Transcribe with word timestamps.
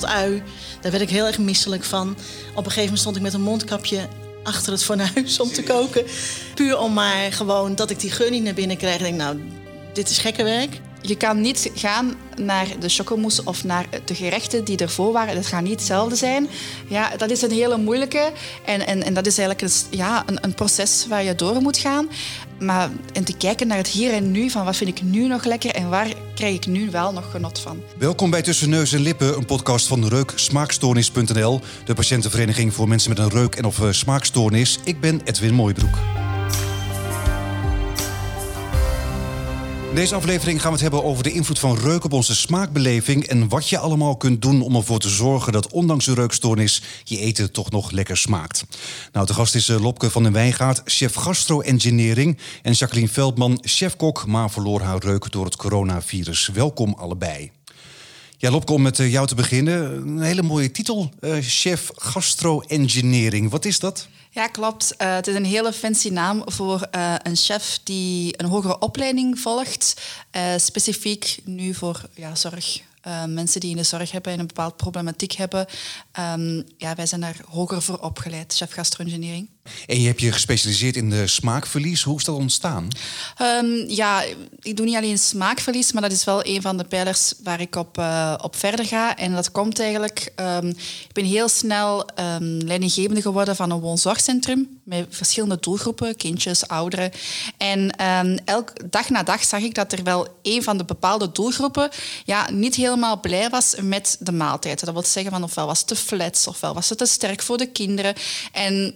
bijvoorbeeld 0.00 0.30
ui. 0.30 0.42
Daar 0.80 0.90
werd 0.90 1.02
ik 1.02 1.10
heel 1.10 1.26
erg 1.26 1.38
misselijk 1.38 1.84
van. 1.84 2.10
Op 2.50 2.56
een 2.56 2.64
gegeven 2.64 2.82
moment 2.82 2.98
stond 2.98 3.16
ik 3.16 3.22
met 3.22 3.34
een 3.34 3.42
mondkapje 3.42 4.08
achter 4.42 4.72
het 4.72 4.84
fornuis 4.84 5.40
om 5.40 5.52
te 5.52 5.62
koken. 5.62 6.04
Puur 6.54 6.78
om 6.78 6.92
maar 6.92 7.32
gewoon 7.32 7.74
dat 7.74 7.90
ik 7.90 8.00
die 8.00 8.10
geur 8.10 8.30
niet 8.30 8.42
naar 8.42 8.54
binnen 8.54 8.76
kreeg. 8.76 8.94
Ik 8.94 9.00
denk, 9.00 9.16
nou, 9.16 9.40
dit 9.92 10.10
is 10.10 10.18
gekke 10.18 10.44
werk. 10.44 10.80
Je 11.06 11.16
kan 11.16 11.40
niet 11.40 11.70
gaan 11.74 12.14
naar 12.36 12.66
de 12.80 12.88
chocomousse 12.88 13.44
of 13.44 13.64
naar 13.64 13.86
de 14.04 14.14
gerechten 14.14 14.64
die 14.64 14.76
ervoor 14.76 15.12
waren. 15.12 15.34
Dat 15.34 15.46
gaat 15.46 15.62
niet 15.62 15.72
hetzelfde 15.72 16.16
zijn. 16.16 16.48
Ja, 16.88 17.16
dat 17.16 17.30
is 17.30 17.42
een 17.42 17.50
hele 17.50 17.76
moeilijke. 17.76 18.32
En, 18.64 18.86
en, 18.86 19.02
en 19.02 19.14
dat 19.14 19.26
is 19.26 19.38
eigenlijk 19.38 19.72
een, 19.72 19.98
ja, 19.98 20.22
een, 20.26 20.38
een 20.40 20.54
proces 20.54 21.06
waar 21.08 21.22
je 21.22 21.34
door 21.34 21.60
moet 21.60 21.78
gaan. 21.78 22.08
Maar 22.58 22.90
en 23.12 23.24
te 23.24 23.36
kijken 23.36 23.66
naar 23.66 23.76
het 23.76 23.86
hier 23.86 24.12
en 24.12 24.30
nu, 24.30 24.50
van 24.50 24.64
wat 24.64 24.76
vind 24.76 24.90
ik 24.90 25.02
nu 25.02 25.26
nog 25.26 25.44
lekker 25.44 25.70
en 25.70 25.88
waar 25.88 26.08
krijg 26.34 26.54
ik 26.54 26.66
nu 26.66 26.90
wel 26.90 27.12
nog 27.12 27.30
genot 27.30 27.58
van. 27.58 27.82
Welkom 27.98 28.30
bij 28.30 28.42
Tussen 28.42 28.70
Neus 28.70 28.92
en 28.92 29.00
Lippen, 29.00 29.36
een 29.36 29.46
podcast 29.46 29.86
van 29.86 30.08
Reuksmaakstoornis.nl, 30.08 31.60
de 31.84 31.94
patiëntenvereniging 31.94 32.74
voor 32.74 32.88
mensen 32.88 33.08
met 33.08 33.18
een 33.18 33.30
reuk- 33.30 33.56
en 33.56 33.64
of 33.64 33.80
eh, 33.80 33.90
smaakstoornis. 33.90 34.78
Ik 34.84 35.00
ben 35.00 35.20
Edwin 35.24 35.54
Mooibroek. 35.54 35.98
Deze 39.94 40.14
aflevering 40.14 40.60
gaan 40.60 40.68
we 40.70 40.74
het 40.74 40.82
hebben 40.82 41.04
over 41.04 41.22
de 41.22 41.32
invloed 41.32 41.58
van 41.58 41.78
reuk 41.78 42.04
op 42.04 42.12
onze 42.12 42.34
smaakbeleving 42.34 43.26
en 43.26 43.48
wat 43.48 43.68
je 43.68 43.78
allemaal 43.78 44.16
kunt 44.16 44.42
doen 44.42 44.62
om 44.62 44.76
ervoor 44.76 44.98
te 44.98 45.08
zorgen 45.08 45.52
dat 45.52 45.72
ondanks 45.72 46.04
de 46.04 46.14
reukstoornis 46.14 46.82
je 47.04 47.18
eten 47.18 47.52
toch 47.52 47.70
nog 47.70 47.90
lekker 47.90 48.16
smaakt. 48.16 48.64
Nou, 49.12 49.26
de 49.26 49.34
gast 49.34 49.54
is 49.54 49.68
eh, 49.68 49.82
Lopke 49.82 50.10
van 50.10 50.22
den 50.22 50.32
Wijngaard, 50.32 50.82
chef 50.84 51.14
gastro-engineering 51.14 52.38
en 52.62 52.72
Jacqueline 52.72 53.08
Veldman, 53.08 53.58
chef-kok, 53.62 54.26
maar 54.26 54.50
verloor 54.50 54.80
haar 54.80 54.98
reuk 54.98 55.32
door 55.32 55.44
het 55.44 55.56
coronavirus. 55.56 56.48
Welkom 56.52 56.94
allebei. 56.98 57.50
Ja, 58.38 58.50
Lopke, 58.50 58.72
om 58.72 58.82
met 58.82 58.98
eh, 58.98 59.12
jou 59.12 59.26
te 59.26 59.34
beginnen. 59.34 59.96
Een 59.96 60.20
hele 60.20 60.42
mooie 60.42 60.70
titel, 60.70 61.10
eh, 61.20 61.36
chef 61.40 61.90
gastro-engineering. 61.94 63.50
Wat 63.50 63.64
is 63.64 63.78
dat? 63.78 64.08
Ja, 64.34 64.46
klopt. 64.46 64.94
Uh, 64.98 65.14
het 65.14 65.26
is 65.26 65.34
een 65.34 65.44
hele 65.44 65.72
fancy 65.72 66.08
naam 66.08 66.42
voor 66.44 66.88
uh, 66.94 67.14
een 67.22 67.36
chef 67.36 67.80
die 67.84 68.42
een 68.42 68.48
hogere 68.48 68.78
opleiding 68.78 69.38
volgt. 69.38 70.00
Uh, 70.36 70.42
specifiek 70.56 71.38
nu 71.44 71.74
voor 71.74 72.08
ja, 72.14 72.34
zorg. 72.34 72.80
mensen 73.28 73.60
die 73.60 73.70
in 73.70 73.76
de 73.76 73.82
zorg 73.82 74.10
hebben 74.10 74.32
en 74.32 74.38
een 74.38 74.46
bepaalde 74.46 74.74
problematiek 74.74 75.32
hebben. 75.32 75.66
Um, 76.18 76.64
ja, 76.76 76.94
wij 76.94 77.06
zijn 77.06 77.20
daar 77.20 77.40
hoger 77.48 77.82
voor 77.82 77.98
opgeleid, 77.98 78.54
chef 78.54 78.72
gastro-engineering. 78.72 79.48
En 79.86 80.00
je 80.00 80.06
hebt 80.06 80.20
je 80.20 80.32
gespecialiseerd 80.32 80.96
in 80.96 81.10
de 81.10 81.26
smaakverlies. 81.26 82.02
Hoe 82.02 82.18
is 82.18 82.24
dat 82.24 82.36
ontstaan? 82.36 82.88
Um, 83.42 83.84
ja, 83.88 84.22
ik 84.60 84.76
doe 84.76 84.86
niet 84.86 84.96
alleen 84.96 85.18
smaakverlies, 85.18 85.92
maar 85.92 86.02
dat 86.02 86.12
is 86.12 86.24
wel 86.24 86.46
een 86.46 86.62
van 86.62 86.76
de 86.76 86.84
pijlers 86.84 87.32
waar 87.42 87.60
ik 87.60 87.76
op, 87.76 87.98
uh, 87.98 88.34
op 88.42 88.56
verder 88.56 88.86
ga. 88.86 89.16
En 89.16 89.32
dat 89.32 89.50
komt 89.50 89.80
eigenlijk... 89.80 90.32
Um, 90.40 90.68
ik 90.68 91.12
ben 91.12 91.24
heel 91.24 91.48
snel 91.48 92.08
um, 92.18 92.58
leidinggevende 92.58 93.22
geworden 93.22 93.56
van 93.56 93.70
een 93.70 93.80
woonzorgcentrum 93.80 94.80
met 94.84 95.06
verschillende 95.10 95.58
doelgroepen, 95.60 96.16
kindjes, 96.16 96.68
ouderen. 96.68 97.10
En 97.56 97.94
elk 98.44 98.90
dag 98.90 99.08
na 99.08 99.22
dag 99.22 99.44
zag 99.44 99.60
ik 99.60 99.74
dat 99.74 99.92
er 99.92 100.02
wel 100.02 100.28
een 100.42 100.62
van 100.62 100.78
de 100.78 100.84
bepaalde 100.84 101.32
doelgroepen 101.32 101.90
ja, 102.24 102.50
niet 102.50 102.74
helemaal 102.74 103.20
blij 103.20 103.50
was 103.50 103.74
met 103.80 104.16
de 104.20 104.32
maaltijden. 104.32 104.84
Dat 104.84 104.94
wil 104.94 105.02
zeggen 105.02 105.32
van 105.32 105.42
ofwel 105.42 105.66
was 105.66 105.78
het 105.78 105.86
te 105.86 105.96
flats, 105.96 106.46
ofwel 106.46 106.74
was 106.74 106.88
het 106.88 106.98
te 106.98 107.06
sterk 107.06 107.42
voor 107.42 107.58
de 107.58 107.66
kinderen. 107.66 108.14
En 108.52 108.94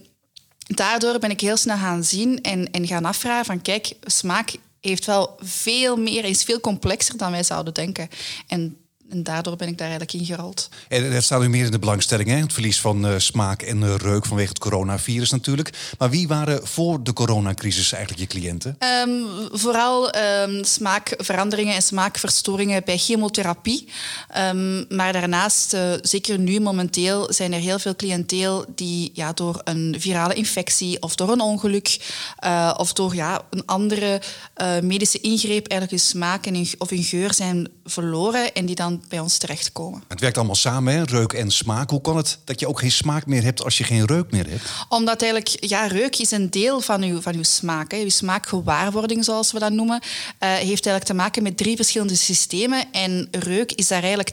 daardoor 0.68 1.18
ben 1.18 1.30
ik 1.30 1.40
heel 1.40 1.56
snel 1.56 1.76
gaan 1.76 2.04
zien 2.04 2.40
en, 2.40 2.70
en 2.70 2.86
gaan 2.86 3.04
afvragen 3.04 3.44
van 3.44 3.62
kijk, 3.62 3.92
smaak 4.02 4.52
heeft 4.80 5.06
wel 5.06 5.36
veel 5.40 5.96
meer, 5.96 6.24
is 6.24 6.44
veel 6.44 6.60
complexer 6.60 7.16
dan 7.16 7.30
wij 7.30 7.42
zouden 7.42 7.74
denken. 7.74 8.08
En 8.46 8.76
en 9.10 9.22
daardoor 9.22 9.56
ben 9.56 9.68
ik 9.68 9.78
daar 9.78 9.88
eigenlijk 9.88 10.18
in 10.20 10.34
gerold. 10.34 10.68
En 10.88 11.12
dat 11.12 11.22
staat 11.22 11.40
nu 11.40 11.48
meer 11.48 11.64
in 11.64 11.70
de 11.70 11.78
belangstelling, 11.78 12.28
hè? 12.28 12.36
het 12.36 12.52
verlies 12.52 12.80
van 12.80 13.06
uh, 13.06 13.18
smaak 13.18 13.62
en 13.62 13.82
uh, 13.82 13.94
reuk 13.94 14.26
vanwege 14.26 14.48
het 14.48 14.58
coronavirus 14.58 15.30
natuurlijk. 15.30 15.94
Maar 15.98 16.10
wie 16.10 16.28
waren 16.28 16.66
voor 16.66 17.02
de 17.02 17.12
coronacrisis 17.12 17.92
eigenlijk 17.92 18.22
je 18.22 18.38
cliënten? 18.38 18.78
Um, 19.06 19.26
vooral 19.52 20.16
um, 20.16 20.64
smaakveranderingen 20.64 21.74
en 21.74 21.82
smaakverstoringen 21.82 22.82
bij 22.84 22.98
chemotherapie. 22.98 23.88
Um, 24.36 24.84
maar 24.88 25.12
daarnaast, 25.12 25.74
uh, 25.74 25.92
zeker 26.02 26.38
nu 26.38 26.60
momenteel, 26.60 27.32
zijn 27.32 27.52
er 27.52 27.60
heel 27.60 27.78
veel 27.78 27.96
cliënteel 27.96 28.64
die 28.74 29.10
ja, 29.14 29.32
door 29.32 29.60
een 29.64 29.96
virale 29.98 30.34
infectie 30.34 31.02
of 31.02 31.14
door 31.14 31.30
een 31.30 31.40
ongeluk 31.40 32.16
of 32.76 32.92
door 32.92 33.14
ja, 33.14 33.42
een 33.50 33.66
andere 33.66 34.20
medische 34.82 35.20
ingreep 35.20 35.66
eigenlijk 35.66 35.90
hun 35.90 36.10
smaak 36.10 36.46
en 36.46 36.54
hun, 36.54 36.68
of 36.78 36.90
hun 36.90 37.02
geur 37.02 37.34
zijn 37.34 37.68
verloren 37.84 38.54
en 38.54 38.66
die 38.66 38.74
dan 38.74 38.97
bij 39.08 39.18
ons 39.18 39.38
terechtkomen. 39.38 40.02
Het 40.08 40.20
werkt 40.20 40.36
allemaal 40.36 40.54
samen, 40.54 40.94
hè? 40.94 41.02
reuk 41.02 41.32
en 41.32 41.50
smaak. 41.50 41.90
Hoe 41.90 42.00
kan 42.00 42.16
het 42.16 42.38
dat 42.44 42.60
je 42.60 42.68
ook 42.68 42.80
geen 42.80 42.90
smaak 42.90 43.26
meer 43.26 43.42
hebt 43.42 43.64
als 43.64 43.78
je 43.78 43.84
geen 43.84 44.06
reuk 44.06 44.30
meer 44.30 44.48
hebt? 44.48 44.70
Omdat 44.88 45.22
eigenlijk, 45.22 45.56
ja, 45.60 45.86
reuk 45.86 46.16
is 46.16 46.30
een 46.30 46.50
deel 46.50 46.80
van 46.80 47.02
uw, 47.02 47.20
van 47.20 47.34
uw 47.34 47.42
smaak. 47.42 47.90
Hè. 47.90 47.98
Uw 47.98 48.08
smaakgewaarwording, 48.08 49.24
zoals 49.24 49.52
we 49.52 49.58
dat 49.58 49.72
noemen, 49.72 50.00
uh, 50.02 50.48
heeft 50.48 50.66
eigenlijk 50.66 51.04
te 51.04 51.14
maken 51.14 51.42
met 51.42 51.56
drie 51.56 51.76
verschillende 51.76 52.16
systemen. 52.16 52.84
En 52.92 53.28
reuk 53.30 53.72
is 53.72 53.88
daar 53.88 54.02
eigenlijk 54.02 54.30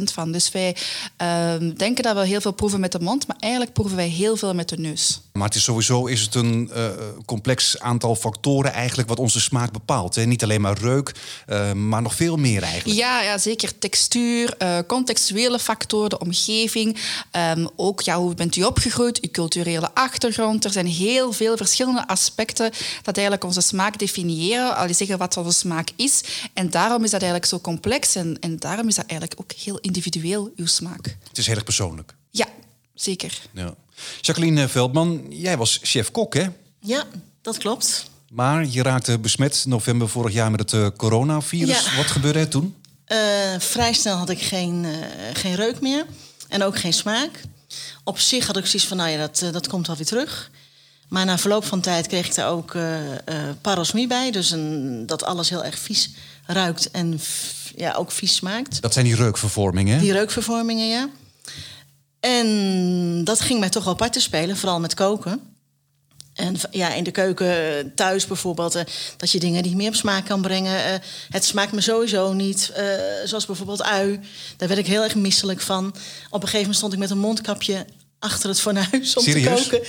80% 0.00 0.02
van. 0.12 0.32
Dus 0.32 0.50
wij 0.50 0.76
uh, 1.22 1.54
denken 1.76 2.02
dat 2.02 2.16
we 2.16 2.26
heel 2.26 2.40
veel 2.40 2.52
proeven 2.52 2.80
met 2.80 2.92
de 2.92 3.00
mond, 3.00 3.26
maar 3.26 3.36
eigenlijk 3.40 3.72
proeven 3.72 3.96
wij 3.96 4.08
heel 4.08 4.36
veel 4.36 4.54
met 4.54 4.68
de 4.68 4.78
neus. 4.78 5.20
Maar 5.38 5.46
het 5.46 5.56
is 5.56 5.64
sowieso 5.64 6.06
is 6.06 6.20
het 6.20 6.34
een 6.34 6.70
uh, 6.76 6.88
complex 7.26 7.80
aantal 7.80 8.16
factoren 8.16 8.72
eigenlijk 8.72 9.08
wat 9.08 9.18
onze 9.18 9.40
smaak 9.40 9.72
bepaalt. 9.72 10.14
Hè? 10.14 10.24
Niet 10.24 10.42
alleen 10.42 10.60
maar 10.60 10.78
reuk, 10.78 11.14
uh, 11.48 11.72
maar 11.72 12.02
nog 12.02 12.14
veel 12.14 12.36
meer 12.36 12.62
eigenlijk. 12.62 12.98
Ja, 12.98 13.22
ja 13.22 13.38
zeker 13.38 13.78
textuur, 13.78 14.54
uh, 14.62 14.78
contextuele 14.86 15.58
factoren, 15.58 16.10
de 16.10 16.18
omgeving. 16.18 16.96
Um, 17.56 17.68
ook 17.76 18.00
ja, 18.00 18.18
hoe 18.18 18.34
bent 18.34 18.56
u 18.56 18.62
opgegroeid, 18.62 19.20
uw 19.20 19.30
culturele 19.30 19.94
achtergrond. 19.94 20.64
Er 20.64 20.70
zijn 20.70 20.86
heel 20.86 21.32
veel 21.32 21.56
verschillende 21.56 22.08
aspecten 22.08 22.70
dat 23.02 23.16
eigenlijk 23.16 23.46
onze 23.46 23.60
smaak 23.60 23.98
definiëren. 23.98 24.76
Al 24.76 24.94
zeggen 24.94 25.18
wat 25.18 25.36
onze 25.36 25.58
smaak 25.58 25.88
is. 25.96 26.22
En 26.52 26.70
daarom 26.70 27.04
is 27.04 27.10
dat 27.10 27.20
eigenlijk 27.20 27.50
zo 27.50 27.60
complex. 27.60 28.14
En, 28.14 28.36
en 28.40 28.58
daarom 28.58 28.88
is 28.88 28.94
dat 28.94 29.06
eigenlijk 29.06 29.40
ook 29.40 29.52
heel 29.52 29.78
individueel, 29.78 30.50
uw 30.56 30.66
smaak. 30.66 31.16
Het 31.28 31.38
is 31.38 31.46
heel 31.46 31.54
erg 31.54 31.64
persoonlijk. 31.64 32.14
Ja, 32.30 32.46
zeker. 33.00 33.38
Ja. 33.52 33.74
Jacqueline 34.20 34.68
Veldman, 34.68 35.26
jij 35.28 35.56
was 35.56 35.78
chef-kok, 35.82 36.34
hè? 36.34 36.46
Ja, 36.80 37.04
dat 37.42 37.58
klopt. 37.58 38.04
Maar 38.30 38.66
je 38.66 38.82
raakte 38.82 39.18
besmet 39.18 39.64
november 39.66 40.08
vorig 40.08 40.32
jaar 40.32 40.50
met 40.50 40.60
het 40.60 40.72
uh, 40.72 40.88
coronavirus. 40.96 41.84
Ja. 41.84 41.96
Wat 41.96 42.06
gebeurde 42.06 42.38
er 42.38 42.48
toen? 42.48 42.74
Uh, 43.08 43.18
vrij 43.58 43.92
snel 43.92 44.16
had 44.16 44.28
ik 44.28 44.40
geen, 44.40 44.84
uh, 44.84 44.96
geen 45.32 45.54
reuk 45.54 45.80
meer 45.80 46.06
en 46.48 46.62
ook 46.62 46.78
geen 46.78 46.92
smaak. 46.92 47.40
Op 48.04 48.18
zich 48.18 48.46
had 48.46 48.56
ik 48.56 48.66
zoiets 48.66 48.88
van, 48.88 48.96
nou 48.96 49.10
ja, 49.10 49.18
dat, 49.18 49.52
dat 49.52 49.68
komt 49.68 49.86
wel 49.86 49.96
weer 49.96 50.06
terug. 50.06 50.50
Maar 51.08 51.24
na 51.24 51.38
verloop 51.38 51.64
van 51.64 51.80
tijd 51.80 52.06
kreeg 52.06 52.26
ik 52.26 52.34
daar 52.34 52.50
ook 52.50 52.76
parosmie 53.60 54.06
bij. 54.06 54.30
Dus 54.30 54.50
een, 54.50 55.06
dat 55.06 55.24
alles 55.24 55.48
heel 55.48 55.64
erg 55.64 55.78
vies 55.78 56.10
ruikt 56.46 56.90
en 56.90 57.20
ja, 57.76 57.92
ook 57.92 58.10
vies 58.10 58.34
smaakt. 58.34 58.82
Dat 58.82 58.92
zijn 58.92 59.04
die 59.04 59.14
reukvervormingen? 59.14 60.00
Die 60.00 60.12
reukvervormingen, 60.12 60.88
ja. 60.88 61.08
En 62.20 63.24
dat 63.24 63.40
ging 63.40 63.60
mij 63.60 63.68
toch 63.68 63.84
wel 63.84 63.92
apart 63.92 64.12
te 64.12 64.20
spelen, 64.20 64.56
vooral 64.56 64.80
met 64.80 64.94
koken. 64.94 65.40
En 66.34 66.56
ja, 66.70 66.94
in 66.94 67.04
de 67.04 67.10
keuken 67.10 67.92
thuis 67.94 68.26
bijvoorbeeld, 68.26 68.76
uh, 68.76 68.82
dat 69.16 69.30
je 69.30 69.38
dingen 69.38 69.62
niet 69.62 69.74
meer 69.74 69.88
op 69.88 69.94
smaak 69.94 70.24
kan 70.24 70.42
brengen. 70.42 70.92
Uh, 70.92 70.94
het 71.28 71.44
smaakt 71.44 71.72
me 71.72 71.80
sowieso 71.80 72.32
niet, 72.32 72.72
uh, 72.78 72.84
zoals 73.24 73.46
bijvoorbeeld 73.46 73.82
ui. 73.82 74.20
Daar 74.56 74.68
werd 74.68 74.80
ik 74.80 74.86
heel 74.86 75.02
erg 75.02 75.14
misselijk 75.14 75.60
van. 75.60 75.86
Op 75.86 75.94
een 76.30 76.40
gegeven 76.40 76.58
moment 76.58 76.76
stond 76.76 76.92
ik 76.92 76.98
met 76.98 77.10
een 77.10 77.18
mondkapje 77.18 77.86
achter 78.18 78.48
het 78.48 78.60
fornuis 78.60 79.16
om 79.16 79.22
Serieus? 79.22 79.68
te 79.68 79.82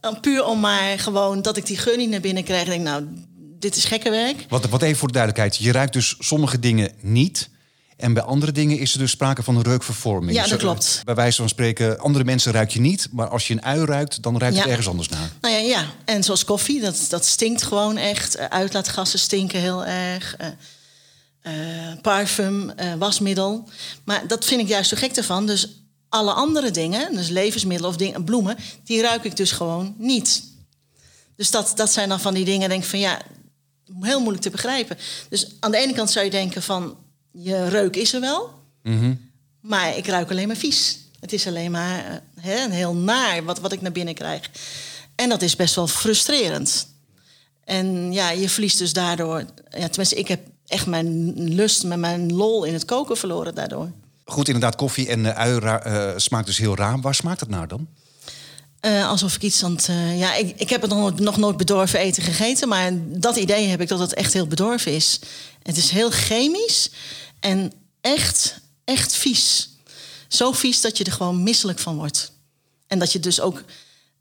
koken. 0.00 0.20
Puur 0.20 0.44
om 0.44 0.60
maar 0.60 0.98
gewoon 0.98 1.42
dat 1.42 1.56
ik 1.56 1.66
die 1.66 1.78
geur 1.78 1.96
niet 1.96 2.10
naar 2.10 2.20
binnen 2.20 2.44
kreeg. 2.44 2.60
Ik 2.60 2.66
denk, 2.66 2.82
nou, 2.82 3.06
dit 3.58 3.76
is 3.76 3.84
gekke 3.84 4.10
werk. 4.10 4.46
Wat, 4.48 4.68
wat 4.68 4.82
even 4.82 4.98
voor 4.98 5.08
de 5.08 5.14
duidelijkheid. 5.14 5.56
Je 5.56 5.72
ruikt 5.72 5.92
dus 5.92 6.14
sommige 6.18 6.58
dingen 6.58 6.92
niet... 7.00 7.49
En 8.00 8.12
bij 8.12 8.22
andere 8.22 8.52
dingen 8.52 8.78
is 8.78 8.92
er 8.92 8.98
dus 8.98 9.10
sprake 9.10 9.42
van 9.42 9.56
een 9.56 9.62
reukvervorming. 9.62 10.36
Ja, 10.36 10.46
dat 10.46 10.58
klopt. 10.58 11.02
Bij 11.04 11.14
wijze 11.14 11.36
van 11.36 11.48
spreken, 11.48 11.98
andere 11.98 12.24
mensen 12.24 12.52
ruik 12.52 12.70
je 12.70 12.80
niet. 12.80 13.08
Maar 13.12 13.28
als 13.28 13.46
je 13.46 13.54
een 13.54 13.62
ui 13.62 13.84
ruikt, 13.84 14.22
dan 14.22 14.38
ruikt 14.38 14.54
ja. 14.54 14.60
het 14.60 14.70
ergens 14.70 14.88
anders 14.88 15.08
naar. 15.08 15.30
Nou 15.40 15.54
ja, 15.54 15.60
ja. 15.60 15.84
En 16.04 16.24
zoals 16.24 16.44
koffie, 16.44 16.80
dat, 16.80 17.06
dat 17.08 17.26
stinkt 17.26 17.62
gewoon 17.62 17.96
echt. 17.96 18.38
Uh, 18.38 18.44
uitlaatgassen 18.44 19.18
stinken 19.18 19.60
heel 19.60 19.84
erg. 19.84 20.36
Uh, 20.40 20.46
uh, 21.42 22.00
parfum, 22.02 22.72
wasmiddel. 22.98 23.68
Maar 24.04 24.26
dat 24.26 24.44
vind 24.44 24.60
ik 24.60 24.68
juist 24.68 24.90
zo 24.90 24.96
gek 24.96 25.16
ervan. 25.16 25.46
Dus 25.46 25.84
alle 26.08 26.32
andere 26.32 26.70
dingen, 26.70 27.14
dus 27.14 27.28
levensmiddelen 27.28 27.90
of 27.90 27.96
dingen, 27.96 28.24
bloemen... 28.24 28.56
die 28.84 29.02
ruik 29.02 29.24
ik 29.24 29.36
dus 29.36 29.52
gewoon 29.52 29.94
niet. 29.98 30.42
Dus 31.36 31.50
dat, 31.50 31.72
dat 31.74 31.92
zijn 31.92 32.08
dan 32.08 32.20
van 32.20 32.34
die 32.34 32.44
dingen, 32.44 32.68
denk 32.68 32.82
ik 32.82 32.88
van 32.88 32.98
ja... 32.98 33.20
heel 34.00 34.20
moeilijk 34.20 34.42
te 34.42 34.50
begrijpen. 34.50 34.98
Dus 35.28 35.46
aan 35.60 35.70
de 35.70 35.76
ene 35.76 35.92
kant 35.92 36.10
zou 36.10 36.24
je 36.24 36.30
denken 36.30 36.62
van 36.62 36.96
je 37.30 37.68
reuk 37.68 37.96
is 37.96 38.12
er 38.12 38.20
wel, 38.20 38.50
mm 38.82 38.98
-hmm. 38.98 39.30
maar 39.60 39.96
ik 39.96 40.06
ruik 40.06 40.30
alleen 40.30 40.46
maar 40.46 40.56
vies. 40.56 40.98
Het 41.20 41.32
is 41.32 41.46
alleen 41.46 41.70
maar 41.70 41.98
uh, 41.98 42.44
hè, 42.44 42.70
heel 42.70 42.94
naar 42.94 43.44
wat, 43.44 43.60
wat 43.60 43.72
ik 43.72 43.80
naar 43.80 43.92
binnen 43.92 44.14
krijg. 44.14 44.50
En 45.14 45.28
dat 45.28 45.42
is 45.42 45.56
best 45.56 45.74
wel 45.74 45.86
frustrerend. 45.86 46.88
En 47.64 48.12
ja, 48.12 48.30
je 48.30 48.48
verliest 48.48 48.78
dus 48.78 48.92
daardoor... 48.92 49.44
Ja, 49.70 49.88
tenminste, 49.88 50.14
ik 50.14 50.28
heb 50.28 50.40
echt 50.66 50.86
mijn 50.86 51.32
lust, 51.54 51.84
mijn 51.84 52.32
lol 52.32 52.64
in 52.64 52.72
het 52.72 52.84
koken 52.84 53.16
verloren 53.16 53.54
daardoor. 53.54 53.90
Goed, 54.24 54.46
inderdaad, 54.46 54.76
koffie 54.76 55.08
en 55.08 55.20
uh, 55.20 55.38
ui 55.38 55.60
uh, 55.60 56.10
smaakt 56.16 56.46
dus 56.46 56.58
heel 56.58 56.76
raar. 56.76 57.00
Waar 57.00 57.14
smaakt 57.14 57.40
het 57.40 57.48
naar 57.48 57.68
dan? 57.68 57.88
Uh, 58.80 59.08
alsof 59.08 59.34
ik 59.34 59.42
iets 59.42 59.64
aan 59.64 59.72
het. 59.72 59.88
Uh, 59.88 60.18
ja, 60.18 60.34
ik, 60.34 60.54
ik 60.56 60.70
heb 60.70 60.82
het 60.82 60.90
nog, 60.90 61.18
nog 61.18 61.36
nooit 61.36 61.56
bedorven 61.56 61.98
eten 61.98 62.22
gegeten. 62.22 62.68
Maar 62.68 62.92
dat 62.96 63.36
idee 63.36 63.66
heb 63.66 63.80
ik 63.80 63.88
dat 63.88 63.98
het 63.98 64.14
echt 64.14 64.32
heel 64.32 64.46
bedorven 64.46 64.92
is. 64.92 65.20
Het 65.62 65.76
is 65.76 65.90
heel 65.90 66.10
chemisch 66.10 66.90
en 67.40 67.72
echt, 68.00 68.60
echt 68.84 69.14
vies. 69.14 69.68
Zo 70.28 70.52
vies 70.52 70.80
dat 70.80 70.98
je 70.98 71.04
er 71.04 71.12
gewoon 71.12 71.42
misselijk 71.42 71.78
van 71.78 71.96
wordt. 71.96 72.32
En 72.86 72.98
dat 72.98 73.12
je 73.12 73.20
dus 73.20 73.40
ook 73.40 73.62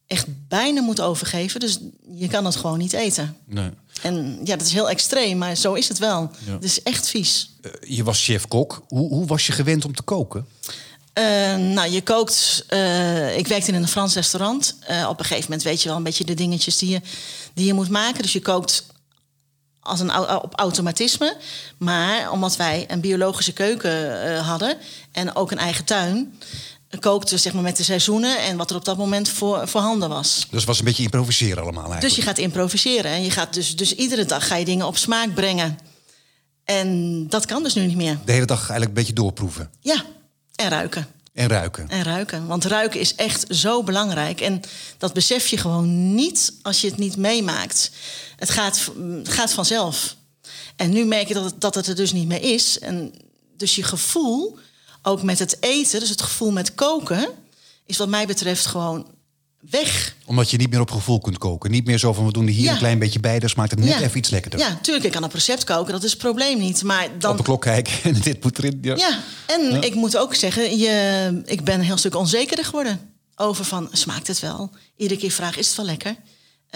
echt 0.07 0.25
bijna 0.47 0.81
moet 0.81 1.01
overgeven. 1.01 1.59
Dus 1.59 1.77
je 2.11 2.27
kan 2.27 2.45
het 2.45 2.55
gewoon 2.55 2.77
niet 2.77 2.93
eten. 2.93 3.37
Nee. 3.45 3.69
En 4.01 4.39
ja, 4.43 4.55
dat 4.55 4.67
is 4.67 4.73
heel 4.73 4.89
extreem, 4.89 5.37
maar 5.37 5.55
zo 5.55 5.73
is 5.73 5.87
het 5.87 5.97
wel. 5.97 6.31
Het 6.45 6.63
is 6.63 6.83
echt 6.83 7.09
vies. 7.09 7.49
Uh, 7.61 7.71
je 7.97 8.03
was 8.03 8.23
chef-kok. 8.23 8.83
Hoe, 8.87 9.09
hoe 9.09 9.25
was 9.25 9.47
je 9.47 9.51
gewend 9.51 9.85
om 9.85 9.95
te 9.95 10.01
koken? 10.01 10.47
Uh, 11.13 11.55
nou, 11.55 11.89
je 11.89 12.01
kookt. 12.01 12.65
Uh, 12.69 13.37
ik 13.37 13.47
werkte 13.47 13.71
in 13.71 13.81
een 13.81 13.87
Frans 13.87 14.13
restaurant. 14.13 14.75
op 15.07 15.19
een 15.19 15.25
gegeven 15.25 15.43
moment 15.43 15.63
weet 15.63 15.81
je 15.81 15.87
wel 15.87 15.97
een 15.97 16.03
beetje 16.03 16.25
de 16.25 16.33
dingetjes 16.33 16.77
die 16.77 16.89
je, 16.89 17.01
die 17.53 17.65
je 17.65 17.73
moet 17.73 17.89
maken. 17.89 18.21
Dus 18.21 18.33
je 18.33 18.41
kookt 18.41 18.85
als 19.81 19.99
een 19.99 20.17
op 20.41 20.53
automatisme. 20.55 21.37
Maar 21.77 22.31
omdat 22.31 22.55
wij 22.55 22.85
een 22.87 23.01
biologische 23.01 23.53
keuken 23.53 24.37
hadden 24.43 24.77
en 25.11 25.35
ook 25.35 25.51
een 25.51 25.57
eigen 25.57 25.85
tuin, 25.85 26.39
kookte 26.99 27.37
zeg 27.37 27.53
maar, 27.53 27.63
met 27.63 27.77
de 27.77 27.83
seizoenen 27.83 28.39
en 28.39 28.57
wat 28.57 28.69
er 28.69 28.75
op 28.75 28.85
dat 28.85 28.97
moment 28.97 29.29
voor, 29.29 29.67
voorhanden 29.67 30.09
was. 30.09 30.35
Dus 30.49 30.59
het 30.59 30.65
was 30.65 30.79
een 30.79 30.85
beetje 30.85 31.03
improviseren 31.03 31.63
allemaal 31.63 31.83
eigenlijk. 31.83 32.01
Dus 32.01 32.15
je 32.15 32.21
gaat 32.21 32.37
improviseren 32.37 33.11
en 33.11 33.23
je 33.23 33.31
gaat 33.31 33.53
dus, 33.53 33.75
dus 33.75 33.95
iedere 33.95 34.25
dag 34.25 34.47
ga 34.47 34.55
je 34.55 34.65
dingen 34.65 34.87
op 34.87 34.97
smaak 34.97 35.33
brengen. 35.33 35.79
En 36.63 37.27
dat 37.27 37.45
kan 37.45 37.63
dus 37.63 37.73
nu 37.73 37.85
niet 37.85 37.95
meer. 37.95 38.17
De 38.25 38.31
hele 38.31 38.45
dag 38.45 38.57
eigenlijk 38.59 38.89
een 38.89 38.93
beetje 38.93 39.13
doorproeven. 39.13 39.71
Ja, 39.79 40.03
en 40.55 40.69
ruiken. 40.69 41.07
En 41.39 41.47
ruiken. 41.47 41.89
En 41.89 42.03
ruiken. 42.03 42.47
Want 42.47 42.65
ruiken 42.65 42.99
is 42.99 43.15
echt 43.15 43.45
zo 43.49 43.83
belangrijk. 43.83 44.41
En 44.41 44.61
dat 44.97 45.13
besef 45.13 45.47
je 45.47 45.57
gewoon 45.57 46.15
niet 46.15 46.53
als 46.61 46.81
je 46.81 46.87
het 46.87 46.97
niet 46.97 47.17
meemaakt. 47.17 47.91
Het 48.35 48.49
gaat, 48.49 48.91
gaat 49.23 49.51
vanzelf. 49.51 50.15
En 50.75 50.89
nu 50.89 51.05
merk 51.05 51.27
je 51.27 51.33
dat 51.33 51.43
het, 51.43 51.61
dat 51.61 51.75
het 51.75 51.87
er 51.87 51.95
dus 51.95 52.11
niet 52.11 52.27
meer 52.27 52.43
is. 52.43 52.79
En 52.79 53.13
dus 53.57 53.75
je 53.75 53.83
gevoel 53.83 54.57
ook 55.01 55.23
met 55.23 55.39
het 55.39 55.57
eten, 55.59 55.99
dus 55.99 56.09
het 56.09 56.21
gevoel 56.21 56.51
met 56.51 56.75
koken, 56.75 57.27
is 57.85 57.97
wat 57.97 58.09
mij 58.09 58.27
betreft 58.27 58.65
gewoon 58.65 59.07
weg. 59.59 60.15
Omdat 60.25 60.49
je 60.49 60.57
niet 60.57 60.69
meer 60.69 60.79
op 60.79 60.91
gevoel 60.91 61.19
kunt 61.19 61.37
koken. 61.37 61.71
Niet 61.71 61.85
meer 61.85 61.97
zo 61.97 62.13
van 62.13 62.25
we 62.25 62.31
doen 62.31 62.47
er 62.47 62.53
hier 62.53 62.71
een 62.71 62.77
klein 62.77 62.99
beetje 62.99 63.19
bij, 63.19 63.39
dus 63.39 63.55
maakt 63.55 63.71
het 63.71 63.79
net 63.79 63.99
even 63.99 64.17
iets 64.17 64.29
lekkerder. 64.29 64.59
Ja, 64.59 64.79
tuurlijk, 64.81 65.05
ik 65.05 65.11
kan 65.11 65.23
op 65.23 65.33
recept 65.33 65.63
koken, 65.63 65.93
dat 65.93 66.03
is 66.03 66.11
het 66.11 66.19
probleem 66.19 66.59
niet. 66.59 66.83
Maar 66.83 67.07
dan... 67.19 67.31
Op 67.31 67.37
de 67.37 67.43
klok 67.43 67.61
kijken 67.61 67.93
en 68.13 68.21
dit 68.21 68.43
moet 68.43 68.57
erin. 68.57 68.79
Ja, 68.81 68.95
ja. 68.95 69.19
en 69.47 69.81
ik 69.81 69.95
moet 69.95 70.17
ook 70.17 70.35
zeggen, 70.35 70.77
je, 70.77 71.41
ik 71.45 71.63
ben 71.63 71.73
een 71.73 71.85
heel 71.85 71.97
stuk 71.97 72.15
onzekerder 72.15 72.65
geworden. 72.65 73.13
Over 73.35 73.65
van, 73.65 73.89
smaakt 73.91 74.27
het 74.27 74.39
wel? 74.39 74.71
Iedere 74.95 75.19
keer 75.19 75.31
vraag, 75.31 75.57
is 75.57 75.67
het 75.67 75.75
wel 75.75 75.85
lekker? 75.85 76.15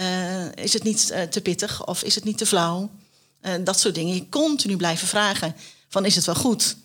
Uh, 0.00 0.64
is 0.64 0.72
het 0.72 0.82
niet 0.82 1.10
uh, 1.12 1.22
te 1.22 1.40
pittig 1.40 1.86
of 1.86 2.02
is 2.02 2.14
het 2.14 2.24
niet 2.24 2.38
te 2.38 2.46
flauw? 2.46 2.90
Uh, 3.42 3.52
dat 3.64 3.80
soort 3.80 3.94
dingen. 3.94 4.14
Je 4.14 4.28
continu 4.28 4.76
blijven 4.76 5.06
vragen 5.06 5.54
van, 5.88 6.04
is 6.04 6.16
het 6.16 6.24
wel 6.24 6.34
goed? 6.34 6.76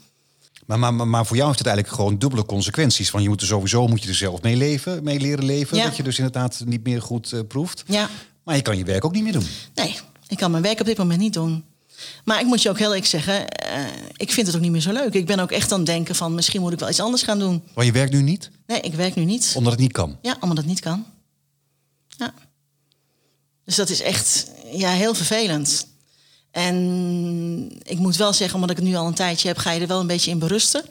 Maar, 0.77 0.94
maar, 0.94 1.07
maar 1.07 1.25
voor 1.25 1.36
jou 1.36 1.48
heeft 1.48 1.60
het 1.60 1.68
eigenlijk 1.68 1.98
gewoon 1.98 2.18
dubbele 2.18 2.45
consequenties. 2.45 3.10
Van 3.10 3.21
je 3.21 3.30
moet 3.30 3.42
er 3.42 3.48
sowieso 3.48 3.88
moet 3.88 4.04
je 4.04 4.10
er 4.10 4.16
zelf 4.16 4.42
mee 4.42 4.56
leven, 4.56 5.04
mee 5.04 5.19
leren 5.19 5.45
leven. 5.45 5.77
Dat 5.77 5.98
je 5.98 6.04
dus 6.04 6.18
inderdaad 6.18 6.62
niet 6.66 6.83
meer 6.83 7.01
goed 7.01 7.31
uh, 7.31 7.39
proeft. 7.48 7.83
Ja. 7.88 8.10
Maar 8.44 8.56
je 8.56 8.62
kan 8.62 8.77
je 8.77 8.83
werk 8.83 9.06
ook 9.06 9.13
niet 9.13 9.24
meer 9.24 9.31
doen. 9.31 9.48
Nee, 9.74 10.00
ik 10.27 10.38
kan 10.38 10.51
mijn 10.51 10.63
werk 10.63 10.80
op 10.80 10.86
dit 10.86 10.98
moment 10.98 11.19
niet 11.19 11.33
doen. 11.33 11.63
Maar 12.24 12.39
ik 12.39 12.45
moet 12.45 12.62
je 12.62 12.69
ook 12.69 12.77
heel 12.77 12.88
eerlijk 12.88 13.06
zeggen, 13.06 13.33
uh, 13.33 13.80
ik 14.16 14.31
vind 14.31 14.48
het 14.48 14.56
ook 14.56 14.62
niet 14.62 14.71
meer 14.71 14.81
zo 14.81 14.92
leuk. 14.92 15.13
Ik 15.13 15.25
ben 15.25 15.39
ook 15.39 15.51
echt 15.51 15.71
aan 15.71 15.77
het 15.77 15.88
denken 15.88 16.16
van 16.16 16.36
misschien 16.36 16.62
moet 16.62 16.74
ik 16.74 16.80
wel 16.80 16.89
iets 16.89 17.00
anders 17.00 17.24
gaan 17.24 17.39
doen. 17.39 17.63
Maar 17.75 17.86
je 17.86 17.92
werkt 17.92 18.12
nu 18.12 18.21
niet? 18.21 18.50
Nee, 18.68 18.81
ik 18.81 18.94
werk 18.94 19.16
nu 19.16 19.25
niet. 19.25 19.54
Omdat 19.56 19.71
het 19.71 19.81
niet 19.81 19.92
kan? 19.92 20.18
Ja, 20.21 20.38
omdat 20.39 20.57
het 20.57 20.66
niet 20.66 20.80
kan. 20.80 21.06
Ja. 22.07 22.33
Dus 23.66 23.75
dat 23.75 23.89
is 23.89 24.01
echt 24.01 24.51
ja, 24.71 24.89
heel 24.89 25.13
vervelend. 25.13 25.88
En 26.59 27.79
ik 27.83 27.97
moet 27.97 28.15
wel 28.15 28.33
zeggen, 28.33 28.56
omdat 28.56 28.69
ik 28.69 28.77
het 28.77 28.85
nu 28.85 28.95
al 28.95 29.07
een 29.07 29.13
tijdje 29.13 29.47
heb, 29.47 29.57
ga 29.57 29.71
je 29.71 29.81
er 29.81 29.88
wel 29.88 30.00
een 30.00 30.07
beetje 30.07 30.31
in 30.31 30.39
berusten. 30.39 30.83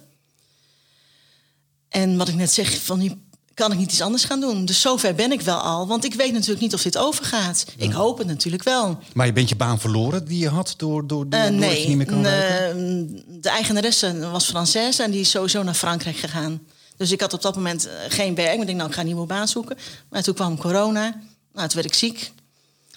En 1.89 2.17
wat 2.17 2.29
ik 2.29 2.35
net 2.35 2.53
zeg, 2.53 2.83
van 2.83 2.99
nu 2.99 3.13
kan 3.55 3.73
ik 3.73 3.79
niet 3.79 3.93
iets 3.93 4.01
anders 4.01 4.25
gaan 4.25 4.41
doen. 4.41 4.65
Dus 4.65 4.81
zover 4.81 5.15
ben 5.15 5.33
ik 5.33 5.41
wel 5.41 5.59
al, 5.59 5.87
want 5.87 6.05
ik 6.05 6.15
weet 6.15 6.33
natuurlijk 6.33 6.61
niet 6.61 6.75
of 6.75 6.83
dit 6.83 6.99
overgaat. 6.99 7.65
Ik 7.77 7.93
hoop 7.93 8.19
het 8.19 8.27
natuurlijk 8.27 8.63
wel. 8.63 8.99
Maar 9.13 9.27
je 9.27 9.33
bent 9.33 9.49
je 9.49 9.57
baan 9.57 9.81
verloren 9.81 10.25
die 10.25 10.39
je 10.39 10.49
had 10.49 10.75
door, 10.77 11.07
door, 11.07 11.29
door, 11.29 11.41
uh, 11.41 11.49
nee, 11.49 11.71
dat 11.71 11.83
je 11.83 11.89
niet 11.89 11.97
meer 11.97 12.07
kan 12.07 12.23
werken? 12.23 13.23
de 13.41 13.49
eigenaresse 13.49 14.31
was 14.31 14.53
Française 14.53 15.03
en 15.03 15.11
die 15.11 15.21
is 15.21 15.31
sowieso 15.31 15.63
naar 15.63 15.75
Frankrijk 15.75 16.17
gegaan. 16.17 16.61
Dus 16.97 17.11
ik 17.11 17.21
had 17.21 17.33
op 17.33 17.43
dat 17.43 17.55
moment 17.55 17.87
eh, 17.87 17.95
geen 18.09 18.35
werk. 18.35 18.53
Ik 18.53 18.67
dacht, 18.67 18.73
nou, 18.73 18.89
ik 18.89 18.95
ga 18.95 19.01
een 19.01 19.07
nieuwe 19.07 19.27
baan 19.27 19.49
zoeken. 19.49 19.77
Maar 20.11 20.23
toen 20.23 20.35
kwam 20.35 20.59
corona. 20.59 21.21
Nou, 21.53 21.69
toen 21.69 21.83
werd 21.83 21.87
ik 21.87 21.95
ziek. 21.95 22.33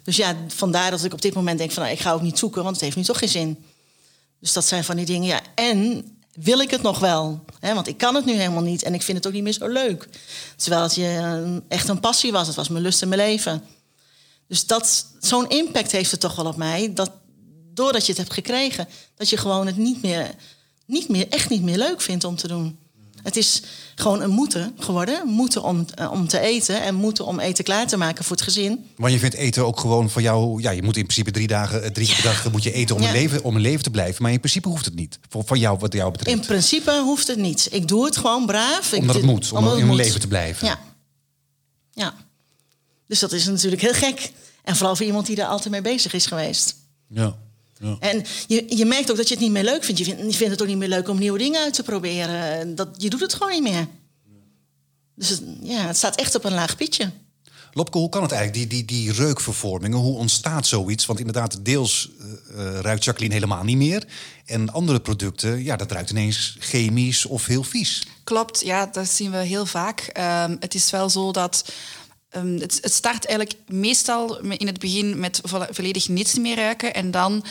Dus 0.04 0.16
ja, 0.16 0.36
vandaar 0.48 0.92
dat 0.92 1.04
ik 1.04 1.14
op 1.14 1.22
dit 1.22 1.34
moment 1.34 1.58
denk 1.58 1.72
van 1.72 1.84
nou, 1.84 1.96
ik 1.96 2.02
ga 2.02 2.14
ook 2.14 2.22
niet 2.22 2.40
zoeken, 2.40 2.64
want 2.64 2.76
het 2.76 2.84
heeft 2.84 2.96
nu 2.96 3.04
toch 3.04 3.20
geen 3.20 3.30
zin. 3.30 3.64
Dus 4.40 4.54
dat 4.54 4.66
zijn 4.66 4.84
van 4.84 4.96
die 4.96 5.06
dingen. 5.06 5.28
Ja, 5.28 5.42
en 5.56 6.06
wil 6.34 6.60
ik 6.60 6.72
het 6.72 6.82
nog 6.82 7.00
wel? 7.00 7.44
Hè, 7.60 7.74
want 7.74 7.88
ik 7.88 7.98
kan 7.98 8.16
het 8.16 8.26
nu 8.26 8.34
helemaal 8.34 8.62
niet 8.62 8.84
en 8.84 8.94
ik 8.94 9.02
vind 9.02 9.18
het 9.18 9.28
ook 9.28 9.34
niet 9.34 9.44
meer 9.44 9.54
zo 9.54 9.68
leuk. 9.68 10.10
Terwijl 10.56 10.84
het 10.84 10.96
je 10.96 11.06
eh, 11.06 11.78
echt 11.78 11.88
een 11.88 12.00
passie 12.00 12.32
was. 12.32 12.48
Het 12.48 12.56
was 12.56 12.70
mijn 12.70 12.84
lust 12.84 13.02
en 13.02 13.10
mijn 13.10 13.22
leven. 13.22 13.64
Dus 14.48 14.66
dat, 14.66 15.06
zo'n 15.20 15.50
impact 15.50 15.92
heeft 15.92 16.12
het 16.12 16.20
toch 16.20 16.36
wel 16.36 16.46
op 16.46 16.56
mij. 16.56 16.94
Dat 16.94 17.12
doordat 17.74 18.06
je 18.06 18.12
het 18.12 18.22
hebt 18.22 18.34
gekregen, 18.34 18.88
dat 19.16 19.30
je 19.30 19.38
gewoon 19.38 19.66
het 19.66 19.78
niet 19.78 20.02
meer, 20.02 20.36
niet 20.86 21.10
meer, 21.10 21.30
echt 21.30 21.50
niet 21.50 21.62
meer 21.64 21.78
leuk 21.78 22.02
vindt 22.02 22.24
om 22.24 22.36
te 22.36 22.48
doen. 22.48 22.80
Het 23.24 23.36
is 23.36 23.62
gewoon 23.96 24.22
een 24.22 24.30
moeten 24.30 24.74
geworden. 24.80 25.28
Moeten 25.28 25.64
om, 25.64 25.86
uh, 26.00 26.12
om 26.12 26.28
te 26.28 26.40
eten 26.40 26.82
en 26.82 26.96
moeten 26.96 27.26
om 27.26 27.40
eten 27.40 27.64
klaar 27.64 27.88
te 27.88 27.98
maken 27.98 28.24
voor 28.24 28.36
het 28.36 28.46
gezin. 28.46 28.90
Want 28.96 29.14
je 29.14 29.20
vindt 29.20 29.36
eten 29.36 29.66
ook 29.66 29.80
gewoon 29.80 30.10
van 30.10 30.22
jou... 30.22 30.62
Ja, 30.62 30.72
je 30.72 30.84
moet 30.84 30.98
in 30.98 31.04
principe 31.04 31.32
drie 31.32 31.48
dagen, 31.48 31.84
eh, 31.84 31.92
drie 31.92 32.22
dagen 32.24 32.52
moet 32.52 32.64
je 32.64 32.72
eten 32.72 32.96
om, 32.96 33.02
ja. 33.02 33.08
een 33.08 33.14
leven, 33.14 33.44
om 33.44 33.56
een 33.56 33.62
leven 33.62 33.84
te 33.84 33.90
blijven. 33.90 34.24
Maar 34.24 34.32
in 34.32 34.40
principe 34.40 34.68
hoeft 34.68 34.86
het 34.86 34.96
niet. 34.96 35.20
Voor, 35.30 35.44
van 35.46 35.60
jou, 35.60 35.78
wat 35.80 35.94
jou 35.94 36.12
betreft. 36.12 36.38
In 36.38 36.46
principe 36.46 37.02
hoeft 37.04 37.28
het 37.28 37.38
niet. 37.38 37.68
Ik 37.72 37.88
doe 37.88 38.06
het 38.06 38.18
gewoon 38.18 38.46
braaf. 38.46 38.94
Omdat 38.94 39.16
ik, 39.16 39.22
het 39.22 39.32
moet, 39.32 39.52
om 39.52 39.78
in 39.78 39.90
een 39.90 39.96
leven 39.96 40.20
te 40.20 40.28
blijven. 40.28 40.68
Ja. 40.68 40.80
ja. 41.94 42.14
Dus 43.08 43.20
dat 43.20 43.32
is 43.32 43.46
natuurlijk 43.46 43.82
heel 43.82 43.94
gek. 43.94 44.32
En 44.64 44.76
vooral 44.76 44.96
voor 44.96 45.06
iemand 45.06 45.26
die 45.26 45.42
er 45.42 45.46
altijd 45.46 45.70
mee 45.72 45.82
bezig 45.82 46.14
is 46.14 46.26
geweest. 46.26 46.76
Ja. 47.08 47.36
Ja. 47.82 47.98
En 48.00 48.24
je, 48.48 48.66
je 48.78 48.86
merkt 48.86 49.12
ook 49.12 49.18
dat 49.18 49.28
je 49.28 49.34
het 49.34 49.44
niet 49.44 49.52
meer 49.52 49.64
leuk 49.64 49.84
vindt. 49.84 50.00
Je, 50.00 50.06
vindt. 50.06 50.22
je 50.32 50.38
vindt 50.38 50.52
het 50.52 50.62
ook 50.62 50.68
niet 50.68 50.78
meer 50.78 50.88
leuk 50.88 51.10
om 51.10 51.20
nieuwe 51.20 51.38
dingen 51.38 51.62
uit 51.62 51.74
te 51.74 51.84
proberen. 51.84 52.76
Dat, 52.76 52.90
je 52.98 53.10
doet 53.10 53.20
het 53.20 53.34
gewoon 53.34 53.52
niet 53.52 53.64
meer. 53.64 53.88
Dus 55.16 55.30
het, 55.30 55.42
ja, 55.62 55.88
het 55.88 55.98
staat 55.98 56.16
echt 56.16 56.36
op 56.36 56.44
een 56.44 56.54
laag 56.54 56.76
pitje. 56.76 57.12
Lopke, 57.74 57.98
hoe 57.98 58.10
kan 58.10 58.22
het 58.22 58.32
eigenlijk, 58.32 58.70
die, 58.70 58.86
die, 58.86 58.98
die 58.98 59.12
reukvervormingen? 59.12 59.98
Hoe 59.98 60.18
ontstaat 60.18 60.68
zoiets? 60.68 61.06
Want 61.06 61.20
inderdaad, 61.20 61.66
deels 61.66 62.10
uh, 62.52 62.80
ruikt 62.80 63.04
Jacqueline 63.04 63.34
helemaal 63.34 63.64
niet 63.64 63.78
meer. 63.78 64.08
En 64.46 64.70
andere 64.70 65.00
producten, 65.00 65.64
ja, 65.64 65.76
dat 65.76 65.92
ruikt 65.92 66.10
ineens 66.10 66.56
chemisch 66.60 67.26
of 67.26 67.46
heel 67.46 67.64
vies. 67.64 68.08
Klopt, 68.24 68.62
ja, 68.62 68.86
dat 68.86 69.08
zien 69.08 69.32
we 69.32 69.38
heel 69.38 69.66
vaak. 69.66 70.12
Um, 70.50 70.58
het 70.60 70.76
is 70.76 70.90
wel 70.90 71.10
zo 71.10 71.32
dat 71.32 71.72
Um, 72.36 72.60
het, 72.60 72.80
het, 72.82 72.94
start 72.94 73.26
eigenlijk 73.26 73.60
meestal 73.68 74.40
in 74.40 74.68
het 74.68 74.80
begin 74.80 75.20
met 75.20 75.42
volledig 75.44 76.08
niets 76.08 76.38
meer 76.38 76.56
ruiken. 76.56 76.94
En 76.94 77.12
dan 77.12 77.44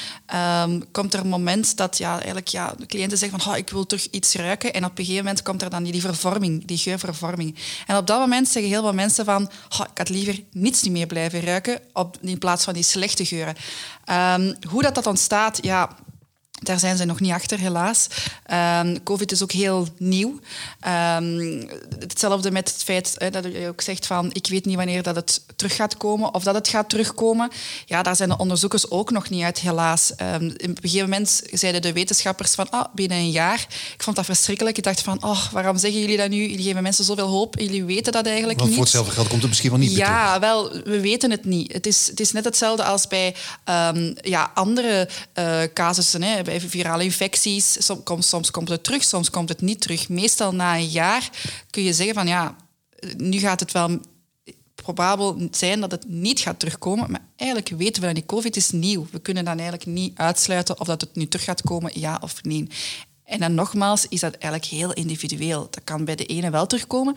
um, 0.63 0.91
komt 0.91 1.15
er 1.15 1.21
een 1.21 1.29
moment 1.29 1.77
dat 1.77 1.99
ja, 1.99 2.13
eigenlijk, 2.13 2.49
ja, 2.49 2.75
de 2.79 2.87
cliënten 2.87 3.19
zeggen 3.19 3.41
van 3.41 3.53
oh, 3.53 3.59
ik 3.59 3.71
wil 3.71 3.87
toch 3.87 4.07
iets 4.11 4.35
ruiken. 4.35 4.73
En 4.73 4.85
op 4.85 4.91
een 4.91 5.05
gegeven 5.05 5.25
moment 5.25 5.43
komt 5.43 5.63
er 5.63 5.71
dan 5.71 5.83
die 5.83 6.01
vervorming, 6.01 6.65
die 6.65 6.79
geurvervorming. 6.79 7.57
En 7.87 7.97
op 7.97 8.07
dat 8.07 8.19
moment 8.19 8.49
zeggen 8.49 8.73
heel 8.73 8.83
veel 8.83 8.95
mensen 8.95 9.25
van 9.25 9.51
oh, 9.79 9.87
ik 9.91 9.99
had 9.99 10.09
liever 10.09 10.43
niets 10.53 10.89
meer 10.89 11.07
blijven 11.07 11.41
ruiken 11.41 11.81
op, 11.93 12.17
in 12.21 12.39
plaats 12.39 12.65
van 12.65 12.75
die 12.75 12.83
slechte 12.83 13.25
geuren. 13.25 13.55
Um, 14.11 14.57
hoe 14.69 14.83
dat, 14.83 14.95
dat 14.95 15.07
ontstaat, 15.07 15.59
ja, 15.63 15.97
daar 16.61 16.79
zijn 16.79 16.97
ze 16.97 17.05
nog 17.05 17.21
niet 17.21 17.33
achter, 17.33 17.59
helaas. 17.59 18.07
Um, 18.81 19.03
Covid 19.03 19.33
is 19.33 19.43
ook 19.43 19.53
heel 19.53 19.89
nieuw. 19.97 20.39
Um, 21.19 21.69
hetzelfde 21.99 22.51
met 22.51 22.73
het 22.73 22.83
feit 22.83 23.17
dat 23.33 23.45
je 23.45 23.69
ook 23.69 23.81
zegt 23.81 24.07
van 24.07 24.31
ik 24.33 24.47
weet 24.47 24.65
niet 24.65 24.77
wanneer 24.77 25.03
dat 25.03 25.17
het 25.17 25.43
terug 25.57 25.77
gaat 25.77 25.97
komen 25.97 26.35
of 26.35 26.43
dat 26.43 26.55
het 26.55 26.69
gaat 26.69 26.89
terugkomen. 26.89 27.51
Ja, 27.87 28.03
daar 28.03 28.17
zijn 28.17 28.29
de 28.29 28.37
onderzoekers 28.37 28.91
ook 28.91 29.11
nog 29.11 29.31
niet 29.31 29.43
uit, 29.43 29.59
helaas. 29.59 30.13
Um, 30.23 30.47
op 30.47 30.61
een 30.61 30.77
gegeven 30.81 31.09
moment 31.09 31.43
zeiden 31.53 31.83
de 31.83 31.93
wetenschappers 31.93 32.55
van 32.55 32.71
ah, 32.71 32.85
binnen 32.95 33.19
een 33.19 33.31
jaar. 33.31 33.67
Ik 33.95 34.03
vond 34.03 34.17
dat 34.17 34.25
verschrikkelijk. 34.25 34.77
Ik 34.77 34.85
dacht 34.85 35.01
van 35.01 35.25
oh, 35.25 35.53
waarom 35.53 35.77
zeggen 35.77 36.01
jullie 36.01 36.17
dat 36.17 36.29
nu? 36.29 36.41
Jullie 36.41 36.65
geven 36.65 36.83
mensen 36.83 37.05
zoveel 37.05 37.27
hoop. 37.29 37.59
Jullie 37.59 37.85
weten 37.85 38.13
dat 38.13 38.27
eigenlijk 38.27 38.59
Want 38.59 38.71
niet. 38.71 38.79
voor 38.79 38.87
hetzelfde 38.87 39.13
geld 39.13 39.29
komt 39.29 39.41
het 39.41 39.49
misschien 39.49 39.71
wel 39.71 39.79
niet 39.79 39.97
Ja, 39.97 40.41
wel, 40.41 40.71
we 40.85 41.01
weten 41.01 41.31
het 41.31 41.45
niet. 41.45 41.73
Het 41.73 41.87
is, 41.87 42.07
het 42.07 42.21
is 42.21 42.33
net 42.33 42.45
hetzelfde 42.45 42.85
als 42.85 43.07
bij 43.07 43.35
ja, 44.21 44.51
andere 44.55 45.09
uh, 45.39 45.63
casussen. 45.75 46.23
Hè 46.23 46.43
bij 46.51 46.61
virale 46.61 47.05
infecties. 47.05 47.87
Soms, 47.87 48.29
soms 48.29 48.51
komt 48.51 48.69
het 48.69 48.85
terug, 48.85 49.05
soms 49.05 49.31
komt 49.31 49.49
het 49.49 49.61
niet 49.61 49.81
terug. 49.81 50.09
Meestal 50.09 50.55
na 50.55 50.77
een 50.77 50.89
jaar 50.89 51.31
kun 51.71 51.83
je 51.83 51.93
zeggen 51.93 52.15
van 52.15 52.27
ja, 52.27 52.57
nu 53.17 53.39
gaat 53.39 53.61
het 53.61 53.73
wel 53.73 54.01
probabel 54.75 55.49
zijn 55.51 55.81
dat 55.81 55.91
het 55.91 56.09
niet 56.09 56.41
gaat 56.41 56.59
terugkomen. 56.59 57.11
Maar 57.11 57.25
eigenlijk 57.37 57.69
weten 57.69 58.01
we 58.01 58.07
dat 58.07 58.17
die 58.17 58.27
COVID 58.27 58.57
is 58.57 58.71
nieuw. 58.71 59.07
We 59.11 59.19
kunnen 59.19 59.45
dan 59.45 59.59
eigenlijk 59.59 59.87
niet 59.87 60.19
uitsluiten 60.19 60.81
of 60.81 60.87
dat 60.87 61.01
het 61.01 61.15
nu 61.15 61.29
terug 61.29 61.45
gaat 61.45 61.63
komen, 61.63 62.01
ja 62.01 62.19
of 62.23 62.43
nee. 62.43 62.67
En 63.25 63.41
dan 63.41 63.55
nogmaals 63.55 64.07
is 64.09 64.21
dat 64.21 64.35
eigenlijk 64.35 64.65
heel 64.65 64.93
individueel. 64.93 65.69
Dat 65.71 65.85
kan 65.85 66.05
bij 66.05 66.17
de 66.17 66.27
ene 66.27 66.51
wel 66.51 66.67
terugkomen, 66.67 67.17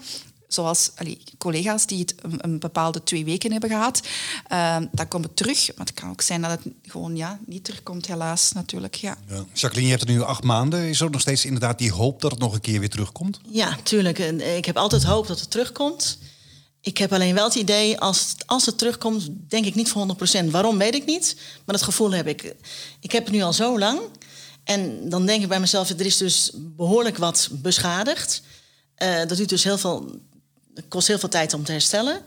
zoals 0.54 0.92
allee, 0.96 1.18
collega's 1.38 1.86
die 1.86 2.00
het 2.00 2.16
een, 2.22 2.38
een, 2.42 2.60
bepaalde 2.60 3.04
twee 3.04 3.26
weken 3.26 3.52
hebben 3.52 3.70
gehad. 3.70 4.02
Uh, 4.52 4.78
dan 4.92 5.08
komt 5.08 5.26
het 5.26 5.36
terug. 5.36 5.68
Maar 5.68 5.86
het 5.86 5.96
kan 5.96 6.10
ook 6.10 6.22
zijn 6.22 6.42
dat 6.42 6.52
het 6.52 6.74
gewoon 6.84 7.16
ja, 7.16 7.40
niet 7.46 7.64
terugkomt, 7.64 8.06
helaas 8.06 8.52
natuurlijk. 8.52 8.96
Ja. 8.96 9.18
ja. 9.28 9.46
Jacqueline, 9.54 9.92
je 9.92 9.98
hebt 9.98 10.08
het 10.08 10.18
nu 10.18 10.22
acht 10.22 10.44
maanden. 10.44 10.90
Is 10.90 11.02
er 11.02 11.10
nog 11.10 11.22
steeds 11.22 11.46
inderdaad 11.46 11.78
die 11.78 11.92
hoop 11.92 12.22
dat 12.22 12.32
het 12.32 12.40
nog 12.40 12.54
een 12.54 12.62
keer 12.62 12.80
weer 12.80 12.90
terugkomt? 12.90 13.40
Ja, 13.50 13.78
tuurlijk. 13.84 14.20
Ik 14.58 14.66
heb 14.66 14.78
altijd 14.78 15.04
hoop 15.04 15.28
dat 15.28 15.40
het 15.40 15.52
terugkomt. 15.52 16.18
Ik 16.82 16.98
heb 16.98 17.14
alleen 17.14 17.36
wel 17.36 17.46
het 17.46 17.56
idee, 17.56 18.00
als, 18.00 18.36
als 18.46 18.66
het 18.66 18.78
terugkomt, 18.78 19.30
denk 19.48 19.66
ik 19.66 19.76
niet 19.76 19.90
voor 19.90 20.16
100%. 20.44 20.46
Waarom, 20.46 20.78
weet 20.78 20.96
ik 20.96 21.06
niet. 21.06 21.36
Maar 21.66 21.76
dat 21.76 21.86
gevoel 21.86 22.12
heb 22.12 22.28
ik. 22.28 22.56
Ik 23.00 23.12
heb 23.12 23.24
het 23.24 23.34
nu 23.34 23.42
al 23.42 23.54
zo 23.54 23.80
lang. 23.80 24.00
En 24.64 25.10
dan 25.10 25.26
denk 25.26 25.42
ik 25.42 25.48
bij 25.48 25.60
mezelf, 25.60 25.90
er 25.90 26.06
is 26.06 26.18
dus 26.18 26.52
behoorlijk 26.56 27.18
wat 27.18 27.50
beschadigd. 27.52 28.42
Uh, 28.98 29.18
dat 29.18 29.38
duurt 29.38 29.50
dus 29.50 29.64
heel 29.64 29.78
veel 29.78 30.20
het 30.76 30.86
kost 30.88 31.08
heel 31.08 31.20
veel 31.20 31.30
tijd 31.30 31.54
om 31.54 31.64
te 31.64 31.72
herstellen. 31.72 32.22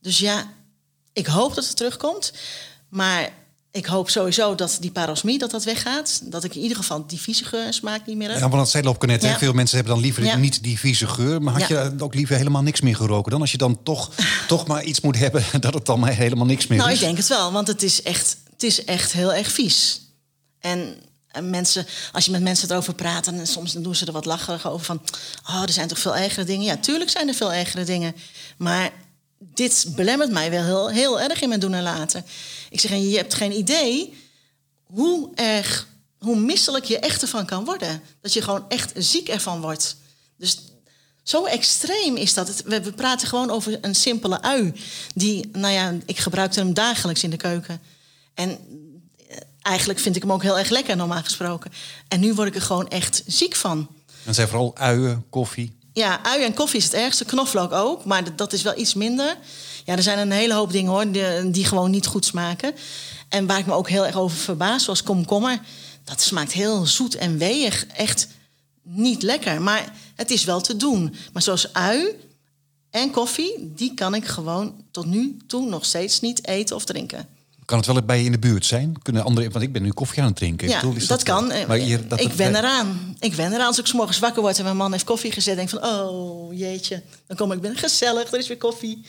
Dus 0.00 0.18
ja, 0.18 0.52
ik 1.12 1.26
hoop 1.26 1.54
dat 1.54 1.66
het 1.66 1.76
terugkomt. 1.76 2.32
Maar 2.88 3.32
ik 3.70 3.86
hoop 3.86 4.10
sowieso 4.10 4.54
dat 4.54 4.76
die 4.80 4.90
parosmie 4.90 5.38
dat 5.38 5.50
dat 5.50 5.64
weggaat. 5.64 6.20
Dat 6.24 6.44
ik 6.44 6.54
in 6.54 6.62
ieder 6.62 6.76
geval 6.76 7.06
die 7.06 7.20
vieze 7.20 7.44
geur 7.44 7.72
smaak 7.72 8.06
niet 8.06 8.16
meer 8.16 8.28
heb. 8.28 8.36
Ja, 8.36 8.48
want 8.48 8.62
dat 8.62 8.70
zei 8.70 8.86
op 8.86 9.06
net. 9.06 9.22
Ja. 9.22 9.38
Veel 9.38 9.52
mensen 9.52 9.76
hebben 9.76 9.94
dan 9.94 10.02
liever 10.02 10.38
niet 10.38 10.62
die 10.62 10.78
vieze 10.78 11.06
geur. 11.06 11.42
Maar 11.42 11.60
had 11.60 11.68
je 11.68 11.94
ook 11.98 12.14
liever 12.14 12.36
helemaal 12.36 12.62
niks 12.62 12.80
meer 12.80 12.96
geroken 12.96 13.30
dan? 13.30 13.40
Als 13.40 13.50
je 13.50 13.58
dan 13.58 13.82
toch, 13.82 14.10
toch 14.48 14.66
maar 14.66 14.82
iets 14.82 15.00
moet 15.00 15.18
hebben 15.18 15.44
dat 15.60 15.74
het 15.74 15.86
dan 15.86 16.00
maar 16.00 16.14
helemaal 16.14 16.46
niks 16.46 16.66
meer 16.66 16.78
nou, 16.78 16.90
is. 16.90 17.00
Nou, 17.00 17.10
ik 17.10 17.16
denk 17.16 17.28
het 17.28 17.38
wel. 17.38 17.52
Want 17.52 17.66
het 17.66 17.82
is 17.82 18.02
echt, 18.02 18.36
het 18.50 18.62
is 18.62 18.84
echt 18.84 19.12
heel 19.12 19.34
erg 19.34 19.52
vies. 19.52 20.00
En 20.58 20.96
en 21.32 21.50
mensen, 21.50 21.86
als 22.12 22.24
je 22.24 22.30
met 22.30 22.42
mensen 22.42 22.70
erover 22.70 22.94
praat, 22.94 23.26
en 23.26 23.46
soms 23.46 23.72
doen 23.72 23.94
ze 23.94 24.06
er 24.06 24.12
wat 24.12 24.24
lacherig 24.24 24.66
over 24.66 24.84
van, 24.84 25.02
oh, 25.48 25.62
er 25.62 25.72
zijn 25.72 25.88
toch 25.88 25.98
veel 25.98 26.16
ergere 26.16 26.44
dingen. 26.44 26.64
Ja, 26.64 26.76
tuurlijk 26.76 27.10
zijn 27.10 27.28
er 27.28 27.34
veel 27.34 27.52
ergere 27.52 27.84
dingen. 27.84 28.14
Maar 28.56 28.92
dit 29.38 29.86
belemmert 29.96 30.30
mij 30.30 30.50
wel 30.50 30.64
heel, 30.64 30.90
heel 30.90 31.20
erg 31.20 31.40
in 31.40 31.48
mijn 31.48 31.60
doen 31.60 31.74
en 31.74 31.82
laten. 31.82 32.24
Ik 32.70 32.80
zeg, 32.80 32.90
en 32.90 33.08
je 33.08 33.16
hebt 33.16 33.34
geen 33.34 33.56
idee 33.56 34.14
hoe 34.82 35.30
erg, 35.34 35.86
hoe 36.18 36.36
misselijk 36.36 36.84
je 36.84 36.98
echt 36.98 37.22
ervan 37.22 37.46
kan 37.46 37.64
worden. 37.64 38.02
Dat 38.20 38.32
je 38.32 38.42
gewoon 38.42 38.64
echt 38.68 38.92
ziek 38.96 39.28
ervan 39.28 39.60
wordt. 39.60 39.96
Dus 40.36 40.58
zo 41.22 41.44
extreem 41.44 42.16
is 42.16 42.34
dat. 42.34 42.62
We, 42.62 42.82
we 42.82 42.92
praten 42.92 43.28
gewoon 43.28 43.50
over 43.50 43.78
een 43.80 43.94
simpele 43.94 44.42
ui. 44.42 44.72
Die, 45.14 45.48
nou 45.52 45.72
ja, 45.72 45.94
ik 46.06 46.18
gebruikte 46.18 46.60
hem 46.60 46.74
dagelijks 46.74 47.22
in 47.22 47.30
de 47.30 47.36
keuken. 47.36 47.80
En 48.34 48.58
eigenlijk 49.62 49.98
vind 49.98 50.16
ik 50.16 50.22
hem 50.22 50.32
ook 50.32 50.42
heel 50.42 50.58
erg 50.58 50.68
lekker, 50.68 50.96
normaal 50.96 51.22
gesproken. 51.22 51.72
En 52.08 52.20
nu 52.20 52.34
word 52.34 52.48
ik 52.48 52.54
er 52.54 52.62
gewoon 52.62 52.88
echt 52.88 53.22
ziek 53.26 53.56
van. 53.56 53.88
En 54.24 54.34
zijn 54.34 54.48
vooral 54.48 54.76
uien, 54.76 55.24
koffie? 55.30 55.76
Ja, 55.92 56.22
uien 56.22 56.46
en 56.46 56.54
koffie 56.54 56.78
is 56.78 56.84
het 56.84 56.94
ergste. 56.94 57.24
Knoflook 57.24 57.72
ook, 57.72 58.04
maar 58.04 58.36
dat 58.36 58.52
is 58.52 58.62
wel 58.62 58.78
iets 58.78 58.94
minder. 58.94 59.36
Ja, 59.84 59.96
er 59.96 60.02
zijn 60.02 60.18
een 60.18 60.30
hele 60.30 60.54
hoop 60.54 60.72
dingen 60.72 60.90
hoor, 60.90 61.10
die, 61.12 61.50
die 61.50 61.64
gewoon 61.64 61.90
niet 61.90 62.06
goed 62.06 62.24
smaken. 62.24 62.74
En 63.28 63.46
waar 63.46 63.58
ik 63.58 63.66
me 63.66 63.72
ook 63.72 63.88
heel 63.88 64.06
erg 64.06 64.16
over 64.16 64.36
verbaas, 64.36 64.84
zoals 64.84 65.02
komkommer. 65.02 65.60
Dat 66.04 66.20
smaakt 66.20 66.52
heel 66.52 66.86
zoet 66.86 67.14
en 67.14 67.38
weeg. 67.38 67.86
Echt 67.86 68.28
niet 68.82 69.22
lekker. 69.22 69.62
Maar 69.62 69.94
het 70.14 70.30
is 70.30 70.44
wel 70.44 70.60
te 70.60 70.76
doen. 70.76 71.14
Maar 71.32 71.42
zoals 71.42 71.72
ui 71.72 72.06
en 72.90 73.10
koffie, 73.10 73.72
die 73.74 73.94
kan 73.94 74.14
ik 74.14 74.26
gewoon 74.26 74.84
tot 74.90 75.06
nu 75.06 75.36
toe 75.46 75.68
nog 75.68 75.84
steeds 75.84 76.20
niet 76.20 76.46
eten 76.46 76.76
of 76.76 76.84
drinken. 76.84 77.28
Kan 77.64 77.78
het 77.78 77.86
wel 77.86 78.02
bij 78.02 78.18
je 78.18 78.24
in 78.24 78.32
de 78.32 78.38
buurt 78.38 78.66
zijn? 78.66 79.02
Kunnen 79.02 79.24
andere, 79.24 79.50
want 79.50 79.64
ik 79.64 79.72
ben 79.72 79.82
nu 79.82 79.90
koffie 79.90 80.20
aan 80.22 80.28
het 80.28 80.36
drinken. 80.36 80.68
Ja, 80.68 80.80
dat, 80.80 81.06
dat, 81.06 81.22
kan. 81.22 81.46
Maar 81.46 81.76
hier, 81.76 82.08
dat 82.08 82.20
ik 82.20 82.32
wen 82.32 82.54
eraan. 82.54 83.16
Ik 83.18 83.34
wen 83.34 83.52
eraan. 83.52 83.66
Als 83.66 83.78
ik 83.78 83.86
s 83.86 83.92
morgens 83.92 84.18
wakker 84.18 84.42
word 84.42 84.58
en 84.58 84.64
mijn 84.64 84.76
man 84.76 84.92
heeft 84.92 85.04
koffie 85.04 85.32
gezet... 85.32 85.56
denk 85.56 85.68
van, 85.68 85.84
oh 85.84 86.58
jeetje, 86.58 87.02
dan 87.26 87.36
kom 87.36 87.52
ik 87.52 87.60
binnen. 87.60 87.78
Gezellig, 87.78 88.32
er 88.32 88.38
is 88.38 88.48
weer 88.48 88.56
koffie. 88.56 89.04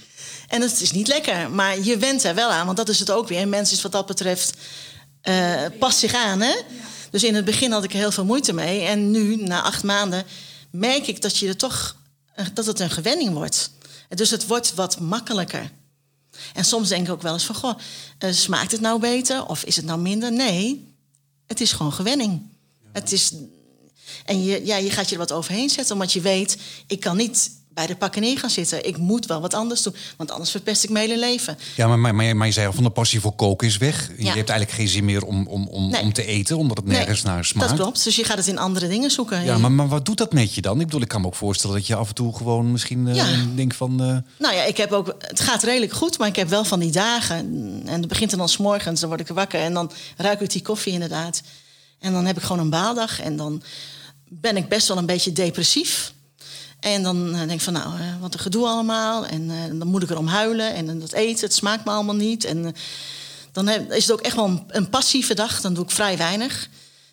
En 0.48 0.62
het 0.62 0.82
is 0.82 0.92
niet 0.92 1.08
lekker, 1.08 1.52
maar 1.52 1.80
je 1.80 1.98
went 1.98 2.24
er 2.24 2.36
wel 2.36 2.50
aan. 2.50 2.66
Want 2.66 2.78
dat 2.78 2.90
is 2.90 3.00
het 3.00 3.12
ook 3.12 3.28
weer. 3.28 3.40
En 3.40 3.50
mensen 3.50 3.76
is 3.76 3.84
wat 3.84 3.92
dat 3.92 4.06
betreft, 4.06 4.54
uh, 5.24 5.62
past 5.80 6.00
zich 6.00 6.14
aan. 6.14 6.42
Hè? 6.42 6.56
Dus 7.12 7.24
in 7.24 7.36
het 7.36 7.46
begin 7.46 7.72
had 7.72 7.84
ik 7.84 7.92
er 7.92 7.98
heel 7.98 8.12
veel 8.12 8.26
moeite 8.26 8.54
mee. 8.54 8.82
En 8.82 9.12
nu, 9.12 9.36
na 9.36 9.62
acht 9.62 9.84
maanden, 9.84 10.24
merk 10.70 11.08
ik 11.08 11.22
dat, 11.22 11.38
je 11.38 11.48
er 11.48 11.58
toch, 11.58 11.96
dat 12.54 12.66
het 12.66 12.80
een 12.80 12.90
gewenning 12.90 13.34
wordt. 13.34 13.72
Dus 14.10 14.30
het 14.30 14.48
wordt 14.48 14.74
wat 14.76 15.00
makkelijker. 15.00 15.72
En 16.54 16.66
soms 16.66 16.90
denk 16.90 17.06
ik 17.08 17.14
ook 17.14 17.22
wel 17.22 17.34
eens 17.34 17.46
van, 17.46 17.56
goh, 17.56 17.78
uh, 18.20 18.32
smaakt 18.32 18.72
het 18.72 18.82
nou 18.82 19.00
beter 19.00 19.46
of 19.46 19.64
is 19.64 19.76
het 19.76 19.86
nou 19.86 20.00
minder? 20.00 20.32
Nee, 20.32 20.94
het 21.48 21.62
is 21.62 21.72
gewoon 21.72 21.94
gewenning. 21.94 22.42
Het 22.92 23.12
is, 23.12 23.34
en 24.26 24.44
je, 24.44 24.66
ja, 24.66 24.78
je 24.78 24.92
gaat 24.92 25.06
je 25.06 25.12
er 25.12 25.22
wat 25.22 25.32
overheen 25.32 25.70
zetten, 25.70 25.94
omdat 25.94 26.14
je 26.14 26.22
weet, 26.22 26.58
ik 26.88 27.00
kan 27.00 27.18
niet 27.18 27.52
bij 27.74 27.88
de 27.88 27.96
pakken 27.96 28.22
neer 28.22 28.40
gaan 28.40 28.50
zitten. 28.50 28.88
Ik 28.88 28.98
moet 28.98 29.26
wel 29.26 29.42
wat 29.42 29.54
anders 29.54 29.82
doen, 29.82 29.96
want 30.18 30.32
anders 30.32 30.52
verpest 30.52 30.84
ik 30.84 30.90
mijn 30.90 31.10
hele 31.10 31.20
leven. 31.20 31.58
Ja, 31.76 31.88
maar, 31.88 32.14
maar, 32.14 32.36
maar 32.36 32.48
je 32.48 32.54
zei 32.54 32.68
al 32.68 32.74
van 32.74 32.84
de 32.84 32.90
passie 32.90 33.20
voor 33.20 33.36
koken 33.36 33.68
is 33.68 33.78
weg. 33.78 34.10
Je 34.18 34.26
hebt 34.26 34.50
eigenlijk 34.50 34.72
geen 34.72 34.88
zin 34.88 35.06
meer 35.06 35.26
om, 35.26 35.48
om, 35.48 35.68
om, 35.68 35.96
om 35.96 36.14
te 36.14 36.26
eten, 36.26 36.58
omdat 36.58 36.78
het 36.78 36.86
nergens 36.86 37.22
naar 37.22 37.46
smaakt. 37.46 37.70
Dat 37.70 37.80
klopt, 37.80 38.04
dus 38.04 38.16
je 38.16 38.24
gaat 38.24 38.38
het 38.38 38.48
in 38.48 38.58
andere 38.58 38.88
dingen 38.88 39.12
zoeken. 39.12 39.44
Ja, 39.44 39.58
maar, 39.58 39.72
maar 39.72 39.88
wat 39.88 40.06
doet 40.06 40.18
dat 40.18 40.34
met 40.34 40.54
je 40.54 40.62
dan? 40.62 40.80
Ik 40.80 40.86
bedoel, 40.86 41.02
ik 41.02 41.08
kan 41.08 41.22
me 41.22 41.28
ook 41.28 41.36
voorstellen 41.36 41.76
dat 41.76 41.88
je 41.88 41.96
af 41.96 42.08
en 42.08 42.16
toe 42.16 42.36
gewoon 42.36 42.72
misschien 42.72 43.08
uh, 43.08 43.26
denkt 43.56 43.76
van... 43.76 44.02
Uh... 44.02 44.18
Nou 44.38 44.56
ja, 44.56 44.64
ik 44.64 44.78
heb 44.78 44.92
ook, 44.92 45.16
het 45.20 45.40
gaat 45.40 45.64
redelijk 45.64 45.94
goed, 45.94 46.18
maar 46.18 46.28
ik 46.28 46.36
heb 46.36 46.50
wel 46.50 46.66
van 46.66 46.80
die 46.80 46.92
dagen. 46.92 47.36
En 47.86 48.00
het 48.00 48.08
begint 48.08 48.38
dan 48.38 48.50
s 48.50 48.58
morgens, 48.58 49.00
dan 49.00 49.10
word 49.10 49.22
ik 49.22 49.28
wakker 49.28 49.60
en 49.60 49.74
dan 49.74 49.92
ruik 50.18 50.42
ik 50.42 50.50
die 50.50 50.62
koffie 50.62 50.94
inderdaad. 50.94 51.42
En 52.00 52.14
dan 52.14 52.26
heb 52.26 52.38
ik 52.38 52.44
gewoon 52.44 52.62
een 52.62 52.70
baaldag 52.70 53.22
en 53.22 53.38
dan 53.38 53.64
ben 54.28 54.58
ik 54.58 54.68
best 54.68 54.88
wel 54.88 54.98
een 54.98 55.06
beetje 55.06 55.34
depressief. 55.34 56.14
En 56.84 57.04
dan 57.04 57.34
eh, 57.34 57.38
denk 57.38 57.52
ik 57.52 57.62
van, 57.62 57.74
nou, 57.74 58.00
eh, 58.00 58.06
wat 58.20 58.34
een 58.34 58.40
gedoe 58.40 58.68
allemaal. 58.68 59.26
En 59.26 59.50
eh, 59.50 59.80
dan 59.80 59.88
moet 59.88 60.04
ik 60.04 60.10
erom 60.10 60.28
huilen. 60.28 60.74
En 60.74 61.00
dat 61.00 61.12
eten, 61.12 61.46
het 61.46 61.54
smaakt 61.54 61.86
me 61.86 61.92
allemaal 61.92 62.16
niet. 62.16 62.44
En 62.46 62.76
dan 63.52 63.70
is 63.70 64.08
het 64.08 64.12
ook 64.12 64.22
echt 64.22 64.36
wel 64.36 64.66
een, 64.68 64.90
passieve 64.90 65.34
dag. 65.34 65.62
Dan 65.62 65.74
doe 65.74 65.84
ik 65.84 65.92
vrij 65.92 66.18
weinig. 66.18 66.70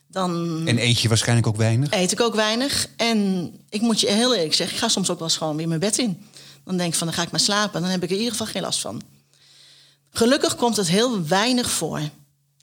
Dan 0.06 0.62
en 0.66 0.78
eet 0.78 1.00
je 1.00 1.08
waarschijnlijk 1.08 1.46
ook 1.46 1.56
weinig? 1.56 1.90
Eet 1.90 2.12
ik 2.12 2.20
ook 2.20 2.34
weinig. 2.34 2.88
En 2.96 3.50
ik 3.68 3.80
moet 3.80 4.00
je 4.00 4.10
heel 4.10 4.34
eerlijk 4.34 4.54
zeggen, 4.54 4.76
ik 4.76 4.82
ga 4.82 4.88
soms 4.88 5.10
ook 5.10 5.18
wel 5.18 5.28
eens 5.28 5.36
gewoon 5.36 5.56
weer 5.56 5.68
mijn 5.68 5.80
bed 5.80 5.98
in. 5.98 6.26
Dan 6.64 6.76
denk 6.76 6.92
ik 6.92 6.98
van, 6.98 7.06
dan 7.06 7.16
ga 7.16 7.22
ik 7.22 7.30
maar 7.30 7.40
slapen. 7.40 7.80
Dan 7.80 7.90
heb 7.90 8.02
ik 8.02 8.08
er 8.08 8.14
in 8.14 8.22
ieder 8.22 8.36
geval 8.36 8.52
geen 8.52 8.62
last 8.62 8.80
van. 8.80 9.02
Gelukkig 10.10 10.56
komt 10.56 10.76
het 10.76 10.88
heel 10.88 11.26
weinig 11.26 11.70
voor. 11.70 12.00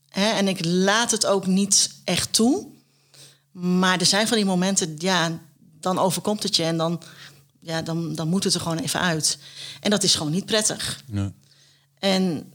En 0.10 0.48
ik 0.48 0.66
laat 0.66 1.12
het 1.12 1.26
ook 1.26 1.46
niet 1.46 1.90
echt 2.04 2.34
toe. 2.34 2.68
Maar 3.52 4.00
er 4.00 4.06
zijn 4.06 4.28
van 4.28 4.38
die 4.38 4.46
momenten, 4.46 4.96
ja, 4.98 5.40
dan 5.80 6.00
overkomt 6.00 6.44
het 6.44 6.56
je 6.56 6.64
en 6.64 6.78
dan, 6.78 7.02
ja, 7.60 7.82
dan, 7.82 8.16
dan 8.16 8.28
moet 8.28 8.44
het 8.44 8.54
er 8.54 8.62
gewoon 8.62 8.80
even 8.80 9.00
uit. 9.00 9.38
En 9.80 9.90
dat 9.90 10.04
is 10.04 10.16
gewoon 10.16 10.32
niet 10.32 10.46
prettig. 10.46 11.04
Ja. 11.12 11.32
En 12.00 12.52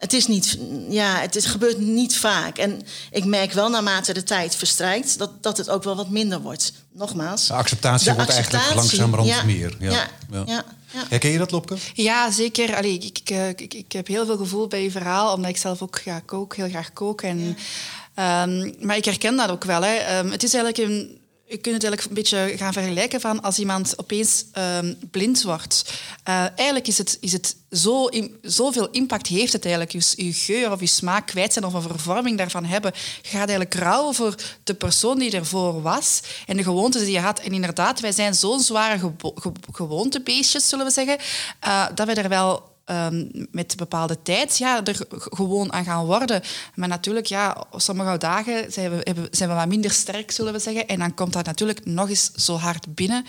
het 0.00 0.12
is 0.12 0.26
niet, 0.26 0.58
ja, 0.88 1.20
het, 1.20 1.46
gebeurt 1.46 1.78
niet 1.78 2.16
vaak. 2.16 2.58
En 2.58 2.82
ik 3.10 3.24
merk 3.24 3.52
wel 3.52 3.68
naarmate 3.68 4.12
de 4.12 4.22
tijd 4.22 4.56
verstrijkt 4.56 5.18
dat, 5.18 5.42
dat 5.42 5.56
het 5.56 5.70
ook 5.70 5.84
wel 5.84 5.96
wat 5.96 6.10
minder 6.10 6.40
wordt. 6.40 6.72
Nogmaals. 6.92 7.46
De 7.46 7.54
acceptatie 7.54 8.12
wordt 8.12 8.30
eigenlijk 8.30 8.74
langzamerhand 8.74 9.28
ja, 9.28 9.42
meer. 9.42 9.76
Ja, 9.78 9.90
ja, 9.90 10.08
ja. 10.30 10.44
ja. 10.46 10.64
Herken 11.08 11.30
je 11.30 11.38
dat, 11.38 11.50
Lopke? 11.50 11.76
Ja, 11.94 12.30
zeker. 12.30 12.76
Allee, 12.76 12.94
ik, 12.94 13.18
ik, 13.18 13.30
eh, 13.30 13.48
ik, 13.48 13.74
ik, 13.74 13.92
heb 13.92 14.06
heel 14.06 14.26
veel 14.26 14.36
gevoel 14.36 14.66
bij 14.66 14.82
je 14.82 14.90
verhaal, 14.90 15.34
omdat 15.34 15.50
ik 15.50 15.56
zelf 15.56 15.82
ook 15.82 16.00
ga 16.00 16.20
kook, 16.20 16.56
heel 16.56 16.68
graag 16.68 16.92
kook. 16.92 17.22
En, 17.22 17.38
um, 17.38 18.74
maar 18.80 18.96
ik 18.96 19.04
herken 19.04 19.36
dat 19.36 19.50
ook 19.50 19.64
wel. 19.64 19.82
Hè. 19.82 20.18
Um, 20.18 20.30
het 20.30 20.42
is 20.42 20.54
eigenlijk 20.54 20.90
een, 20.90 21.19
je 21.50 21.58
kunt 21.58 21.82
het 21.82 21.84
eigenlijk 21.84 22.04
een 22.04 22.14
beetje 22.14 22.56
gaan 22.56 22.72
vergelijken 22.72 23.20
van 23.20 23.42
als 23.42 23.58
iemand 23.58 23.98
opeens 23.98 24.44
um, 24.58 24.98
blind 25.10 25.42
wordt. 25.42 25.92
Uh, 26.28 26.34
eigenlijk 26.34 26.86
is 26.86 26.98
het, 26.98 27.18
is 27.20 27.32
het 27.32 27.56
zo, 27.70 28.08
zoveel 28.42 28.90
impact 28.90 29.26
heeft 29.26 29.52
het 29.52 29.64
eigenlijk. 29.64 29.92
Je, 29.92 30.24
je, 30.24 30.32
geur 30.32 30.72
of 30.72 30.80
je 30.80 30.86
smaak 30.86 31.26
kwijt 31.26 31.52
zijn 31.52 31.64
of 31.64 31.74
een 31.74 31.82
vervorming 31.82 32.38
daarvan 32.38 32.64
hebben. 32.64 32.92
Je 33.22 33.28
gaat 33.28 33.48
eigenlijk 33.48 33.74
rouwen 33.74 34.14
voor 34.14 34.34
de 34.64 34.74
persoon 34.74 35.18
die 35.18 35.30
ervoor 35.30 35.82
was 35.82 36.20
en 36.46 36.56
de 36.56 36.62
gewoontes 36.62 37.02
die 37.02 37.12
je 37.12 37.20
had. 37.20 37.40
En 37.40 37.52
inderdaad, 37.52 38.00
wij 38.00 38.12
zijn 38.12 38.34
zo'n 38.34 38.60
zware 38.60 38.98
gewo 38.98 39.34
gewoontebeestjes, 39.72 40.68
zullen 40.68 40.86
we 40.86 40.92
zeggen, 40.92 41.18
uh, 41.66 41.86
dat 41.94 42.06
we 42.06 42.14
er 42.14 42.28
wel 42.28 42.69
um, 42.86 43.30
met 43.50 43.76
bepaalde 43.76 44.22
tijd 44.22 44.58
ja, 44.58 44.84
er 44.84 44.96
gewoon 45.10 45.72
aan 45.72 45.84
gaan 45.84 46.04
worden. 46.04 46.42
Maar 46.74 46.88
natuurlijk, 46.88 47.26
ja, 47.26 47.64
sommige 47.76 48.18
dagen 48.18 48.72
zijn 48.72 48.90
we, 48.90 49.28
zijn 49.30 49.48
we 49.48 49.54
wat 49.54 49.68
minder 49.68 49.90
sterk, 49.90 50.30
zullen 50.30 50.52
we 50.52 50.58
zeggen. 50.58 50.86
En 50.86 50.98
dan 50.98 51.14
komt 51.14 51.32
dat 51.32 51.46
natuurlijk 51.46 51.84
nog 51.84 52.08
eens 52.08 52.30
zo 52.34 52.56
hard 52.56 52.94
binnen. 52.94 53.18
Um, 53.18 53.24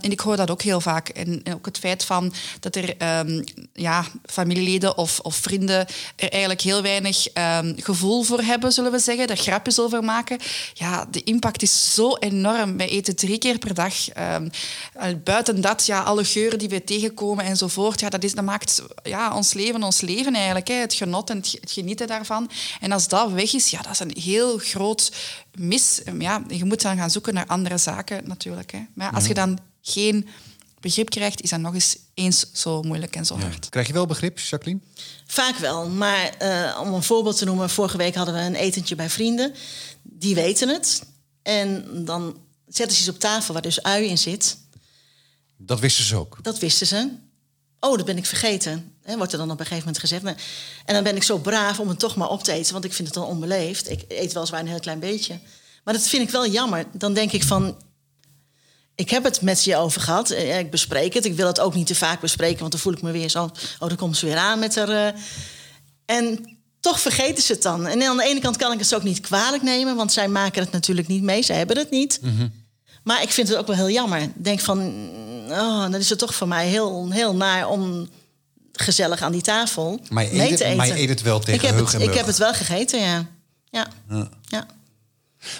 en 0.00 0.10
ik 0.10 0.20
hoor 0.20 0.36
dat 0.36 0.50
ook 0.50 0.62
heel 0.62 0.80
vaak. 0.80 1.08
En, 1.08 1.42
ook 1.54 1.66
het 1.66 1.78
feit 1.78 2.04
van 2.04 2.32
dat 2.60 2.76
er 2.76 3.18
um, 3.26 3.44
ja, 3.72 4.04
familieleden 4.24 4.96
of, 4.96 5.20
of, 5.20 5.36
vrienden 5.36 5.86
er 6.16 6.30
eigenlijk 6.30 6.60
heel 6.60 6.82
weinig 6.82 7.26
gevoel 7.76 8.22
voor 8.22 8.40
hebben, 8.40 8.72
zullen 8.72 8.92
we 8.92 8.98
zeggen. 8.98 9.26
Daar 9.26 9.36
grapjes 9.36 9.80
over 9.80 10.04
maken. 10.04 10.38
Ja, 10.74 11.06
de 11.10 11.22
impact 11.22 11.62
is 11.62 11.94
zo 11.94 12.16
enorm. 12.16 12.76
Wij 12.76 12.88
eten 12.88 13.16
drie 13.16 13.38
keer 13.38 13.58
per 13.58 13.74
dag. 13.74 13.94
buiten 15.24 15.60
dat, 15.60 15.86
ja, 15.86 16.00
alle 16.00 16.24
geuren 16.24 16.58
die 16.58 16.68
we 16.68 16.84
tegenkomen 16.84 17.44
enzovoort, 17.44 18.00
ja, 18.00 18.08
dat, 18.08 18.24
is, 18.24 18.34
dat 18.34 18.44
maakt 18.44 18.69
maakt 18.78 19.06
ja, 19.06 19.34
ons 19.34 19.52
leven 19.52 19.82
ons 19.82 20.00
leven 20.00 20.34
eigenlijk. 20.34 20.68
Hè. 20.68 20.74
Het 20.74 20.94
genot 20.94 21.30
en 21.30 21.36
het, 21.36 21.58
genieten 21.60 22.06
daarvan. 22.06 22.50
En 22.80 22.92
als 22.92 23.08
dat 23.08 23.32
weg 23.32 23.54
is, 23.54 23.70
ja, 23.70 23.82
dat 23.82 23.92
is 23.92 24.00
een 24.00 24.16
heel 24.22 24.58
groot 24.58 25.12
mis. 25.54 26.00
Ja, 26.18 26.44
je 26.48 26.64
moet 26.64 26.82
dan 26.82 26.96
gaan 26.96 27.10
zoeken 27.10 27.34
naar 27.34 27.46
andere 27.46 27.78
zaken 27.78 28.28
natuurlijk. 28.28 28.72
Hè. 28.72 28.80
Maar 28.94 29.12
als 29.12 29.26
je 29.26 29.34
dan 29.34 29.58
geen 29.82 30.28
begrip 30.80 31.10
krijgt, 31.10 31.42
is 31.42 31.50
dat 31.50 31.60
nog 31.60 31.74
eens 31.74 31.96
eens 32.14 32.46
zo 32.52 32.82
moeilijk 32.82 33.16
en 33.16 33.26
zo 33.26 33.38
hard. 33.38 33.68
Krijg 33.68 33.86
je 33.86 33.92
wel 33.92 34.06
begrip, 34.06 34.38
Jacqueline? 34.38 34.80
Vaak 35.26 35.56
wel, 35.56 35.88
maar 35.88 36.34
uh, 36.42 36.80
om 36.80 36.94
een 36.94 37.02
voorbeeld 37.02 37.36
te 37.36 37.44
noemen, 37.44 37.70
vorige 37.70 37.96
week 37.96 38.14
hadden 38.14 38.34
we 38.34 38.40
een 38.40 38.54
etentje 38.54 38.94
bij 38.94 39.10
vrienden. 39.10 39.54
Die 40.02 40.34
weten 40.34 40.68
het. 40.68 41.02
En 41.42 42.04
dan 42.04 42.36
zetten 42.66 42.96
ze 42.96 43.02
iets 43.02 43.10
op 43.10 43.20
tafel 43.20 43.52
waar 43.52 43.62
dus 43.62 43.82
ui 43.82 44.06
in 44.06 44.18
zit. 44.18 44.58
Dat 45.56 45.80
wisten 45.80 46.04
ze 46.04 46.16
ook? 46.16 46.38
Dat 46.42 46.58
wisten 46.58 46.86
ze. 46.86 47.10
Oh, 47.80 47.96
dat 47.96 48.06
ben 48.06 48.16
ik 48.16 48.26
vergeten. 48.26 48.94
Wordt 49.16 49.32
er 49.32 49.38
dan 49.38 49.50
op 49.50 49.60
een 49.60 49.66
gegeven 49.66 49.84
moment 49.84 49.98
gezegd. 49.98 50.24
En 50.84 50.94
dan 50.94 51.02
ben 51.02 51.16
ik 51.16 51.22
zo 51.22 51.38
braaf 51.38 51.80
om 51.80 51.88
het 51.88 51.98
toch 51.98 52.16
maar 52.16 52.28
op 52.28 52.42
te 52.42 52.52
eten, 52.52 52.72
want 52.72 52.84
ik 52.84 52.92
vind 52.92 53.08
het 53.08 53.16
dan 53.16 53.26
onbeleefd. 53.26 53.90
Ik 53.90 54.04
eet 54.08 54.32
wel 54.32 54.42
eens 54.42 54.52
een 54.52 54.66
heel 54.66 54.80
klein 54.80 54.98
beetje. 54.98 55.38
Maar 55.84 55.94
dat 55.94 56.08
vind 56.08 56.22
ik 56.22 56.30
wel 56.30 56.46
jammer. 56.46 56.86
Dan 56.92 57.14
denk 57.14 57.32
ik 57.32 57.42
van, 57.42 57.76
ik 58.94 59.10
heb 59.10 59.24
het 59.24 59.42
met 59.42 59.64
je 59.64 59.76
over 59.76 60.00
gehad. 60.00 60.30
Eh, 60.30 60.58
ik 60.58 60.70
bespreek 60.70 61.14
het. 61.14 61.24
Ik 61.24 61.36
wil 61.36 61.46
het 61.46 61.60
ook 61.60 61.74
niet 61.74 61.86
te 61.86 61.94
vaak 61.94 62.20
bespreken, 62.20 62.58
want 62.58 62.72
dan 62.72 62.80
voel 62.80 62.92
ik 62.92 63.02
me 63.02 63.10
weer 63.10 63.28
zo. 63.28 63.44
Oh, 63.78 63.88
dan 63.88 63.96
komt 63.96 64.16
ze 64.16 64.26
weer 64.26 64.36
aan 64.36 64.58
met 64.58 64.74
haar. 64.74 64.88
Uh... 64.88 65.20
En 66.04 66.58
toch 66.80 67.00
vergeten 67.00 67.42
ze 67.42 67.52
het 67.52 67.62
dan. 67.62 67.86
En 67.86 68.02
aan 68.02 68.16
de 68.16 68.24
ene 68.24 68.40
kant 68.40 68.56
kan 68.56 68.72
ik 68.72 68.78
het 68.78 68.88
ze 68.88 68.96
ook 68.96 69.02
niet 69.02 69.20
kwalijk 69.20 69.62
nemen, 69.62 69.96
want 69.96 70.12
zij 70.12 70.28
maken 70.28 70.62
het 70.62 70.72
natuurlijk 70.72 71.08
niet 71.08 71.22
mee. 71.22 71.42
Zij 71.42 71.56
hebben 71.56 71.78
het 71.78 71.90
niet. 71.90 72.18
Mhm. 72.22 72.48
Maar 73.02 73.22
ik 73.22 73.30
vind 73.30 73.48
het 73.48 73.56
ook 73.56 73.66
wel 73.66 73.76
heel 73.76 73.90
jammer. 73.90 74.20
Ik 74.20 74.32
denk 74.34 74.60
van, 74.60 74.78
oh, 75.48 75.80
dan 75.80 75.94
is 75.94 76.10
het 76.10 76.18
toch 76.18 76.34
voor 76.34 76.48
mij 76.48 76.66
heel, 76.66 77.10
heel 77.10 77.34
naar 77.34 77.68
om 77.68 78.08
gezellig 78.72 79.22
aan 79.22 79.32
die 79.32 79.42
tafel 79.42 80.00
maar 80.10 80.28
mee 80.32 80.54
te 80.54 80.64
eten. 80.64 80.76
Maar 80.76 80.86
je 80.86 80.98
eet 80.98 81.08
het 81.08 81.22
wel 81.22 81.38
tegen 81.38 81.54
ik 81.54 81.60
heb 81.60 81.86
het, 81.86 82.02
Ik 82.02 82.14
heb 82.14 82.26
het 82.26 82.38
wel 82.38 82.54
gegeten, 82.54 83.00
ja. 83.00 83.26
Ja. 83.70 83.88
ja. 84.42 84.66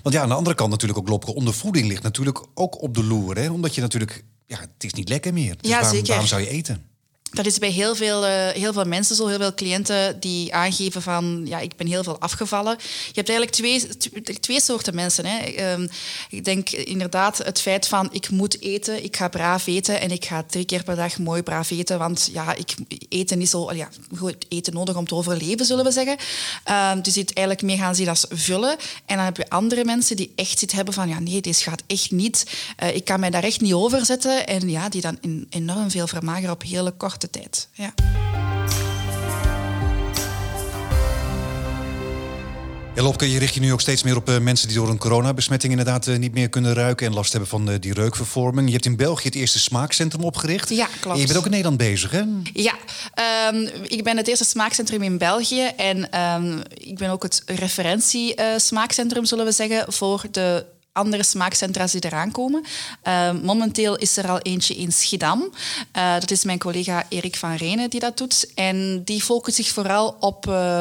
Want 0.02 0.14
ja, 0.14 0.23
aan 0.23 0.28
de 0.28 0.35
andere 0.35 0.56
kant 0.56 0.70
natuurlijk 0.70 0.99
ook 0.99 1.09
Lopke, 1.09 1.35
ondervoeding 1.35 1.87
ligt 1.87 2.02
natuurlijk 2.02 2.44
ook 2.54 2.82
op 2.82 2.94
de 2.94 3.04
loer. 3.04 3.37
Hè? 3.37 3.50
Omdat 3.50 3.75
je 3.75 3.80
natuurlijk, 3.80 4.25
ja, 4.47 4.59
het 4.61 4.85
is 4.85 4.92
niet 4.92 5.09
lekker 5.09 5.32
meer. 5.32 5.56
Dus 5.61 5.70
ja, 5.70 5.80
waarom, 5.80 6.06
waarom 6.06 6.26
zou 6.26 6.40
je 6.40 6.49
eten? 6.49 6.89
Dat 7.30 7.46
is 7.46 7.58
bij 7.58 7.70
heel 7.70 7.94
veel, 7.94 8.26
uh, 8.26 8.49
heel 8.49 8.72
veel 8.72 8.84
mensen 8.84 9.16
zo, 9.16 9.26
heel 9.26 9.38
veel 9.38 9.54
cliënten 9.54 10.20
die 10.20 10.54
aangeven 10.54 11.02
van 11.02 11.42
ja, 11.44 11.58
ik 11.58 11.76
ben 11.76 11.87
heel 11.87 12.02
veel 12.02 12.20
afgevallen. 12.20 12.76
Je 13.06 13.20
hebt 13.22 13.28
eigenlijk 13.28 13.50
twee, 13.50 13.87
twee 14.40 14.60
soorten 14.60 14.94
mensen. 14.94 15.26
Hè. 15.26 15.72
Um, 15.72 15.88
ik 16.30 16.44
denk 16.44 16.70
inderdaad 16.70 17.38
het 17.38 17.60
feit 17.60 17.88
van 17.88 18.08
ik 18.12 18.30
moet 18.30 18.62
eten, 18.62 19.04
ik 19.04 19.16
ga 19.16 19.28
braaf 19.28 19.66
eten 19.66 20.00
en 20.00 20.10
ik 20.10 20.25
ga 20.25 20.42
drie 20.42 20.64
keer 20.64 20.82
per 20.82 20.96
dag 20.96 21.18
mooi 21.18 21.42
braaf 21.42 21.70
eten, 21.70 21.99
want 21.99 22.30
ja, 22.32 22.54
ik 22.54 22.75
eten 23.08 23.40
is 23.40 23.54
al 23.54 23.75
ja, 23.75 23.88
goed 24.16 24.37
eten 24.49 24.72
nodig 24.72 24.96
om 24.96 25.06
te 25.06 25.14
overleven, 25.14 25.66
zullen 25.66 25.84
we 25.84 25.90
zeggen. 25.90 26.16
Um, 26.92 27.02
dus 27.02 27.14
het 27.14 27.32
eigenlijk 27.32 27.66
meer 27.66 27.76
gaan 27.76 27.94
zien 27.94 28.08
als 28.08 28.26
vullen. 28.28 28.76
En 29.06 29.16
dan 29.16 29.25
heb 29.25 29.37
je 29.37 29.50
andere 29.50 29.84
mensen 29.84 30.16
die 30.16 30.32
echt 30.34 30.58
zitten 30.58 30.76
hebben 30.76 30.94
van 30.94 31.08
ja, 31.08 31.18
nee, 31.18 31.40
dit 31.40 31.58
gaat 31.58 31.82
echt 31.87 32.10
niet. 32.10 32.46
Uh, 32.82 32.94
ik 32.94 33.04
kan 33.04 33.20
mij 33.20 33.30
daar 33.30 33.44
echt 33.44 33.60
niet 33.60 33.72
over 33.72 34.04
zetten. 34.04 34.46
En 34.46 34.68
ja, 34.68 34.88
die 34.88 35.00
dan 35.00 35.18
enorm 35.50 35.90
veel 35.90 36.06
vermageren 36.06 36.50
op 36.50 36.62
hele 36.62 36.90
korte 36.90 37.20
korte 37.21 37.39
tijd. 37.39 37.69
Ja. 37.73 37.95
Ja, 42.95 43.03
Lopke, 43.03 43.31
je 43.31 43.39
richt 43.39 43.55
je 43.55 43.61
nu 43.61 43.73
ook 43.73 43.81
steeds 43.81 44.03
meer 44.03 44.17
op 44.17 44.29
uh, 44.29 44.39
mensen 44.39 44.69
die 44.69 44.77
door 44.77 44.89
een 44.89 44.99
coronabesmetting 44.99 45.73
inderdaad 45.73 46.07
uh, 46.07 46.17
niet 46.17 46.33
meer 46.33 46.49
kunnen 46.49 46.75
ruiken 46.75 47.07
en 47.07 47.15
last 47.15 47.31
hebben 47.31 47.50
van 47.50 47.71
uh, 47.71 47.75
die 47.81 47.95
reukvervorming. 47.95 48.67
Je 48.67 48.73
hebt 48.73 48.87
in 48.87 48.97
België 48.97 49.27
het 49.27 49.35
eerste 49.35 49.59
smaakcentrum 49.59 50.25
opgericht. 50.25 50.69
Ja, 50.69 50.87
klopt. 51.00 51.17
En 51.17 51.21
je 51.21 51.27
bent 51.27 51.39
ook 51.39 51.45
in 51.45 51.50
Nederland 51.50 51.77
bezig, 51.77 52.11
hè? 52.11 52.23
Ja, 52.53 52.75
um, 53.53 53.69
ik 53.87 54.05
ben 54.05 54.17
het 54.17 54.29
eerste 54.29 54.45
smaakcentrum 54.45 55.03
in 55.03 55.19
België 55.19 55.65
en 55.76 56.21
um, 56.21 56.63
ik 56.75 56.99
ben 56.99 57.11
ook 57.11 57.23
het 57.23 57.43
referentie 57.47 58.35
smaakcentrum, 58.56 59.25
zullen 59.25 59.45
we 59.45 59.52
zeggen, 59.52 59.93
voor 59.93 60.25
de 60.30 60.67
andere 60.93 61.23
smaakcentra 61.23 61.87
die 61.87 62.05
eraan 62.05 62.31
komen. 62.31 62.65
Uh, 63.09 63.31
momenteel 63.43 63.97
is 63.97 64.17
er 64.17 64.29
al 64.29 64.39
eentje 64.39 64.75
in 64.75 64.93
Schiedam. 64.93 65.53
Uh, 65.97 66.13
dat 66.15 66.31
is 66.31 66.45
mijn 66.45 66.59
collega 66.59 67.05
Erik 67.09 67.37
van 67.37 67.55
Renen 67.55 67.91
die 67.91 68.00
dat 68.00 68.19
doet. 68.19 68.53
En 68.55 69.05
die 69.05 69.23
focust 69.23 69.57
zich 69.57 69.69
vooral 69.69 70.17
op 70.21 70.47
uh, 70.47 70.81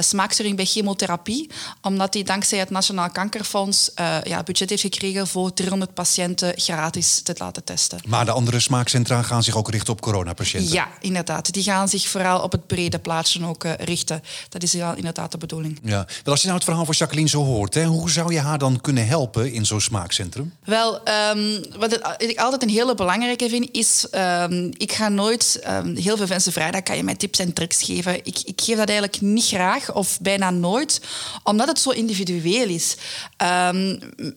smaakstoring 0.00 0.56
bij 0.56 0.64
chemotherapie, 0.64 1.50
omdat 1.82 2.14
hij 2.14 2.22
dankzij 2.22 2.58
het 2.58 2.70
Nationaal 2.70 3.10
Kankerfonds 3.10 3.90
ja, 4.22 4.42
budget 4.42 4.70
heeft 4.70 4.82
gekregen 4.82 5.26
voor 5.26 5.52
300 5.52 5.94
patiënten 5.94 6.52
gratis 6.56 7.22
te 7.22 7.34
laten 7.38 7.64
testen. 7.64 8.00
Maar 8.06 8.24
de 8.24 8.30
andere 8.30 8.60
smaakcentra 8.60 9.22
gaan 9.22 9.42
zich 9.42 9.56
ook 9.56 9.70
richten 9.70 9.92
op 9.92 10.00
coronapatiënten? 10.00 10.72
Ja, 10.72 10.88
inderdaad. 11.00 11.52
Die 11.52 11.62
gaan 11.62 11.88
zich 11.88 12.08
vooral 12.08 12.40
op 12.40 12.52
het 12.52 12.66
brede 12.66 12.98
plaatje 12.98 13.46
ook 13.46 13.64
richten. 13.78 14.22
Dat 14.48 14.62
is 14.62 14.74
inderdaad 14.74 15.32
de 15.32 15.38
bedoeling. 15.38 15.78
Ja. 15.82 16.06
Wel, 16.22 16.32
als 16.32 16.40
je 16.40 16.46
nou 16.46 16.58
het 16.58 16.64
verhaal 16.64 16.84
van 16.84 16.94
Jacqueline 16.94 17.28
zo 17.28 17.44
hoort, 17.44 17.74
hè, 17.74 17.84
hoe 17.84 18.10
zou 18.10 18.32
je 18.32 18.40
haar 18.40 18.58
dan 18.58 18.80
kunnen 18.80 19.06
helpen 19.06 19.37
in 19.46 19.66
zo'n 19.66 19.80
smaakcentrum? 19.80 20.52
Wel, 20.64 21.00
um, 21.34 21.64
wat, 21.78 22.00
ik 22.18 22.38
altijd 22.38 22.62
een 22.62 22.68
hele 22.68 22.94
belangrijke 22.94 23.48
vind, 23.48 23.68
is... 23.72 24.06
Um, 24.14 24.70
ik 24.76 24.92
ga 24.92 25.08
nooit... 25.08 25.60
Um, 25.68 25.96
heel 25.96 26.16
veel 26.16 26.26
mensen 26.26 26.52
vragen, 26.52 26.82
kan 26.82 26.96
je 26.96 27.02
mij 27.02 27.14
tips 27.14 27.38
en 27.38 27.52
tricks 27.52 27.82
geven. 27.82 28.16
Ik, 28.16 28.38
ik 28.44 28.60
geef 28.60 28.76
dat 28.76 28.88
eigenlijk 28.88 29.20
niet 29.20 29.46
graag, 29.46 29.94
of 29.94 30.20
bijna 30.20 30.50
nooit, 30.50 31.00
omdat 31.42 31.68
het 31.68 31.78
zo 31.78 31.90
individueel 31.90 32.68
is. 32.68 32.96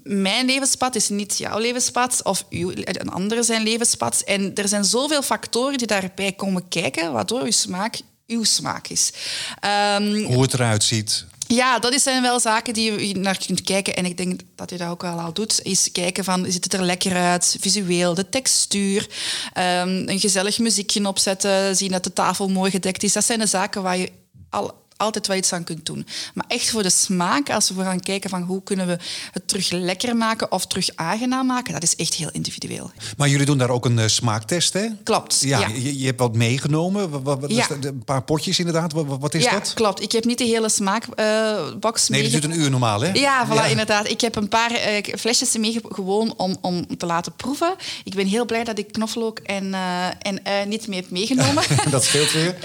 mijn 0.03 0.45
levenspad 0.45 0.95
is 0.95 1.09
niet 1.09 1.37
jouw 1.37 1.59
levenspad, 1.59 2.23
of 2.23 2.45
uw, 2.49 2.71
een 2.75 3.11
andere 3.11 3.43
zijn 3.43 3.63
levenspad. 3.63 4.21
En 4.21 4.55
er 4.55 4.67
zijn 4.67 4.83
zoveel 4.83 5.21
factoren 5.21 5.77
die 5.77 5.87
daarbij 5.87 6.31
komen 6.31 6.67
kijken, 6.67 7.11
waardoor 7.11 7.41
uw 7.41 7.51
smaak 7.51 7.99
uw 8.27 8.43
smaak 8.43 8.87
is. 8.87 9.11
Hoe 10.25 10.41
het 10.41 10.53
eruit 10.53 10.83
ziet. 10.83 11.25
Ja, 11.55 11.79
dat 11.79 12.01
zijn 12.01 12.21
wel 12.21 12.39
zaken 12.39 12.73
die 12.73 13.07
je 13.07 13.15
naar 13.15 13.37
kunt 13.45 13.61
kijken. 13.61 13.95
En 13.95 14.05
ik 14.05 14.17
denk 14.17 14.41
dat 14.55 14.69
je 14.69 14.77
dat 14.77 14.89
ook 14.89 15.01
wel 15.01 15.19
al 15.19 15.33
doet. 15.33 15.59
Is 15.63 15.91
kijken 15.91 16.23
van, 16.23 16.45
ziet 16.51 16.63
het 16.63 16.73
er 16.73 16.83
lekker 16.83 17.15
uit? 17.15 17.55
Visueel, 17.59 18.13
de 18.13 18.29
textuur. 18.29 19.09
Um, 19.57 20.09
een 20.09 20.19
gezellig 20.19 20.59
muziekje 20.59 21.07
opzetten. 21.07 21.75
Zien 21.75 21.91
dat 21.91 22.03
de 22.03 22.13
tafel 22.13 22.49
mooi 22.49 22.71
gedekt 22.71 23.03
is. 23.03 23.13
Dat 23.13 23.23
zijn 23.23 23.39
de 23.39 23.45
zaken 23.45 23.81
waar 23.81 23.97
je 23.97 24.11
al 24.49 24.80
altijd 25.01 25.27
wel 25.27 25.37
iets 25.37 25.53
aan 25.53 25.63
kunt 25.63 25.85
doen. 25.85 26.05
Maar 26.33 26.45
echt 26.47 26.69
voor 26.69 26.83
de 26.83 26.89
smaak, 26.89 27.49
als 27.49 27.69
we 27.69 27.83
gaan 27.83 27.99
kijken 27.99 28.29
van 28.29 28.41
hoe 28.41 28.63
kunnen 28.63 28.87
we 28.87 28.97
het 29.31 29.47
terug 29.47 29.71
lekker 29.71 30.15
maken 30.15 30.51
of 30.51 30.65
terug 30.65 30.89
aangenaam 30.95 31.45
maken, 31.45 31.73
dat 31.73 31.83
is 31.83 31.95
echt 31.95 32.13
heel 32.13 32.29
individueel. 32.31 32.91
Maar 33.17 33.29
jullie 33.29 33.45
doen 33.45 33.57
daar 33.57 33.69
ook 33.69 33.85
een 33.85 33.97
uh, 33.97 34.07
smaaktest, 34.07 34.73
hè? 34.73 34.87
Klopt. 35.03 35.41
Ja, 35.41 35.67
Je, 35.67 35.99
je, 35.99 36.05
hebt 36.05 36.19
wat 36.19 36.35
meegenomen. 36.35 37.09
Wat, 37.09 37.39
wat, 37.39 37.51
ja. 37.51 37.67
Een 37.81 38.03
paar 38.03 38.23
potjes 38.23 38.59
inderdaad. 38.59 38.93
Wat, 38.93 39.05
wat 39.19 39.33
is 39.33 39.43
ja, 39.43 39.51
dat? 39.51 39.73
klopt. 39.73 40.01
Ik 40.01 40.11
heb 40.11 40.25
niet 40.25 40.37
de 40.37 40.43
hele 40.43 40.69
smaakbox 40.69 42.03
uh, 42.03 42.09
Nee, 42.09 42.21
dat 42.21 42.31
duurt 42.31 42.43
een 42.43 42.59
uur 42.59 42.69
normaal, 42.69 43.01
hè? 43.01 43.11
Ja, 43.11 43.47
voilà, 43.47 43.69
inderdaad. 43.69 44.09
Ik 44.09 44.21
heb 44.21 44.35
een 44.35 44.49
paar 44.49 44.71
uh, 44.71 45.15
flesjes 45.17 45.57
mee 45.57 45.79
gewoon 45.89 46.33
om, 46.37 46.57
om 46.61 46.97
te 46.97 47.05
laten 47.05 47.33
proeven. 47.35 47.75
Ik 48.03 48.15
ben 48.15 48.27
heel 48.27 48.45
blij 48.45 48.63
dat 48.63 48.79
ik 48.79 48.91
knoflook 48.91 49.39
en, 49.39 49.65
uh, 49.65 50.05
en 50.21 50.69
niet 50.69 50.87
mee 50.87 50.99
heb 50.99 51.09
meegenomen. 51.09 51.63
dat 51.91 52.03
scheelt 52.03 52.31
weer. 52.31 52.55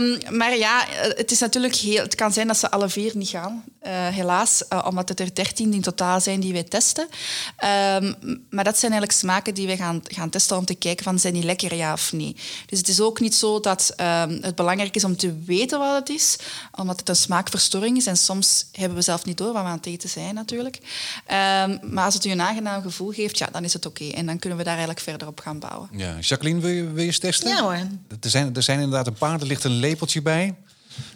um, 0.00 0.18
maar 0.36 0.56
ja, 0.56 0.84
het 1.16 1.30
is 1.30 1.38
natuurlijk 1.38 1.74
het 1.92 2.14
kan 2.14 2.32
zijn 2.32 2.46
dat 2.46 2.56
ze 2.56 2.70
alle 2.70 2.88
vier 2.88 3.12
niet 3.14 3.28
gaan, 3.28 3.64
uh, 3.82 3.90
helaas, 4.08 4.62
uh, 4.72 4.86
omdat 4.86 5.08
het 5.08 5.20
er 5.20 5.34
dertien 5.34 5.72
in 5.72 5.80
totaal 5.80 6.20
zijn 6.20 6.40
die 6.40 6.52
wij 6.52 6.62
testen. 6.62 7.04
Um, 7.04 8.40
maar 8.50 8.64
dat 8.64 8.78
zijn 8.78 8.92
eigenlijk 8.92 9.12
smaken 9.12 9.54
die 9.54 9.66
we 9.66 9.76
gaan, 9.76 10.00
gaan 10.02 10.30
testen 10.30 10.56
om 10.56 10.64
te 10.64 10.74
kijken 10.74 11.04
van 11.04 11.18
zijn 11.18 11.34
die 11.34 11.42
lekker 11.42 11.74
ja 11.74 11.92
of 11.92 12.12
nee. 12.12 12.36
Dus 12.66 12.78
het 12.78 12.88
is 12.88 13.00
ook 13.00 13.20
niet 13.20 13.34
zo 13.34 13.60
dat 13.60 13.94
um, 13.96 14.38
het 14.42 14.54
belangrijk 14.54 14.96
is 14.96 15.04
om 15.04 15.16
te 15.16 15.42
weten 15.44 15.78
wat 15.78 15.98
het 15.98 16.08
is, 16.08 16.36
omdat 16.72 16.98
het 16.98 17.08
een 17.08 17.16
smaakverstoring 17.16 17.96
is 17.96 18.06
en 18.06 18.16
soms 18.16 18.66
hebben 18.72 18.96
we 18.96 19.02
zelf 19.02 19.24
niet 19.24 19.38
door 19.38 19.52
wat 19.52 19.62
we 19.62 19.68
aan 19.68 19.76
het 19.76 19.86
eten 19.86 20.08
zijn 20.08 20.34
natuurlijk. 20.34 20.76
Um, 20.76 21.92
maar 21.92 22.04
als 22.04 22.14
het 22.14 22.24
u 22.24 22.30
een 22.30 22.40
aangenaam 22.40 22.82
gevoel 22.82 23.10
geeft, 23.10 23.38
ja, 23.38 23.48
dan 23.52 23.64
is 23.64 23.72
het 23.72 23.86
oké. 23.86 24.08
En 24.08 24.26
dan 24.26 24.38
kunnen 24.38 24.58
we 24.58 24.64
daar 24.64 24.76
eigenlijk 24.76 25.04
verder 25.04 25.28
op 25.28 25.40
gaan 25.40 25.58
bouwen. 25.58 25.88
Ja. 25.92 26.16
Jacqueline, 26.20 26.60
wil 26.60 26.70
je, 26.70 26.84
wil 26.84 27.00
je 27.00 27.06
eens 27.06 27.18
testen? 27.18 27.48
Ja 27.48 27.62
hoor. 27.62 27.72
Er 28.20 28.30
zijn, 28.30 28.54
er 28.54 28.62
zijn 28.62 28.80
inderdaad 28.80 29.06
een 29.06 29.14
paar, 29.14 29.40
er 29.40 29.46
ligt 29.46 29.64
een 29.64 29.78
lepeltje 29.78 30.22
bij. 30.22 30.54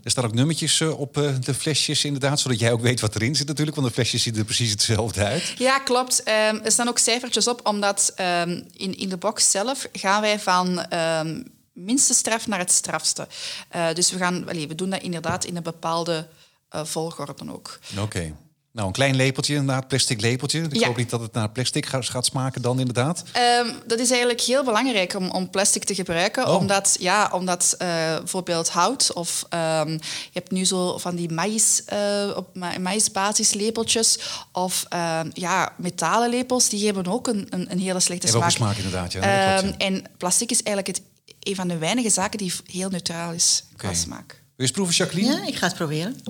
Er 0.03 0.11
staan 0.11 0.25
ook 0.25 0.35
nummertjes 0.35 0.81
eh, 0.81 1.01
op 1.01 1.17
eh, 1.17 1.35
de 1.41 1.55
flesjes 1.55 2.05
inderdaad, 2.05 2.41
zodat 2.41 2.59
jij 2.59 2.73
ook 2.73 2.81
weet 2.81 3.01
wat 3.01 3.15
erin 3.15 3.37
zit 3.37 3.47
natuurlijk, 3.47 3.77
want 3.77 3.89
de 3.89 3.95
flesjes 3.95 4.23
zien 4.23 4.37
er 4.37 4.45
precies 4.45 4.71
hetzelfde 4.71 5.25
uit. 5.25 5.55
Ja, 5.59 5.79
klopt. 5.79 6.23
Ehm, 6.23 6.59
er 6.65 6.73
staan 6.73 6.89
ook 6.89 6.99
cijfertjes 6.99 7.49
op, 7.49 7.67
omdat 7.67 8.15
um, 8.21 8.67
in, 8.77 8.99
in 8.99 9.09
de 9.09 9.17
box 9.17 9.51
zelf 9.51 9.89
gaan 9.93 10.21
wij 10.21 10.41
van 10.41 10.95
um, 10.95 11.45
minste 11.73 12.15
straf 12.15 12.47
naar 12.47 12.59
het 12.59 12.73
strafste. 12.73 13.29
Uh, 13.77 13.93
dus 13.93 14.11
we, 14.11 14.19
gaan, 14.19 14.45
we 14.45 14.75
doen 14.75 14.91
dat 14.91 15.03
inderdaad 15.03 15.45
in 15.45 15.57
een 15.57 15.63
bepaalde 15.63 16.27
volgorde 16.71 17.53
ook. 17.53 17.79
Oké. 17.99 18.35
Nou, 18.73 18.87
een 18.87 18.95
klein 18.95 19.17
lepeltje, 19.17 19.55
inderdaad, 19.55 19.89
plastic 19.89 20.21
lepeltje. 20.21 20.67
Ik 20.71 20.85
hoop 20.85 20.97
niet 20.97 21.11
dat 21.11 21.21
het 21.21 21.33
naar 21.33 21.51
plastic 21.51 21.87
gaat 21.87 22.27
smaken 22.27 22.63
dan 22.63 22.79
inderdaad. 22.79 23.25
Um, 23.65 23.73
dat 23.87 23.99
is 23.99 24.11
eigenlijk 24.11 24.41
heel 24.41 24.65
belangrijk 24.65 25.15
om, 25.15 25.31
om 25.31 25.51
plastic 25.51 25.85
te 25.85 25.95
gebruiken. 25.95 26.49
Oh. 26.49 26.55
Omdat, 26.55 26.97
ja, 27.01 27.31
omdat 27.33 27.77
uh, 27.79 27.89
bijvoorbeeld 28.17 28.69
hout 28.69 29.13
of 29.13 29.47
um, 29.55 29.93
je 29.93 30.33
hebt 30.33 30.51
nu 30.51 30.65
zo 30.65 30.99
van 30.99 31.17
die 31.17 31.33
maïs, 31.33 31.83
uh, 31.93 32.37
op 32.37 32.57
maïsbasislepeltjes 32.81 34.19
of 34.53 34.87
uh, 34.93 35.21
ja, 35.33 35.73
metalen 35.77 36.31
lepels, 36.31 36.69
die 36.69 36.85
hebben 36.87 37.07
ook 37.07 37.27
een, 37.27 37.47
een, 37.51 37.71
een 37.71 37.81
hele 37.81 38.01
slechte 38.01 38.27
smaak. 38.27 38.41
Ook 38.41 38.47
een 38.47 38.55
smaak 38.55 38.77
inderdaad, 38.77 39.13
ja. 39.13 39.63
Um, 39.63 39.75
en 39.79 40.05
plastic 40.17 40.51
is 40.51 40.63
eigenlijk 40.63 40.97
het 40.97 41.07
een 41.41 41.55
van 41.55 41.69
de 41.69 41.79
weinige 41.79 42.11
zaken 42.11 42.39
die 42.39 42.53
heel 42.65 42.89
neutraal 42.89 43.33
is 43.33 43.65
qua 43.77 43.95
smaak. 43.95 44.29
Wil 44.29 44.39
je 44.57 44.63
eens 44.63 44.71
proeven, 44.71 44.95
Jacqueline? 44.95 45.33
Ja, 45.33 45.47
ik 45.47 45.57
ga 45.57 45.67
het 45.67 45.77
proberen. 45.77 46.21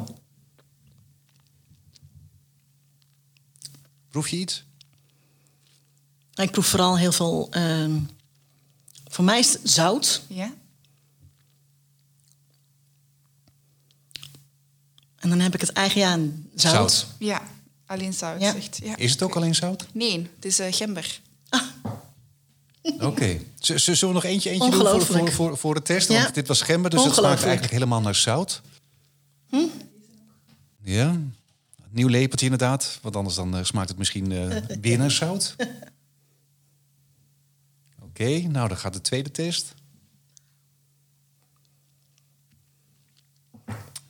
Proef 4.18 4.30
je 4.30 4.36
iets? 4.36 4.64
Ik 6.34 6.50
proef 6.50 6.66
vooral 6.66 6.98
heel 6.98 7.12
veel... 7.12 7.46
ehm, 7.50 7.98
voor 9.08 9.24
mij 9.24 9.38
is 9.38 9.52
het 9.52 9.70
zout. 9.70 10.22
Ja? 10.28 10.52
En 15.16 15.28
dan 15.28 15.40
heb 15.40 15.54
ik 15.54 15.60
het 15.60 15.72
eigen 15.72 16.00
ja, 16.00 16.18
zout. 16.54 16.90
Zout. 16.92 17.06
Ja, 17.18 17.42
alleen 17.86 18.12
zout. 18.12 18.40
Ja. 18.40 18.52
Zegt. 18.52 18.78
Ja. 18.82 18.96
Is 18.96 19.10
het 19.12 19.22
ook 19.22 19.36
alleen 19.36 19.54
zout? 19.54 19.86
Nee, 19.92 20.30
het 20.36 20.44
is 20.44 20.58
eh, 20.58 20.72
gember. 20.72 21.20
Oké. 22.82 23.40
Z- 23.60 23.70
z- 23.74 23.74
Zullen 23.84 24.08
we 24.08 24.12
nog 24.12 24.24
eentje, 24.24 24.50
eentje 24.50 24.70
doen 24.70 24.80
voor, 24.80 25.02
voor, 25.06 25.32
voor, 25.32 25.58
voor 25.58 25.74
de 25.74 25.82
test? 25.82 26.08
Ja. 26.08 26.22
Want 26.22 26.34
dit 26.34 26.48
was 26.48 26.62
gember, 26.62 26.90
dus 26.90 27.04
het 27.04 27.14
smaakt 27.14 27.42
eigenlijk 27.42 27.72
helemaal 27.72 28.00
naar 28.00 28.14
zout. 28.14 28.60
Hm? 29.48 29.66
Ja. 30.82 31.16
Nieuw 31.90 32.08
lepeltje 32.08 32.46
inderdaad. 32.46 32.98
Want 33.02 33.16
anders 33.16 33.34
dan 33.36 33.56
eh, 33.56 33.64
smaakt 33.64 33.88
het 33.88 33.98
misschien 33.98 34.32
eh, 34.32 34.56
weer 34.80 34.98
naar 34.98 35.10
zout. 35.10 35.56
Oké, 38.02 38.38
nou 38.40 38.68
dan 38.68 38.76
gaat 38.76 38.92
de 38.92 39.00
tweede 39.00 39.30
test. 39.30 39.74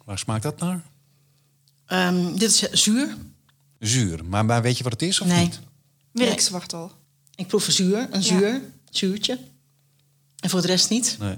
Waar 0.04 0.18
smaakt 0.18 0.42
dat 0.42 0.60
naar? 0.60 0.82
Ehm, 1.86 2.32
dit 2.36 2.42
is 2.50 2.58
zuur. 2.58 3.16
Zuur. 3.78 4.24
Maar, 4.24 4.44
maar 4.44 4.62
weet 4.62 4.76
je 4.78 4.82
wat 4.82 4.92
het 4.92 5.02
is 5.02 5.20
of 5.20 5.26
Nee. 5.26 5.44
niet? 5.44 5.60
Werkzwartel. 6.12 6.92
Ik 7.34 7.46
proef 7.46 7.66
een 7.66 7.72
zuur, 7.72 8.08
een 8.10 8.22
zuur, 8.22 8.62
zuurtje. 8.90 9.38
En 10.40 10.50
voor 10.50 10.60
de 10.60 10.66
rest 10.66 10.90
niet. 10.90 11.16
Nee. 11.20 11.36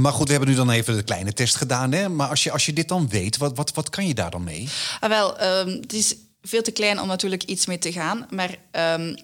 Maar 0.00 0.12
goed, 0.12 0.26
we 0.26 0.30
hebben 0.32 0.50
nu 0.50 0.56
dan 0.56 0.70
even 0.70 0.96
de 0.96 1.02
kleine 1.02 1.32
test 1.32 1.56
gedaan. 1.56 1.92
Hè? 1.92 2.08
Maar 2.08 2.28
als 2.28 2.42
je, 2.42 2.50
als 2.50 2.66
je 2.66 2.72
dit 2.72 2.88
dan 2.88 3.08
weet, 3.08 3.36
wat, 3.36 3.56
wat, 3.56 3.74
wat 3.74 3.90
kan 3.90 4.06
je 4.06 4.14
daar 4.14 4.30
dan 4.30 4.44
mee? 4.44 4.68
Ah, 5.00 5.08
wel, 5.08 5.38
ehm, 5.38 5.68
het 5.68 5.92
is 5.92 6.14
veel 6.42 6.62
te 6.62 6.70
klein 6.70 7.00
om 7.00 7.06
natuurlijk 7.06 7.42
iets 7.42 7.66
mee 7.66 7.78
te 7.78 7.92
gaan. 7.92 8.26
Maar 8.30 8.56
ehm, 8.70 9.14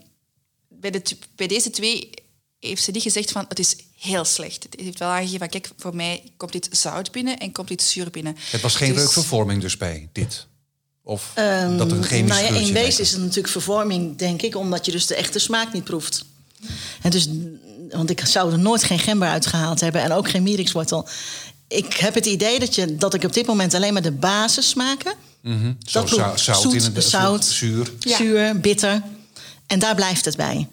bij, 0.69 0.91
de, 0.91 1.03
bij 1.37 1.47
deze 1.47 1.71
twee 1.71 2.11
heeft 2.59 2.83
ze 2.83 2.91
niet 2.91 3.03
gezegd 3.03 3.33
van 3.33 3.45
het 3.49 3.59
is 3.59 3.77
heel 3.99 4.25
slecht. 4.25 4.63
Het 4.63 4.81
heeft 4.81 4.99
wel 4.99 5.09
aangegeven 5.09 5.39
van 5.39 5.49
kijk, 5.49 5.71
voor 5.77 5.95
mij 5.97 6.23
komt 6.37 6.53
dit 6.53 6.69
zout 6.71 7.13
binnen 7.13 7.39
en 7.39 7.53
komt 7.53 7.69
dit 7.69 7.83
zuur 7.83 8.11
binnen. 8.11 8.37
Het 8.51 8.61
was 8.61 8.75
geen 8.75 8.89
Dus- 8.89 8.99
reukvervorming 8.99 9.61
dus 9.61 9.77
bij 9.77 10.09
dit? 10.13 10.47
Of 11.05 11.31
Ehm, 11.35 11.77
dat 11.77 11.91
er 11.91 11.97
een 11.97 12.05
chemisch 12.05 12.41
nou 12.41 12.55
ja, 12.55 12.61
in 12.61 12.73
wezen 12.73 13.03
is 13.03 13.11
het 13.11 13.21
natuurlijk 13.21 13.49
vervorming, 13.49 14.17
denk 14.17 14.43
ik, 14.43 14.57
omdat 14.57 14.87
je 14.87 14.93
dus 14.93 15.07
de 15.07 15.15
echte 15.15 15.39
smaak 15.39 15.73
niet 15.73 15.85
proeft. 15.85 16.25
En 17.03 17.11
dus, 17.11 17.29
want 17.93 18.11
ik 18.11 18.27
zou 18.27 18.53
er 18.53 18.59
nooit 18.59 18.85
geen 18.85 18.99
gember 18.99 19.29
uitgehaald 19.29 19.81
hebben 19.81 20.03
en 20.03 20.13
ook 20.13 20.31
geen 20.31 20.43
mierikswortel. 20.43 21.09
Ik 21.69 21.93
heb 21.93 22.15
het 22.15 22.27
idee 22.27 22.59
dat, 22.59 22.75
je, 22.75 22.97
dat 22.97 23.15
ik 23.15 23.25
op 23.25 23.33
dit 23.33 23.47
moment 23.47 23.75
alleen 23.75 23.93
maar 23.93 24.03
de 24.03 24.13
basis 24.13 24.69
smaken. 24.69 25.15
Mhm. 25.41 25.73
Zo 25.87 26.01
dat 26.01 26.09
zout, 26.41 26.61
zoet, 26.61 26.73
in 26.75 26.95
het 26.95 27.05
zout. 27.05 27.45
zuur. 27.45 27.93
Ja. 27.99 28.17
Zuur, 28.17 28.61
bitter. 28.61 29.03
En 29.67 29.79
daar 29.79 29.95
blijft 29.95 30.25
het 30.25 30.37
bij. 30.37 30.69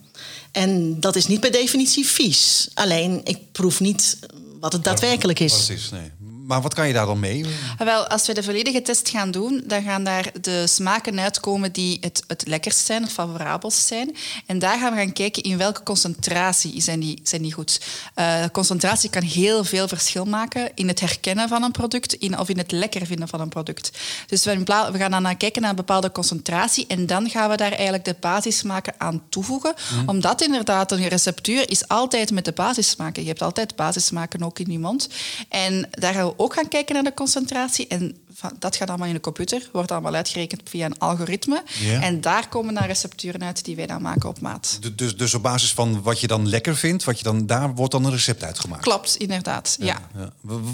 En 0.52 1.00
dat 1.00 1.16
is 1.16 1.28
niet 1.28 1.40
per 1.40 1.52
definitie 1.52 2.06
vies. 2.06 2.70
Alleen, 2.74 3.22
ik 3.24 3.52
proef 3.52 3.80
niet 3.80 4.18
wat 4.60 4.74
het 4.74 4.84
daadwerkelijk 4.84 5.40
Wat 5.40 5.48
is. 5.52 5.68
het 5.68 5.78
is 5.78 5.90
nee. 5.90 6.12
Maar 6.50 6.62
wat 6.62 6.74
kan 6.74 6.88
je 6.88 6.94
daar 6.94 7.06
dan 7.06 7.20
mee? 7.20 7.46
Ah, 7.78 7.86
Wel, 7.86 8.08
als 8.08 8.28
we 8.28 8.34
de 8.34 8.44
volledige 8.44 8.82
test 8.82 9.10
gaan 9.10 9.32
doen, 9.32 9.64
dan 9.66 9.84
gaan 9.84 10.04
daar 10.04 10.32
de 10.42 10.68
smaken 10.68 11.20
uitkomen 11.20 11.72
die 11.72 11.98
het, 12.02 12.24
het 12.28 12.48
lekkerst 12.48 12.86
zijn, 12.86 13.04
het 13.04 13.12
favorabelst 13.12 13.88
zijn. 13.88 14.16
En 14.46 14.60
daar 14.60 14.80
gaan 14.80 14.94
we 14.94 14.98
gaan 15.00 15.14
kijken 15.14 15.44
in 15.44 15.58
welke 15.58 15.84
concentratie 15.84 16.82
zijn 16.82 17.00
die, 17.00 17.20
zijn 17.24 17.42
die 17.42 17.54
goed. 17.54 17.82
Eh, 18.14 18.44
concentratie 18.52 19.10
kan 19.10 19.22
heel 19.22 19.64
veel 19.64 19.88
verschil 19.88 20.26
maken 20.26 20.72
in 20.76 20.88
het 20.88 21.00
herkennen 21.00 21.50
van 21.50 21.64
een 21.64 21.72
product 21.72 22.14
in, 22.14 22.40
of 22.40 22.50
in 22.50 22.58
het 22.58 22.72
lekker 22.72 23.06
vinden 23.06 23.28
van 23.28 23.42
een 23.42 23.50
product. 23.50 23.92
Dus 24.28 24.46
we, 24.46 24.64
we 24.92 24.98
gaan 24.98 25.12
dan 25.12 25.22
naar 25.22 25.38
kijken 25.38 25.62
naar 25.62 25.70
een 25.70 25.76
bepaalde 25.76 26.12
concentratie 26.12 26.88
en 26.88 27.06
dan 27.06 27.30
gaan 27.30 27.50
we 27.50 27.58
daar 27.58 27.72
eigenlijk 27.72 28.06
de 28.06 28.16
basissmaken 28.20 28.94
aan 28.98 29.22
toevoegen. 29.30 29.74
Omdat 30.06 30.42
inderdaad 30.42 30.92
een 30.92 31.08
receptuur 31.08 31.70
is 31.70 31.88
altijd 31.88 32.32
met 32.32 32.46
de 32.46 32.52
basissmaken. 32.52 33.22
Je 33.22 33.28
hebt 33.28 33.42
altijd 33.42 33.76
basissmaken 33.76 34.44
ook 34.44 34.60
in 34.60 34.72
je 34.72 34.80
mond. 34.80 35.10
En 35.50 35.90
daar 35.92 36.14
gaan 36.14 36.26
we 36.26 36.38
ook 36.40 36.54
gaan 36.54 36.68
kijken 36.68 36.94
naar 36.96 37.04
de 37.04 37.14
concentratie. 37.14 37.88
En 37.88 38.18
van- 38.34 38.56
dat 38.60 38.76
gaat 38.76 38.90
allemaal 38.90 39.08
in 39.08 39.14
de 39.14 39.20
computer, 39.20 39.70
wordt 39.72 39.92
allemaal 39.92 40.14
uitgerekend 40.14 40.62
via 40.70 40.86
een 40.86 40.98
algoritme. 41.00 41.64
Ja. 41.80 42.02
En 42.02 42.22
daar 42.22 42.50
komen 42.50 42.74
dan 42.74 42.84
recepturen 42.84 43.44
uit 43.44 43.66
die 43.66 43.76
wij 43.76 43.86
dan 43.86 44.02
maken 44.02 44.30
op 44.30 44.40
maat. 44.42 44.78
Du- 44.82 44.96
Dus, 44.96 45.18
dus 45.18 45.34
op 45.34 45.42
basis 45.44 45.74
van 45.74 46.02
wat 46.02 46.20
je 46.20 46.28
dan 46.28 46.50
lekker 46.50 46.76
vindt, 46.76 47.04
wat 47.04 47.18
je 47.18 47.24
dan, 47.24 47.46
daar 47.46 47.76
wordt 47.76 47.92
dan 47.92 48.06
een 48.06 48.12
recept 48.12 48.44
uitgemaakt. 48.44 48.82
Klopt, 48.82 49.16
inderdaad. 49.16 49.76
Ja. 49.80 50.02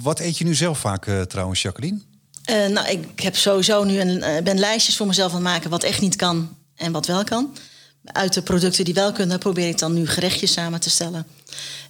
Wat 0.02 0.20
eet 0.20 0.38
je 0.38 0.44
nu 0.44 0.56
zelf 0.56 0.80
vaak 0.80 1.08
eh, 1.08 1.22
trouwens, 1.22 1.62
Jacqueline? 1.62 2.00
Eh, 2.44 2.66
nou, 2.68 2.88
ik 2.88 3.20
heb 3.20 3.36
sowieso 3.36 3.84
nu 3.84 4.00
een, 4.00 4.22
eh, 4.24 4.44
ben 4.44 4.60
lijstjes 4.60 4.96
voor 4.98 5.08
mezelf 5.08 5.30
aan 5.30 5.36
het 5.38 5.44
maken 5.46 5.70
wat 5.70 5.84
echt 5.84 6.02
niet 6.02 6.16
kan 6.16 6.56
en 6.76 6.92
wat 6.92 7.06
wel 7.06 7.24
kan. 7.24 7.56
Uit 8.06 8.34
de 8.34 8.42
producten 8.42 8.86
die 8.86 8.94
wel 8.94 9.12
kunnen, 9.12 9.40
probeer 9.40 9.68
ik 9.68 9.78
dan 9.80 9.94
nu 9.94 10.08
gerechtjes 10.08 10.52
samen 10.52 10.80
te 10.80 10.90
stellen. 10.90 11.26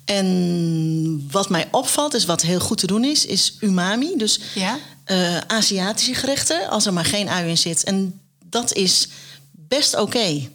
En 0.05 1.27
wat 1.31 1.49
mij 1.49 1.67
opvalt, 1.71 2.13
is 2.13 2.25
wat 2.25 2.41
heel 2.41 2.59
goed 2.59 2.77
te 2.77 2.87
doen 2.87 3.03
is, 3.03 3.25
is 3.25 3.57
umami. 3.59 4.17
Dus 4.17 4.39
Ja. 4.53 4.77
eh, 5.03 5.37
Aziatische 5.37 6.13
gerechten, 6.13 6.69
als 6.69 6.85
er 6.85 6.93
maar 6.93 7.05
geen 7.05 7.29
ui 7.29 7.49
in 7.49 7.57
zit. 7.57 7.83
En 7.83 8.19
dat 8.45 8.73
is 8.73 9.07
best 9.51 9.95
oké. 9.97 10.49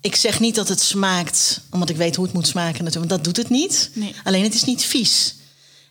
Ik 0.00 0.16
zeg 0.16 0.40
niet 0.40 0.54
dat 0.54 0.68
het 0.68 0.80
smaakt, 0.80 1.60
omdat 1.70 1.88
ik 1.88 1.96
weet 1.96 2.16
hoe 2.16 2.24
het 2.24 2.34
moet 2.34 2.46
smaken 2.46 2.84
natuurlijk, 2.84 3.10
want 3.10 3.24
dat 3.24 3.34
doet 3.34 3.36
het 3.44 3.48
niet. 3.52 3.90
Nee. 3.94 4.14
Alleen 4.24 4.42
het 4.42 4.54
is 4.54 4.64
niet 4.64 4.84
vies. 4.84 5.34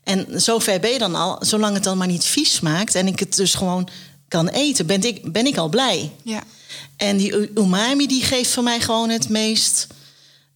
En 0.04 0.42
zover 0.42 0.80
ben 0.80 0.92
je 0.92 1.00
dan 1.00 1.16
al, 1.16 1.38
zolang 1.46 1.74
het 1.74 1.84
dan 1.84 1.98
maar 1.98 2.08
niet 2.08 2.24
vies 2.24 2.54
smaakt 2.54 2.96
en 2.96 3.08
ik 3.08 3.20
het 3.20 3.36
dus 3.36 3.54
gewoon 3.54 3.88
kan 4.28 4.48
eten, 4.48 4.86
ben 4.86 5.02
ik, 5.04 5.32
ben 5.32 5.46
ik 5.46 5.58
al 5.58 5.70
blij. 5.70 6.12
ja. 6.24 6.44
En 6.98 7.18
die 7.18 7.52
umami 7.60 8.08
die 8.08 8.24
geeft 8.24 8.50
voor 8.52 8.64
mij 8.64 8.80
gewoon 8.82 9.10
het 9.10 9.30
meest 9.30 9.88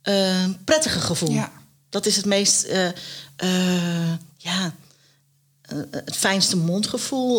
eh, 0.02 0.44
prettige 0.66 1.00
gevoel. 1.00 1.32
Ja. 1.32 1.52
Dat 1.96 2.06
is 2.06 2.16
het 2.16 2.26
meest, 2.26 2.64
eh, 2.64 2.88
eh, 3.36 4.14
ja, 4.38 4.74
eh, 5.62 5.78
het 5.92 6.16
fijnste 6.16 6.58
mondgevoel, 6.58 7.38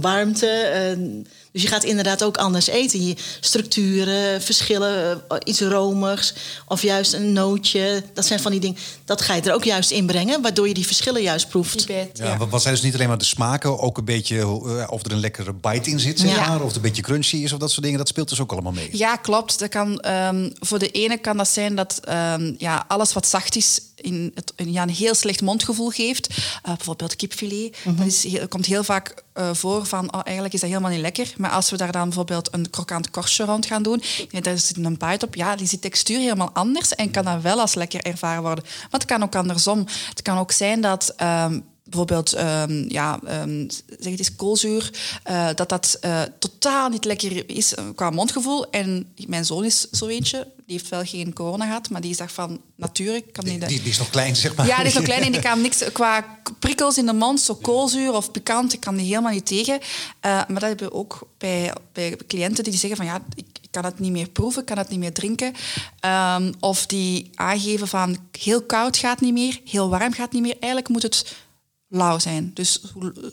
warmte. 0.00 1.26
Dus 1.54 1.62
je 1.62 1.68
gaat 1.68 1.84
inderdaad 1.84 2.22
ook 2.24 2.36
anders 2.36 2.66
eten. 2.66 3.06
Je 3.06 3.16
structuren, 3.40 4.42
verschillen, 4.42 5.22
eh, 5.28 5.36
iets 5.44 5.60
romigs 5.60 6.34
of 6.68 6.82
juist 6.82 7.12
een 7.12 7.32
nootje. 7.32 8.02
Dat 8.14 8.26
zijn 8.26 8.40
van 8.40 8.50
die 8.50 8.60
dingen. 8.60 8.76
Dat 9.04 9.22
ga 9.22 9.34
je 9.34 9.42
er 9.42 9.54
ook 9.54 9.64
juist 9.64 9.90
in 9.90 10.06
brengen, 10.06 10.42
waardoor 10.42 10.68
je 10.68 10.74
die 10.74 10.86
verschillen 10.86 11.22
juist 11.22 11.48
proeft. 11.48 11.84
Ja, 11.86 12.06
ja. 12.12 12.36
Wat, 12.48 12.62
zijn 12.62 12.74
dus 12.74 12.82
niet 12.82 12.94
alleen 12.94 13.08
maar 13.08 13.18
de 13.18 13.24
smaken, 13.24 13.78
ook 13.78 13.98
een 13.98 14.04
beetje 14.04 14.38
eh, 14.38 14.86
of 14.90 15.04
er 15.04 15.12
een 15.12 15.20
lekkere 15.20 15.52
bite 15.52 15.90
in 15.90 16.00
zit, 16.00 16.18
zeg 16.20 16.30
Ja. 16.34 16.48
maar, 16.48 16.60
of 16.60 16.66
het 16.66 16.76
een 16.76 16.82
beetje 16.82 17.02
crunchy 17.02 17.36
is 17.36 17.52
of 17.52 17.58
dat 17.58 17.70
soort 17.70 17.82
dingen. 17.82 17.98
Dat 17.98 18.08
speelt 18.08 18.28
dus 18.28 18.40
ook 18.40 18.52
allemaal 18.52 18.72
mee. 18.72 18.88
Ja, 18.92 19.16
klopt. 19.16 19.58
Dat 19.58 19.68
kan, 19.68 20.00
ehm, 20.00 20.50
voor 20.58 20.78
de 20.78 20.90
ene 20.90 21.18
kan 21.18 21.36
dat 21.36 21.48
zijn 21.48 21.74
dat 21.74 22.00
ehm, 22.04 22.54
ja, 22.58 22.84
alles 22.88 23.12
wat 23.12 23.26
zacht 23.26 23.56
is 23.56 23.80
in 24.04 24.32
het, 24.34 24.52
een, 24.56 24.72
ja, 24.72 24.82
een 24.82 24.88
heel 24.88 25.14
slecht 25.14 25.42
mondgevoel 25.42 25.90
geeft. 25.90 26.28
Eh, 26.62 26.74
bijvoorbeeld 26.76 27.16
kipfilet. 27.16 27.76
Dat 27.84 28.06
is 28.06 28.22
heel, 28.22 28.48
komt 28.48 28.66
heel 28.66 28.84
vaak 28.84 29.22
eh, 29.32 29.50
voor 29.52 29.86
van 29.86 30.14
oh, 30.14 30.20
eigenlijk 30.24 30.54
is 30.54 30.60
dat 30.60 30.70
helemaal 30.70 30.90
niet 30.90 31.00
lekker. 31.00 31.32
Maar 31.36 31.50
als 31.50 31.70
we 31.70 31.76
daar 31.76 31.92
dan 31.92 32.04
bijvoorbeeld 32.04 32.48
een 32.52 32.70
krokant 32.70 33.10
korstje 33.10 33.44
rond 33.44 33.66
gaan 33.66 33.82
doen, 33.82 34.02
ja, 34.30 34.40
daar 34.40 34.58
zit 34.58 34.76
een 34.76 34.98
bite 34.98 35.26
op, 35.26 35.34
ja, 35.34 35.54
die 35.54 35.64
is 35.64 35.70
die 35.70 35.78
textuur 35.78 36.18
helemaal 36.18 36.50
anders 36.52 36.94
en 36.94 37.10
kan 37.10 37.24
dat 37.24 37.42
wel 37.42 37.60
als 37.60 37.74
lekker 37.74 38.02
ervaren 38.02 38.42
worden. 38.42 38.64
Maar 38.64 39.00
het 39.00 39.04
kan 39.04 39.22
ook 39.22 39.34
andersom. 39.34 39.86
Het 40.08 40.22
kan 40.22 40.38
ook 40.38 40.52
zijn 40.52 40.80
dat 40.80 41.12
ehm, 41.16 41.60
bijvoorbeeld, 41.84 42.32
ehm, 42.32 42.84
ja, 42.88 43.20
ehm, 43.26 43.68
zeg 43.98 44.10
het 44.10 44.18
eens 44.18 44.36
koolzuur, 44.36 44.90
eh, 45.22 45.48
dat 45.54 45.68
dat 45.68 45.98
totaal 46.38 46.88
niet 46.88 47.04
lekker 47.04 47.50
is 47.50 47.74
qua 47.94 48.10
mondgevoel. 48.10 48.70
En 48.70 49.12
mijn 49.26 49.44
zoon 49.44 49.64
is 49.64 49.90
zo 49.90 50.06
eentje, 50.06 50.46
die 50.66 50.76
heeft 50.76 50.88
wel 50.88 51.04
geen 51.04 51.32
corona 51.32 51.64
gehad, 51.64 51.90
maar 51.90 52.00
die 52.00 52.14
zag 52.14 52.32
van 52.32 52.60
natuurlijk 52.76 53.32
kan 53.32 53.44
Die, 53.44 53.58
die, 53.58 53.80
die 53.80 53.90
is 53.90 53.98
nog 53.98 54.10
klein, 54.10 54.36
zeg 54.36 54.54
maar. 54.54 54.66
ja, 54.66 54.76
die 54.78 54.86
is 54.86 54.94
nog 54.94 55.04
klein 55.10 55.22
en 55.22 55.32
die 55.32 55.40
kan 55.40 55.60
niks 55.60 55.84
qua 55.92 56.38
prikkels 56.58 56.98
in 56.98 57.06
de 57.06 57.12
mond, 57.12 57.40
zo 57.40 57.54
koolzuur 57.54 58.12
of 58.12 58.30
pikant, 58.30 58.70
die 58.70 58.78
kan 58.78 58.96
die 58.96 59.06
helemaal 59.06 59.32
niet 59.32 59.46
tegen. 59.46 59.80
Eh, 60.20 60.30
maar 60.30 60.46
dat 60.48 60.62
hebben 60.62 60.86
we 60.88 60.94
ook 60.94 61.28
bij, 61.38 61.72
bij 61.92 62.16
cliënten 62.26 62.64
die 62.64 62.72
zeggen 62.72 62.96
van 62.96 63.06
ja, 63.06 63.22
ik, 63.34 63.44
ik 63.62 63.68
kan 63.70 63.84
het 63.84 63.98
niet 63.98 64.12
meer 64.12 64.28
proeven, 64.28 64.60
ik 64.60 64.66
kan 64.66 64.78
het 64.78 64.88
niet 64.88 64.98
meer 64.98 65.12
drinken. 65.12 65.52
Ehm, 66.00 66.52
of 66.60 66.86
die 66.86 67.30
aangeven 67.34 67.88
van 67.88 68.16
heel 68.40 68.62
koud 68.62 68.96
gaat 68.96 69.20
niet 69.20 69.32
meer, 69.32 69.60
heel 69.64 69.88
warm 69.88 70.12
gaat 70.12 70.32
niet 70.32 70.42
meer. 70.42 70.56
Eigenlijk 70.60 70.88
moet 70.88 71.02
het 71.02 71.34
lauw 71.88 72.18
zijn. 72.18 72.50
Dus 72.54 72.80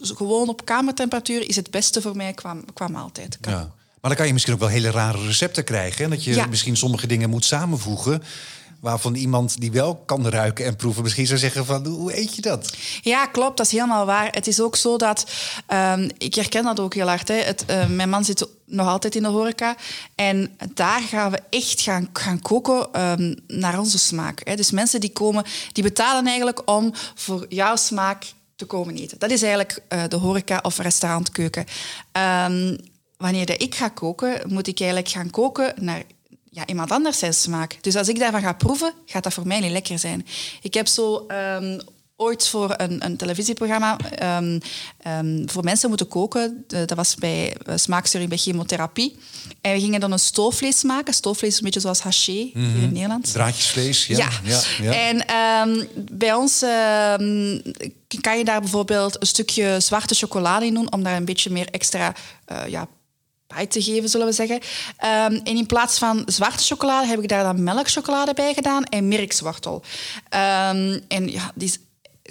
gewoon 0.02 0.50
op 0.50 0.65
kamertemperatuur 0.65 1.50
is 1.50 1.56
het 1.56 1.72
beste 1.72 2.02
voor 2.02 2.15
mij 2.15 2.34
qua, 2.34 2.58
qua 2.74 2.88
maaltijd. 2.88 3.38
Kan- 3.39 3.54
Ja. 3.54 3.74
Maar 4.02 4.10
dan 4.12 4.16
kan 4.16 4.28
je 4.28 4.34
misschien 4.34 4.54
ook 4.54 4.60
wel 4.60 4.70
hele 4.70 4.92
rare 4.92 5.26
recepten 5.26 5.64
krijgen. 5.64 6.04
Hè? 6.04 6.10
Dat 6.10 6.24
je 6.24 6.36
Ja. 6.36 6.46
misschien 6.46 6.78
sommige 6.78 7.08
dingen 7.08 7.30
moet 7.30 7.46
samenvoegen. 7.46 8.24
waarvan 8.82 9.16
iemand 9.16 9.60
die 9.62 9.72
wel 9.72 9.96
kan 9.96 10.28
ruiken 10.30 10.66
en 10.66 10.76
proeven 10.76 11.04
misschien 11.04 11.28
zou 11.28 11.40
zeggen 11.40 11.66
van 11.66 11.86
hoe 11.86 12.18
eet 12.18 12.36
je 12.36 12.42
dat? 12.42 12.74
Ja, 13.02 13.26
klopt, 13.26 13.58
dat 13.58 13.66
is 13.66 13.72
helemaal 13.72 14.06
waar. 14.06 14.28
Het 14.32 14.48
is 14.48 14.60
ook 14.62 14.76
zo 14.76 14.98
dat, 14.98 15.26
um, 15.74 16.10
ik 16.18 16.36
herken 16.36 16.64
dat 16.64 16.80
ook 16.80 16.94
heel 16.94 17.08
hard. 17.08 17.28
Hè. 17.28 17.34
Het, 17.36 17.64
uh, 17.70 17.86
mijn 17.88 18.10
man 18.10 18.26
zit 18.26 18.48
nog 18.66 18.88
altijd 18.88 19.16
in 19.16 19.22
de 19.24 19.28
horeca. 19.30 19.76
En 20.16 20.58
daar 20.74 21.02
gaan 21.02 21.32
we 21.32 21.40
echt 21.50 21.82
gaan, 21.82 22.10
gaan 22.14 22.42
koken 22.42 23.02
um, 23.02 23.36
naar 23.48 23.80
onze 23.80 24.00
smaak. 24.00 24.42
Hè. 24.44 24.56
Dus 24.56 24.72
mensen 24.72 25.00
die 25.00 25.14
komen, 25.14 25.46
die 25.72 25.84
betalen 25.84 26.26
eigenlijk 26.28 26.62
om 26.70 26.94
voor 27.16 27.46
jouw 27.50 27.76
smaak 27.76 28.24
te 28.56 28.66
komen 28.66 28.96
eten. 28.96 29.20
Dat 29.20 29.32
is 29.32 29.42
eigenlijk 29.42 29.80
uh, 29.90 30.04
de 30.08 30.16
horeca 30.16 30.60
of 30.62 30.78
restaurantkeuken. 30.78 31.66
Um, 32.48 32.78
wanneer 33.22 33.62
ik 33.62 33.76
ga 33.76 33.88
koken, 33.88 34.42
moet 34.48 34.68
ik 34.68 34.80
eigenlijk 34.80 35.10
gaan 35.10 35.30
koken 35.30 35.74
naar 35.80 36.04
ja, 36.50 36.66
iemand 36.68 36.92
anders 36.92 37.20
zijn 37.20 37.34
smaak. 37.34 37.78
Dus 37.82 37.96
als 37.96 38.08
ik 38.08 38.20
daarvan 38.20 38.42
ga 38.42 38.54
proeven, 38.54 38.94
gaat 39.06 39.24
dat 39.24 39.34
voor 39.34 39.48
mij 39.48 39.60
niet 39.60 39.72
lekker 39.72 40.00
zijn. 40.00 40.26
Ik 40.62 40.74
heb 40.74 40.88
zo 40.88 41.26
um, 41.28 41.80
ooit 42.16 42.48
voor 42.48 42.74
een, 42.78 43.06
een 43.06 43.18
televisieprogramma 43.18 43.98
um, 44.38 44.60
um, 45.08 45.50
voor 45.50 45.64
mensen 45.64 45.90
moeten 45.90 46.08
koken. 46.08 46.64
Dat 46.68 46.94
was 46.94 47.16
bij 47.16 47.56
uh, 47.70 47.76
smaaksturing 47.76 48.30
bij 48.30 48.38
chemotherapie. 48.38 49.18
En 49.62 49.74
we 49.74 49.80
gingen 49.80 50.00
dan 50.00 50.12
een 50.12 50.20
stoofvlees 50.20 50.84
maken. 50.84 51.14
Stoofvlees 51.14 51.52
is 51.52 51.58
een 51.58 51.64
beetje 51.64 51.80
zoals 51.80 52.02
haché 52.02 52.32
mm 52.32 52.52
-hmm. 52.54 52.64
hier 52.64 52.74
in 52.74 52.82
mhm. 52.82 52.94
Nederland. 52.94 53.32
Draadjesvlees, 53.34 54.06
ja. 54.06 54.18
Ja. 54.18 54.30
ja, 54.44 54.62
ja. 54.82 54.94
En 54.94 55.88
bij 56.12 56.34
ons 56.34 56.60
kan 58.22 58.38
je 58.38 58.44
daar 58.44 58.62
bijvoorbeeld 58.62 59.22
een 59.22 59.28
stukje 59.28 59.80
zwarte 59.80 60.16
chocolade 60.16 60.66
in 60.66 60.74
doen 60.74 60.92
om 60.92 61.04
daar 61.04 61.16
een 61.16 61.26
beetje 61.26 61.50
meer 61.50 61.68
extra 61.72 62.16
uh, 62.52 62.68
ja, 62.68 62.88
te 63.70 63.82
geven, 63.82 64.10
zullen 64.10 64.28
we 64.28 64.34
zeggen. 64.34 64.56
Um, 64.56 65.42
en 65.44 65.58
in 65.58 65.66
plaats 65.66 65.98
van 65.98 66.24
zwarte 66.26 66.64
chocolade 66.64 67.08
heb 67.08 67.22
ik 67.22 67.30
daar 67.30 67.44
dan 67.44 67.64
melkchocolade 67.64 68.34
bij 68.34 68.54
gedaan 68.54 68.84
en 68.84 69.08
mirkswortel. 69.08 69.84
Um, 70.30 71.02
en 71.08 71.32
ja, 71.32 71.52
die 71.56 71.72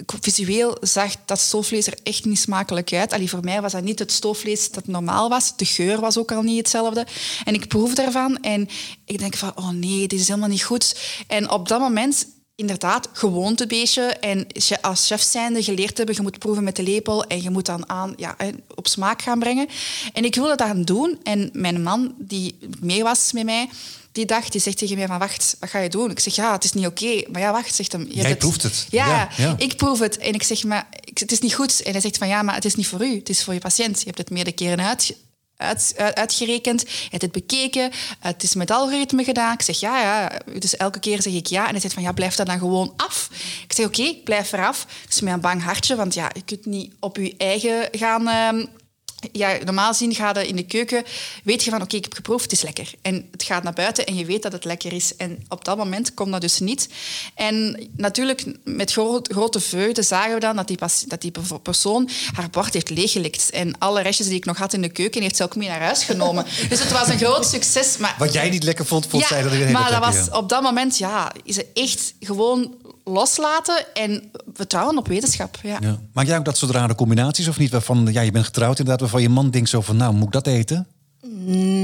visueel 0.05 0.77
zag 0.81 1.15
dat 1.25 1.39
stoofvlees 1.39 1.87
er 1.87 1.97
echt 2.03 2.25
niet 2.25 2.39
smakelijk 2.39 2.93
uit. 2.93 3.13
Allee, 3.13 3.29
voor 3.29 3.43
mij 3.43 3.61
was 3.61 3.71
dat 3.71 3.83
niet 3.83 3.99
het 3.99 4.11
stoofvlees 4.11 4.71
dat 4.71 4.87
normaal 4.87 5.29
was. 5.29 5.57
De 5.57 5.65
geur 5.65 5.99
was 5.99 6.17
ook 6.17 6.31
al 6.31 6.41
niet 6.41 6.57
hetzelfde. 6.57 7.05
En 7.43 7.53
ik 7.53 7.67
proef 7.67 7.93
daarvan 7.93 8.37
en 8.37 8.69
ik 9.05 9.19
denk 9.19 9.35
van, 9.35 9.51
oh 9.55 9.69
nee, 9.69 10.07
dit 10.07 10.19
is 10.19 10.27
helemaal 10.27 10.49
niet 10.49 10.63
goed. 10.63 10.95
En 11.27 11.49
op 11.49 11.67
dat 11.67 11.79
moment 11.79 12.27
inderdaad 12.61 13.09
gewoontebeestje. 13.13 14.03
En 14.03 14.47
als 14.81 15.07
chef 15.07 15.21
zijnde 15.21 15.63
geleerd 15.63 15.97
hebben, 15.97 16.15
je 16.15 16.21
moet 16.21 16.39
proeven 16.39 16.63
met 16.63 16.75
de 16.75 16.83
lepel 16.83 17.23
en 17.23 17.41
je 17.41 17.49
moet 17.49 17.65
dan 17.65 17.89
aan, 17.89 18.13
ja, 18.17 18.35
op 18.75 18.87
smaak 18.87 19.21
gaan 19.21 19.39
brengen. 19.39 19.67
En 20.13 20.25
ik 20.25 20.35
wilde 20.35 20.55
dat 20.55 20.67
gaan 20.67 20.83
doen. 20.83 21.19
En 21.23 21.49
mijn 21.53 21.83
man, 21.83 22.13
die 22.17 22.57
mee 22.79 23.03
was 23.03 23.31
met 23.31 23.43
mij, 23.45 23.69
die 24.11 24.25
dacht, 24.25 24.51
die 24.51 24.61
zegt 24.61 24.77
tegen 24.77 24.97
mij 24.97 25.07
van, 25.07 25.19
wacht, 25.19 25.55
wat 25.59 25.69
ga 25.69 25.79
je 25.79 25.89
doen? 25.89 26.11
Ik 26.11 26.19
zeg, 26.19 26.35
ja, 26.35 26.51
het 26.51 26.63
is 26.63 26.73
niet 26.73 26.85
oké. 26.85 27.23
Maar 27.31 27.41
ja, 27.41 27.51
wacht, 27.51 27.75
zegt 27.75 27.91
hem. 27.91 28.07
Jij 28.09 28.29
het... 28.29 28.37
proeft 28.37 28.63
het. 28.63 28.87
Ja, 28.89 29.29
ja, 29.37 29.55
ik 29.57 29.75
proef 29.75 29.99
het. 29.99 30.17
En 30.17 30.33
ik 30.33 30.43
zeg, 30.43 30.63
maar 30.63 30.87
het 31.13 31.31
is 31.31 31.39
niet 31.39 31.53
goed. 31.53 31.81
En 31.81 31.91
hij 31.91 32.01
zegt 32.01 32.17
van, 32.17 32.27
ja, 32.27 32.41
maar 32.41 32.55
het 32.55 32.65
is 32.65 32.75
niet 32.75 32.87
voor 32.87 33.05
u. 33.05 33.15
Het 33.15 33.29
is 33.29 33.43
voor 33.43 33.53
je 33.53 33.59
patiënt. 33.59 33.99
Je 33.99 34.05
hebt 34.05 34.17
het 34.17 34.29
meerdere 34.29 34.55
keren 34.55 34.85
uit, 34.85 35.15
uit, 35.61 35.93
uitgerekend. 36.13 36.81
Hij 36.81 37.07
heeft 37.09 37.21
het 37.21 37.31
bekeken. 37.31 37.91
Het 38.19 38.43
is 38.43 38.55
met 38.55 38.71
algoritme 38.71 39.23
gedaan. 39.23 39.53
Ik 39.53 39.61
zeg 39.61 39.79
ja, 39.79 40.01
ja. 40.01 40.31
Dus 40.59 40.77
elke 40.77 40.99
keer 40.99 41.21
zeg 41.21 41.33
ik 41.33 41.47
ja. 41.47 41.65
En 41.65 41.71
hij 41.71 41.79
zegt 41.79 41.93
van 41.93 42.03
ja, 42.03 42.11
blijf 42.11 42.35
dat 42.35 42.45
dan 42.45 42.59
gewoon 42.59 42.93
af. 42.95 43.29
Ik 43.63 43.73
zeg 43.73 43.85
oké, 43.85 43.99
okay, 43.99 44.21
blijf 44.23 44.51
eraf. 44.51 44.85
Dus 45.07 45.21
met 45.21 45.33
een 45.33 45.39
bang 45.39 45.63
hartje, 45.63 45.95
want 45.95 46.13
ja, 46.13 46.29
je 46.33 46.41
kunt 46.41 46.65
niet 46.65 46.93
op 46.99 47.17
je 47.17 47.33
eigen 47.37 47.87
gaan 47.91 48.27
uh, 48.57 48.65
ja, 49.31 49.57
normaal 49.65 49.93
zien 49.93 50.15
ga 50.15 50.39
je 50.39 50.47
in 50.47 50.55
de 50.55 50.65
keuken, 50.65 51.03
weet 51.43 51.63
je 51.63 51.69
van 51.69 51.81
oké, 51.81 51.95
ik 51.95 52.03
heb 52.03 52.13
geproefd, 52.13 52.43
het 52.43 52.51
is 52.51 52.61
lekker. 52.61 52.91
En 53.01 53.27
het 53.31 53.43
gaat 53.43 53.63
naar 53.63 53.73
buiten 53.73 54.05
en 54.05 54.15
je 54.15 54.25
weet 54.25 54.43
dat 54.43 54.51
het 54.51 54.65
lekker 54.65 54.93
is. 54.93 55.15
En 55.15 55.43
op 55.49 55.65
dat 55.65 55.77
moment 55.77 56.13
komt 56.13 56.31
dat 56.31 56.41
dus 56.41 56.59
niet. 56.59 56.89
En 57.35 57.87
natuurlijk, 57.97 58.45
met 58.63 58.91
groot, 58.91 59.31
grote 59.31 59.59
vreugde 59.59 60.01
zagen 60.01 60.33
we 60.33 60.39
dan 60.39 60.55
dat 60.55 60.67
die, 60.67 60.77
dat 61.07 61.21
die 61.21 61.31
persoon 61.61 62.09
haar 62.33 62.49
bord 62.49 62.73
heeft 62.73 62.89
leeggelikt. 62.89 63.49
En 63.49 63.77
alle 63.77 64.01
restjes 64.01 64.27
die 64.27 64.35
ik 64.35 64.45
nog 64.45 64.57
had 64.57 64.73
in 64.73 64.81
de 64.81 64.89
keuken, 64.89 65.21
heeft 65.21 65.35
ze 65.35 65.43
ook 65.43 65.55
mee 65.55 65.67
naar 65.67 65.81
huis 65.81 66.03
genomen. 66.03 66.45
dus 66.69 66.79
het 66.79 66.91
was 66.91 67.07
een 67.07 67.17
groot 67.17 67.45
succes. 67.45 67.97
Maar... 67.97 68.15
Wat 68.17 68.33
jij 68.33 68.49
niet 68.49 68.63
lekker 68.63 68.85
vond, 68.85 69.07
vond 69.07 69.21
ja, 69.21 69.27
zij 69.27 69.41
dat 69.41 69.51
weer 69.51 69.71
Maar 69.71 69.91
dat 69.91 69.99
was, 69.99 70.29
op 70.29 70.49
dat 70.49 70.61
moment, 70.61 70.97
ja, 70.97 71.31
is 71.43 71.55
het 71.55 71.67
echt 71.73 72.13
gewoon 72.19 72.75
loslaten 73.03 73.85
en 73.93 74.31
vertrouwen 74.53 74.97
op 74.97 75.07
wetenschap. 75.07 75.59
Ja. 75.63 75.77
ja. 75.81 75.99
Maak 76.13 76.25
jij 76.25 76.37
ook 76.37 76.45
dat 76.45 76.57
soort 76.57 76.71
rare 76.71 76.95
combinaties 76.95 77.47
of 77.47 77.57
niet? 77.57 77.71
Waarvan 77.71 78.09
ja, 78.11 78.21
je 78.21 78.31
bent 78.31 78.45
getrouwd 78.45 78.79
inderdaad, 78.79 78.99
waarvan 78.99 79.21
je 79.21 79.29
man 79.29 79.49
denkt 79.49 79.69
zo 79.69 79.81
van... 79.81 79.97
nou, 79.97 80.13
moet 80.13 80.25
ik 80.25 80.31
dat 80.31 80.47
eten? 80.47 80.87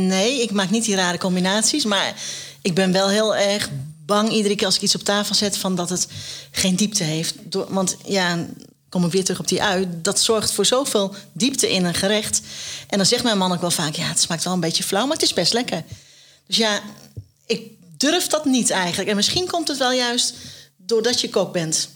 Nee, 0.07 0.41
ik 0.41 0.51
maak 0.51 0.69
niet 0.69 0.85
die 0.85 0.95
rare 0.95 1.17
combinaties. 1.17 1.85
Maar 1.85 2.13
ik 2.61 2.73
ben 2.73 2.91
wel 2.91 3.09
heel 3.09 3.35
erg 3.35 3.69
bang 4.05 4.29
iedere 4.29 4.55
keer 4.55 4.65
als 4.65 4.75
ik 4.75 4.81
iets 4.81 4.95
op 4.95 5.03
tafel 5.03 5.35
zet... 5.35 5.57
Van 5.57 5.75
dat 5.75 5.89
het 5.89 6.07
geen 6.51 6.75
diepte 6.75 7.03
heeft. 7.03 7.35
want 7.67 7.97
ja, 8.05 8.45
kom 8.89 9.05
ik 9.05 9.11
weer 9.11 9.23
terug 9.23 9.39
op 9.39 9.47
die 9.47 9.63
ui. 9.63 9.87
Dat 10.01 10.19
zorgt 10.19 10.51
voor 10.51 10.65
zoveel 10.65 11.15
diepte 11.31 11.71
in 11.71 11.85
een 11.85 11.93
gerecht. 11.93 12.41
En 12.87 12.97
dan 12.97 13.07
zegt 13.07 13.23
mijn 13.23 13.37
man 13.37 13.51
ook 13.51 13.61
wel 13.61 13.71
vaak... 13.71 13.95
ja, 13.95 14.07
het 14.07 14.19
smaakt 14.19 14.43
wel 14.43 14.53
een 14.53 14.59
beetje 14.59 14.83
flauw, 14.83 15.05
maar 15.05 15.15
het 15.15 15.25
is 15.25 15.33
best 15.33 15.53
lekker. 15.53 15.83
Dus 16.47 16.57
ja, 16.57 16.79
ik 17.45 17.61
durf 17.97 18.27
dat 18.27 18.45
niet 18.45 18.69
eigenlijk. 18.69 19.09
En 19.09 19.15
misschien 19.15 19.47
komt 19.47 19.67
het 19.67 19.77
wel 19.77 19.91
juist 19.91 20.35
doordat 20.87 21.21
je 21.21 21.29
kok 21.29 21.53
bent. 21.53 21.89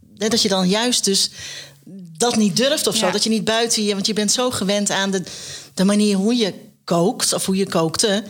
Dat 0.00 0.42
je 0.42 0.48
dan 0.48 0.68
juist 0.68 1.04
dus 1.04 1.30
dat 2.16 2.36
niet 2.36 2.56
durft 2.56 2.86
of 2.86 2.96
zo. 2.96 3.10
Dat 3.10 3.24
je 3.24 3.30
niet 3.30 3.44
buiten 3.44 3.84
je... 3.84 3.94
Want 3.94 4.06
je 4.06 4.12
bent 4.12 4.32
zo 4.32 4.50
gewend 4.50 4.90
aan 4.90 5.10
de, 5.10 5.22
de 5.74 5.84
manier 5.84 6.16
hoe 6.16 6.36
je 6.36 6.54
kookt... 6.84 7.32
of 7.32 7.46
hoe 7.46 7.56
je 7.56 7.66
kookte... 7.66 8.24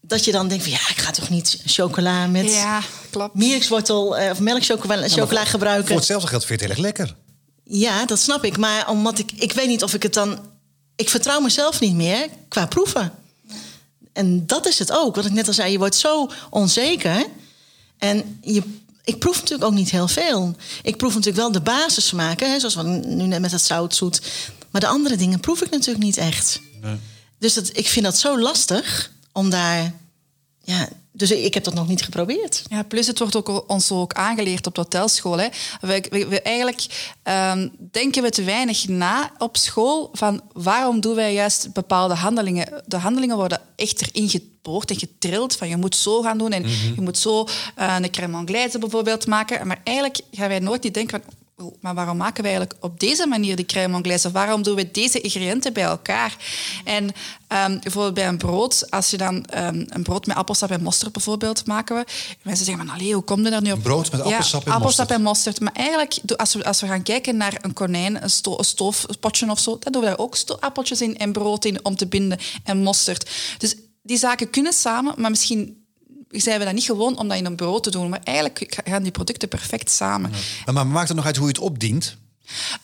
dat 0.00 0.24
je 0.24 0.32
dan 0.32 0.48
denkt 0.48 0.64
van... 0.64 0.72
ja, 0.72 0.88
ik 0.88 0.98
ga 0.98 1.10
toch 1.10 1.28
niet 1.28 1.62
chocola 1.66 2.26
met 2.26 2.52
ja, 2.52 2.82
klopt. 3.10 3.34
mirkswortel... 3.34 4.20
Uh, 4.20 4.30
of 4.30 4.40
melkchocola 4.40 5.08
chocola 5.08 5.44
gebruiken. 5.44 5.86
Voor 5.86 5.96
hetzelfde 5.96 6.28
geld 6.28 6.44
vind 6.44 6.60
je 6.60 6.66
het 6.66 6.76
heel 6.76 6.84
erg 6.84 6.96
lekker. 6.96 7.16
Ja, 7.64 8.06
dat 8.06 8.18
snap 8.18 8.44
ik. 8.44 8.56
Maar 8.56 8.88
omdat 8.88 9.18
ik... 9.18 9.32
Ik 9.32 9.52
weet 9.52 9.68
niet 9.68 9.82
of 9.82 9.94
ik 9.94 10.02
het 10.02 10.14
dan... 10.14 10.38
Ik 10.96 11.08
vertrouw 11.08 11.40
mezelf 11.40 11.80
niet 11.80 11.94
meer 11.94 12.28
qua 12.48 12.66
proeven. 12.66 13.12
En 14.12 14.46
dat 14.46 14.66
is 14.66 14.78
het 14.78 14.92
ook. 14.92 15.16
Wat 15.16 15.24
ik 15.24 15.32
net 15.32 15.46
al 15.46 15.52
zei, 15.52 15.72
je 15.72 15.78
wordt 15.78 15.94
zo 15.94 16.30
onzeker... 16.50 17.26
En 17.98 18.38
je 18.40 18.62
ik 19.04 19.18
proef 19.18 19.36
natuurlijk 19.36 19.64
ook 19.70 19.76
niet 19.76 19.90
heel 19.90 20.08
veel. 20.08 20.56
Ik 20.82 20.96
proef 20.96 21.14
natuurlijk 21.14 21.42
wel 21.42 21.52
de 21.52 21.60
basissmaken, 21.60 22.50
hè, 22.50 22.58
zoals 22.58 22.74
we 22.74 22.82
nu 22.82 23.26
net 23.26 23.40
met 23.40 23.52
het 23.52 23.62
zout, 23.62 23.94
zoet. 23.94 24.22
Maar 24.70 24.80
de 24.80 24.86
andere 24.86 25.16
dingen 25.16 25.40
proef 25.40 25.62
ik 25.62 25.70
natuurlijk 25.70 26.04
niet 26.04 26.16
echt. 26.16 26.60
Nee. 26.80 26.96
Dus 27.38 27.54
dat, 27.54 27.70
ik 27.76 27.88
vind 27.88 28.04
dat 28.04 28.18
zo 28.18 28.40
lastig 28.40 29.12
om 29.32 29.50
daar. 29.50 29.92
Ja, 30.64 30.88
dus 31.12 31.30
ik 31.30 31.54
heb 31.54 31.64
dat 31.64 31.74
nog 31.74 31.88
niet 31.88 32.02
geprobeerd. 32.02 32.62
Ja, 32.68 32.82
plus 32.82 33.06
het 33.06 33.18
wordt 33.18 33.36
ook 33.36 33.64
ons 33.66 33.90
ook 33.90 34.12
aangeleerd 34.12 34.66
op 34.66 34.74
de 34.74 34.80
hotelschool. 34.80 35.38
Hè. 35.38 35.48
We, 35.80 36.26
we, 36.28 36.42
eigenlijk 36.42 36.86
um, 37.24 37.72
denken 37.90 38.22
we 38.22 38.30
te 38.30 38.44
weinig 38.44 38.88
na 38.88 39.32
op 39.38 39.56
school 39.56 40.10
van 40.12 40.40
waarom 40.52 41.00
doen 41.00 41.14
wij 41.14 41.32
juist 41.32 41.72
bepaalde 41.72 42.14
handelingen. 42.14 42.82
De 42.86 42.96
handelingen 42.96 43.36
worden 43.36 43.60
echt 43.76 44.02
erin 44.02 44.28
geboord 44.28 44.90
en 44.90 44.98
getrild 44.98 45.56
van 45.56 45.68
je 45.68 45.76
moet 45.76 45.96
zo 45.96 46.22
gaan 46.22 46.38
doen 46.38 46.52
en 46.52 46.62
mhm. 46.62 46.94
je 46.94 47.00
moet 47.00 47.18
zo 47.18 47.46
uh, 47.78 47.96
een 48.00 48.10
crème 48.10 48.36
anglaise 48.36 48.78
bijvoorbeeld 48.78 49.26
maken. 49.26 49.66
Maar 49.66 49.80
eigenlijk 49.84 50.20
gaan 50.30 50.48
wij 50.48 50.58
nooit 50.58 50.82
niet 50.82 50.94
denken 50.94 51.22
van 51.22 51.34
maar 51.80 51.94
waarom 51.94 52.16
maken 52.16 52.42
we 52.42 52.48
eigenlijk 52.48 52.84
op 52.84 53.00
deze 53.00 53.26
manier 53.26 53.56
die 53.56 53.66
crème 53.66 53.94
anglaise? 53.94 54.30
Waarom 54.30 54.62
doen 54.62 54.74
we 54.74 54.90
deze 54.90 55.20
ingrediënten 55.20 55.72
bij 55.72 55.82
elkaar? 55.82 56.36
En 56.84 57.04
um, 57.04 57.80
bijvoorbeeld 57.80 58.14
bij 58.14 58.28
een 58.28 58.38
brood, 58.38 58.90
als 58.90 59.10
je 59.10 59.16
dan 59.16 59.34
um, 59.34 59.86
een 59.88 60.02
brood 60.02 60.26
met 60.26 60.36
appelsap 60.36 60.70
en 60.70 60.82
mosterd 60.82 61.12
bijvoorbeeld 61.12 61.66
maken 61.66 61.96
we. 61.96 62.04
Mensen 62.42 62.64
zeggen, 62.64 62.86
maar 62.86 62.94
allee, 62.94 63.14
hoe 63.14 63.22
kom 63.22 63.44
je 63.44 63.50
daar 63.50 63.62
nu 63.62 63.70
op? 63.70 63.76
Een 63.76 63.82
brood 63.82 64.12
met 64.12 64.20
appelsap 64.20 64.66
en 64.66 64.72
appelsap 64.72 65.10
en 65.10 65.22
mosterd. 65.22 65.60
Maar 65.60 65.72
eigenlijk, 65.72 66.18
als 66.36 66.54
we, 66.54 66.64
als 66.64 66.80
we 66.80 66.86
gaan 66.86 67.02
kijken 67.02 67.36
naar 67.36 67.58
een 67.60 67.72
konijn, 67.72 68.22
een, 68.22 68.30
sto 68.30 68.58
een 68.58 68.64
stoofpotje 68.64 69.50
of 69.50 69.60
zo, 69.60 69.78
dan 69.78 69.92
doen 69.92 70.02
we 70.02 70.08
daar 70.08 70.18
ook 70.18 70.36
appeltjes 70.60 71.00
in 71.00 71.18
en 71.18 71.32
brood 71.32 71.64
in 71.64 71.84
om 71.84 71.96
te 71.96 72.06
binden 72.06 72.38
en 72.64 72.82
mosterd. 72.82 73.30
Dus 73.58 73.76
die 74.02 74.18
zaken 74.18 74.50
kunnen 74.50 74.72
samen, 74.72 75.14
maar 75.16 75.30
misschien 75.30 75.81
zijn 76.40 76.58
we 76.58 76.64
dat 76.64 76.74
niet 76.74 76.84
gewoon 76.84 77.18
om 77.18 77.28
dat 77.28 77.38
in 77.38 77.46
een 77.46 77.56
bureau 77.56 77.80
te 77.80 77.90
doen. 77.90 78.08
Maar 78.08 78.20
eigenlijk 78.24 78.80
gaan 78.84 79.02
die 79.02 79.12
producten 79.12 79.48
perfect 79.48 79.90
samen. 79.90 80.30
Maar 80.72 80.86
maakt 80.86 81.08
het 81.08 81.16
nog 81.16 81.26
uit 81.26 81.36
hoe 81.36 81.46
je 81.46 81.52
het 81.52 81.62
opdient? 81.62 82.16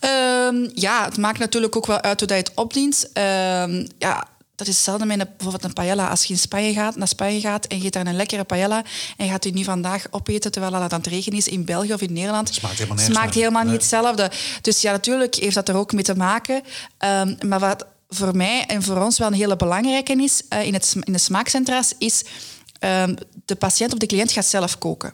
Um, 0.01 0.71
ja, 0.75 1.05
het 1.05 1.17
maakt 1.17 1.39
natuurlijk 1.39 1.77
ook 1.77 1.87
wel 1.87 2.01
uit 2.01 2.21
hoe 2.21 2.29
je 2.29 2.35
het 2.35 2.55
opdient. 2.55 3.05
Um, 3.05 3.87
ja, 3.99 4.29
dat 4.55 4.67
is 4.67 4.75
hetzelfde 4.75 5.07
met 5.07 5.21
een, 5.21 5.27
bijvoorbeeld 5.37 5.65
een 5.65 5.73
paella. 5.73 6.09
Als 6.09 6.25
je 6.25 6.33
in 6.33 6.39
Spanje 6.39 6.73
gaat, 6.73 6.97
naar 6.97 7.09
Spanje 7.09 7.41
gaat 7.41 7.67
en 7.67 7.79
je 7.79 7.85
eet 7.85 7.93
daar 7.93 8.07
een 8.07 8.17
lekkere 8.17 8.45
paella 8.45 8.85
en 9.17 9.25
je 9.25 9.31
gaat 9.31 9.43
die 9.43 9.53
nu 9.53 9.65
vandaag 9.65 10.07
opeten 10.11 10.53
terwijl 10.53 10.75
het 10.75 10.93
aan 10.93 10.99
het 10.99 11.09
regen 11.09 11.33
is 11.33 11.49
in 11.49 11.65
België 11.65 11.93
of 11.93 12.01
in 12.01 12.13
Nederland. 12.13 12.55
Smaakt 12.55 12.79
helemaal, 12.79 13.05
smaakt 13.05 13.35
helemaal 13.35 13.65
niet 13.65 13.73
hetzelfde. 13.73 14.31
Dus 14.61 14.81
ja, 14.81 14.93
natuurlijk 14.93 15.35
heeft 15.35 15.55
dat 15.55 15.69
er 15.69 15.77
ook 15.77 15.93
mee 15.93 16.05
te 16.05 16.17
maken. 16.17 16.63
Um, 17.05 17.37
maar 17.47 17.59
wat 17.61 17.87
voor 18.09 18.37
mij 18.37 18.65
en 18.67 18.83
voor 18.83 19.03
ons 19.03 19.19
wel 19.19 19.29
een 19.29 19.35
hele 19.35 19.57
belangrijke 19.57 20.13
is 20.23 20.43
uh, 20.53 20.67
in, 20.67 20.75
het, 20.75 20.95
in 21.01 21.13
de 21.13 21.19
smaakcentra's, 21.19 21.93
is 21.99 22.25
um, 22.79 23.15
de 23.45 23.55
patiënt 23.55 23.93
of 23.93 23.99
de 23.99 24.07
cliënt 24.07 24.33
gaat 24.33 24.47
zelf 24.47 24.79
koken. 24.79 25.13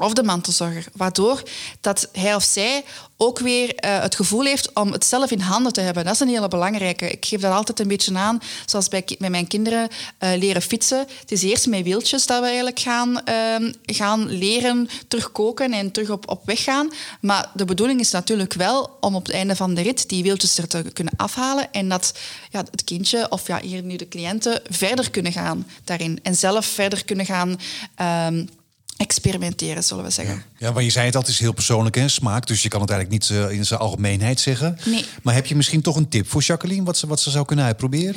Of 0.00 0.12
de 0.12 0.22
mantelzorger. 0.22 0.84
Waardoor 0.92 1.42
dat 1.80 2.08
hij 2.12 2.34
of 2.34 2.42
zij 2.42 2.84
ook 3.22 3.38
weer 3.38 3.84
uh, 3.84 4.00
het 4.00 4.14
gevoel 4.14 4.44
heeft 4.44 4.72
om 4.72 4.92
het 4.92 5.04
zelf 5.04 5.30
in 5.30 5.40
handen 5.40 5.72
te 5.72 5.80
hebben. 5.80 6.04
Dat 6.04 6.14
is 6.14 6.20
een 6.20 6.28
hele 6.28 6.48
belangrijke. 6.48 7.10
Ik 7.10 7.24
geef 7.24 7.40
dat 7.40 7.52
altijd 7.52 7.80
een 7.80 7.88
beetje 7.88 8.14
aan, 8.14 8.40
zoals 8.66 8.88
bij, 8.88 9.04
bij 9.18 9.30
mijn 9.30 9.46
kinderen 9.46 9.88
uh, 9.88 10.30
leren 10.36 10.62
fietsen. 10.62 11.06
Het 11.20 11.32
is 11.32 11.42
eerst 11.42 11.66
met 11.66 11.82
wieltjes 11.82 12.26
dat 12.26 12.40
we 12.40 12.46
eigenlijk 12.46 12.78
gaan, 12.78 13.20
uh, 13.28 13.72
gaan 13.82 14.28
leren 14.28 14.88
terugkoken 15.08 15.72
en 15.72 15.90
terug 15.90 16.10
op, 16.10 16.30
op 16.30 16.42
weg 16.44 16.62
gaan. 16.62 16.90
Maar 17.20 17.50
de 17.54 17.64
bedoeling 17.64 18.00
is 18.00 18.10
natuurlijk 18.10 18.52
wel 18.52 18.96
om 19.00 19.14
op 19.14 19.26
het 19.26 19.34
einde 19.34 19.56
van 19.56 19.74
de 19.74 19.82
rit 19.82 20.08
die 20.08 20.22
wieltjes 20.22 20.58
er 20.58 20.68
te 20.68 20.82
kunnen 20.92 21.14
afhalen 21.16 21.72
en 21.72 21.88
dat 21.88 22.14
ja, 22.50 22.64
het 22.70 22.84
kindje, 22.84 23.30
of 23.30 23.46
ja, 23.46 23.60
hier 23.60 23.82
nu 23.82 23.96
de 23.96 24.08
cliënten, 24.08 24.62
verder 24.68 25.10
kunnen 25.10 25.32
gaan 25.32 25.66
daarin. 25.84 26.18
En 26.22 26.34
zelf 26.34 26.66
verder 26.66 27.04
kunnen 27.04 27.26
gaan 27.26 27.60
ehm, 27.94 28.44
experimenteren, 29.00 29.84
zullen 29.84 30.04
we 30.04 30.10
zeggen. 30.10 30.42
Ja, 30.58 30.72
maar 30.72 30.82
je 30.82 30.90
zei 30.90 31.04
het, 31.04 31.14
dat 31.14 31.28
is 31.28 31.38
heel 31.38 31.52
persoonlijk 31.52 31.96
en 31.96 32.10
smaak. 32.10 32.46
Dus 32.46 32.62
je 32.62 32.68
kan 32.68 32.80
het 32.80 32.90
eigenlijk 32.90 33.20
niet 33.20 33.38
uh, 33.38 33.50
in 33.50 33.66
zijn 33.66 33.80
algemeenheid 33.80 34.40
zeggen. 34.40 34.78
Nee. 34.84 35.04
Maar 35.22 35.34
heb 35.34 35.46
je 35.46 35.56
misschien 35.56 35.82
toch 35.82 35.96
een 35.96 36.08
tip 36.08 36.28
voor 36.28 36.42
Jacqueline, 36.42 36.84
wat 36.84 36.96
ze, 36.96 37.06
wat 37.06 37.20
ze 37.20 37.30
zou 37.30 37.44
kunnen 37.44 37.64
uitproberen? 37.64 38.14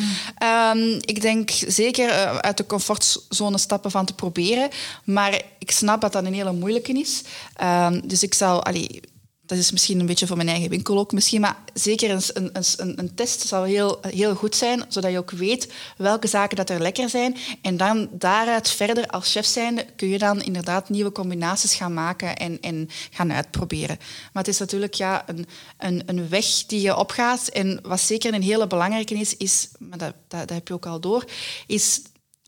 Um, 0.74 0.98
ik 1.02 1.22
denk 1.22 1.50
zeker 1.68 2.10
uh, 2.10 2.36
uit 2.36 2.58
de 2.58 2.66
comfortzone 2.66 3.58
stappen 3.58 3.92
van 3.92 4.06
te 4.06 4.14
proberen. 4.14 4.70
Maar 5.04 5.42
ik 5.60 5.72
snap 5.72 6.02
dat 6.02 6.14
dat 6.14 6.26
een 6.26 6.34
hele 6.34 6.54
moeilijke 6.54 7.00
is. 7.00 7.22
Um, 7.64 8.08
dus 8.08 8.24
ik 8.24 8.34
zou... 8.34 8.62
Allee, 8.64 9.02
dat 9.46 9.58
is 9.58 9.72
misschien 9.72 10.00
een 10.00 10.06
beetje 10.06 10.28
voor 10.28 10.36
mijn 10.36 10.50
eigen 10.50 10.70
winkel 10.70 10.98
ook 10.98 11.12
misschien, 11.12 11.42
maar 11.42 11.58
zeker 11.74 12.10
een, 12.10 12.22
een, 12.34 12.64
een, 12.78 13.00
een 13.00 13.16
test 13.16 13.42
zou 13.42 13.70
heel, 13.70 14.00
heel 14.02 14.36
goed 14.36 14.56
zijn, 14.56 14.84
zodat 14.88 15.12
je 15.12 15.18
ook 15.18 15.32
weet 15.32 15.74
welke 15.98 16.28
zaken 16.28 16.58
dat 16.58 16.70
er 16.70 16.82
lekker 16.82 17.10
zijn. 17.10 17.38
En 17.62 17.78
dan 17.78 18.10
daaruit 18.12 18.70
verder 18.70 19.08
als 19.08 19.32
chef 19.32 19.46
zijnde 19.46 19.86
kun 19.96 20.08
je 20.08 20.18
dan 20.18 20.42
inderdaad 20.42 20.90
nieuwe 20.90 21.12
combinaties 21.12 21.76
gaan 21.76 21.94
maken 21.94 22.36
en, 22.36 22.60
en 22.62 22.90
gaan 23.12 23.34
uitproberen. 23.34 23.98
Maar 24.34 24.44
het 24.44 24.54
is 24.54 24.60
natuurlijk 24.60 24.94
ja, 24.94 25.24
een, 25.28 25.46
een, 25.78 26.04
een 26.06 26.30
weg 26.30 26.46
die 26.46 26.82
je 26.82 26.98
opgaat. 26.98 27.48
En 27.48 27.80
wat 27.82 28.02
zeker 28.02 28.34
een 28.34 28.42
hele 28.42 28.68
belangrijke 28.68 29.14
is, 29.14 29.38
is 29.38 29.70
maar 29.80 29.98
dat, 29.98 30.14
dat, 30.28 30.40
dat 30.40 30.50
heb 30.50 30.68
je 30.68 30.74
ook 30.74 30.86
al 30.86 31.00
door, 31.00 31.26
is 31.68 32.02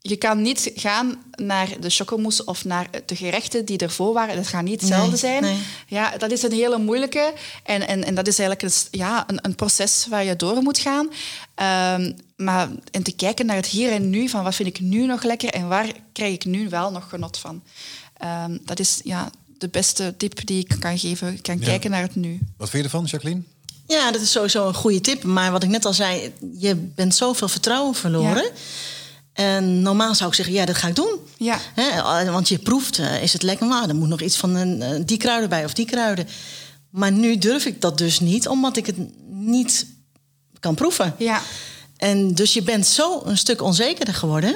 je 0.07 0.15
kan 0.15 0.41
niet 0.41 0.71
gaan 0.75 1.23
naar 1.35 1.69
de 1.79 1.89
chocomousse 1.89 2.45
of 2.45 2.65
naar 2.65 2.89
de 3.05 3.15
gerechten 3.15 3.65
die 3.65 3.77
ervoor 3.77 4.13
waren. 4.13 4.35
Dat 4.35 4.47
gaat 4.47 4.63
niet 4.63 4.81
hetzelfde 4.81 5.17
zijn. 5.17 5.57
Ja, 5.87 6.17
dat 6.17 6.31
is 6.31 6.43
een 6.43 6.51
hele 6.51 6.77
moeilijke. 6.77 7.33
En, 7.63 7.87
en, 7.87 8.03
en 8.03 8.15
dat 8.15 8.27
is 8.27 8.39
eigenlijk 8.39 8.73
een, 8.73 8.99
ja, 8.99 9.23
een, 9.27 9.39
een 9.41 9.55
proces 9.55 10.05
waar 10.09 10.23
je 10.23 10.35
door 10.35 10.61
moet 10.61 10.77
gaan. 10.77 11.05
Um, 11.99 12.15
maar 12.35 12.69
en 12.91 13.03
te 13.03 13.11
kijken 13.11 13.45
naar 13.45 13.55
het 13.55 13.65
hier 13.65 13.91
en 13.91 14.09
nu, 14.09 14.29
van 14.29 14.43
wat 14.43 14.55
vind 14.55 14.69
ik 14.69 14.79
nu 14.79 15.05
nog 15.05 15.23
lekker 15.23 15.49
en 15.49 15.67
waar 15.67 15.91
krijg 16.13 16.33
ik 16.33 16.45
nu 16.45 16.69
wel 16.69 16.91
nog 16.91 17.09
genot 17.09 17.37
van. 17.37 17.63
Um, 18.23 18.59
dat 18.65 18.79
is 18.79 18.99
ja, 19.03 19.29
de 19.57 19.67
beste 19.67 20.13
tip 20.17 20.47
die 20.47 20.59
ik 20.59 20.75
kan 20.79 20.99
geven. 20.99 21.33
Ik 21.33 21.43
kan 21.43 21.59
kijken 21.59 21.91
naar 21.91 22.01
het 22.01 22.15
nu. 22.15 22.39
Wat 22.57 22.69
vind 22.69 22.83
je 22.83 22.89
ervan, 22.89 23.05
Jacqueline? 23.05 23.41
Ja, 23.87 24.11
dat 24.11 24.21
is 24.21 24.31
sowieso 24.31 24.67
een 24.67 24.73
goede 24.73 25.01
tip. 25.01 25.23
Maar 25.23 25.51
wat 25.51 25.63
ik 25.63 25.69
net 25.69 25.85
al 25.85 25.93
zei, 25.93 26.33
je 26.57 26.75
bent 26.75 27.15
zoveel 27.15 27.47
vertrouwen 27.47 27.95
verloren. 27.95 28.43
Ja. 28.43 28.51
En 29.35 29.81
normaal 29.81 30.15
zou 30.15 30.29
ik 30.29 30.35
zeggen, 30.35 30.53
ja, 30.53 30.65
dat 30.65 30.75
ga 30.75 30.87
ik 30.87 30.95
doen. 30.95 31.19
Ja. 31.37 31.59
want 32.31 32.47
je 32.47 32.57
proeft, 32.57 32.99
uh, 32.99 33.23
is 33.23 33.33
het 33.33 33.43
lekker? 33.43 33.67
Maar 33.67 33.89
er 33.89 33.95
moet 33.95 34.07
nog 34.07 34.21
iets 34.21 34.37
van 34.37 34.55
een, 34.55 34.81
uh, 34.81 35.05
die 35.05 35.17
kruiden 35.17 35.49
bij 35.49 35.65
of 35.65 35.73
die 35.73 35.85
kruiden. 35.85 36.27
Maar 36.89 37.11
nu 37.11 37.37
durf 37.37 37.65
ik 37.65 37.81
dat 37.81 37.97
dus 37.97 38.19
niet, 38.19 38.47
omdat 38.47 38.77
ik 38.77 38.85
het 38.85 38.95
niet 39.29 39.85
kan 40.59 40.75
proeven. 40.75 41.15
Ja. 41.17 41.41
En 41.97 42.33
dus 42.33 42.53
je 42.53 42.61
bent 42.61 42.87
zo 42.87 43.21
een 43.25 43.37
stuk 43.37 43.61
onzekerder 43.61 44.13
geworden. 44.13 44.55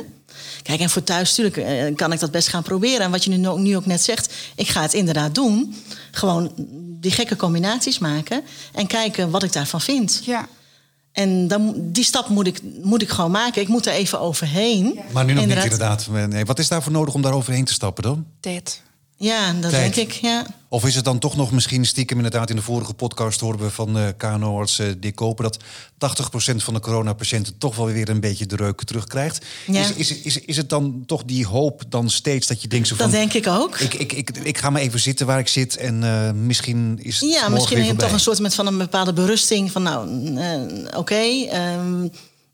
Kijk, 0.63 0.79
en 0.79 0.89
voor 0.89 1.03
thuis 1.03 1.35
natuurlijk 1.35 1.89
uh, 1.89 1.95
kan 1.95 2.11
ik 2.11 2.19
dat 2.19 2.31
best 2.31 2.47
gaan 2.47 2.63
proberen. 2.63 2.99
En 2.99 3.11
wat 3.11 3.23
je 3.23 3.29
nu, 3.29 3.57
nu 3.57 3.75
ook 3.75 3.85
net 3.85 4.01
zegt, 4.01 4.33
ik 4.55 4.67
ga 4.67 4.81
het 4.81 4.93
inderdaad 4.93 5.35
doen. 5.35 5.75
Gewoon 6.11 6.51
die 6.99 7.11
gekke 7.11 7.35
combinaties 7.35 7.99
maken 7.99 8.43
en 8.73 8.87
kijken 8.87 9.29
wat 9.29 9.43
ik 9.43 9.53
daarvan 9.53 9.81
vind. 9.81 10.21
Ja. 10.23 10.47
En 11.19 11.47
dan, 11.47 11.73
die 11.77 12.03
stap 12.03 12.29
moet 12.29 12.47
ik, 12.47 12.61
moet 12.83 13.01
ik 13.01 13.09
gewoon 13.09 13.31
maken. 13.31 13.61
Ik 13.61 13.67
moet 13.67 13.85
er 13.85 13.93
even 13.93 14.19
overheen. 14.19 14.99
Maar 15.11 15.25
nu 15.25 15.33
nog 15.33 15.41
inderdaad. 15.41 15.63
niet 15.63 15.73
inderdaad. 15.73 16.29
Nee, 16.29 16.45
wat 16.45 16.59
is 16.59 16.67
daarvoor 16.67 16.91
nodig 16.91 17.13
om 17.13 17.21
daar 17.21 17.33
overheen 17.33 17.65
te 17.65 17.73
stappen 17.73 18.03
dan? 18.03 18.25
Tijd. 18.39 18.81
Ja, 19.19 19.53
dat 19.53 19.71
Tijd. 19.71 19.95
denk 19.95 20.09
ik, 20.09 20.13
ja. 20.13 20.45
Of 20.69 20.85
is 20.85 20.95
het 20.95 21.03
dan 21.03 21.19
toch 21.19 21.35
nog 21.35 21.51
misschien 21.51 21.85
stiekem 21.85 22.17
inderdaad... 22.17 22.49
in 22.49 22.55
de 22.55 22.61
vorige 22.61 22.93
podcast 22.93 23.39
hoorden 23.39 23.61
we 23.61 23.71
van 23.71 23.97
uh, 23.97 24.07
KNO-arts 24.17 24.79
uh, 24.79 24.87
Dick 24.97 25.15
Koper... 25.15 25.43
dat 25.43 25.59
80% 26.53 26.55
van 26.55 26.73
de 26.73 26.79
coronapatiënten 26.79 27.57
toch 27.57 27.75
wel 27.75 27.85
weer 27.85 28.09
een 28.09 28.19
beetje 28.19 28.45
de 28.45 28.55
reuk 28.55 28.83
terugkrijgt. 28.83 29.45
Ja. 29.67 29.81
Is, 29.81 29.93
is, 29.93 30.21
is, 30.21 30.39
is 30.39 30.57
het 30.57 30.69
dan 30.69 31.03
toch 31.05 31.23
die 31.23 31.45
hoop 31.45 31.83
dan 31.89 32.09
steeds 32.09 32.47
dat 32.47 32.61
je 32.61 32.67
denkt... 32.67 32.87
Zo 32.87 32.95
van, 32.95 33.11
dat 33.11 33.19
denk 33.19 33.33
ik 33.33 33.47
ook. 33.47 33.79
Ik, 33.79 33.93
ik, 33.93 34.13
ik, 34.13 34.29
ik 34.29 34.57
ga 34.57 34.69
maar 34.69 34.81
even 34.81 34.99
zitten 34.99 35.25
waar 35.25 35.39
ik 35.39 35.47
zit 35.47 35.77
en 35.77 36.01
uh, 36.03 36.31
misschien 36.31 36.99
is 37.01 37.19
het 37.19 37.29
Ja, 37.29 37.49
misschien 37.49 37.77
heb 37.77 37.87
je 37.87 37.95
toch 37.95 38.11
een 38.11 38.19
soort 38.19 38.39
met 38.39 38.55
van 38.55 38.67
een 38.67 38.77
bepaalde 38.77 39.13
berusting 39.13 39.71
van... 39.71 39.83
nou, 39.83 40.09
oké, 40.85 40.97
okay, 40.97 41.49
um, 41.73 42.11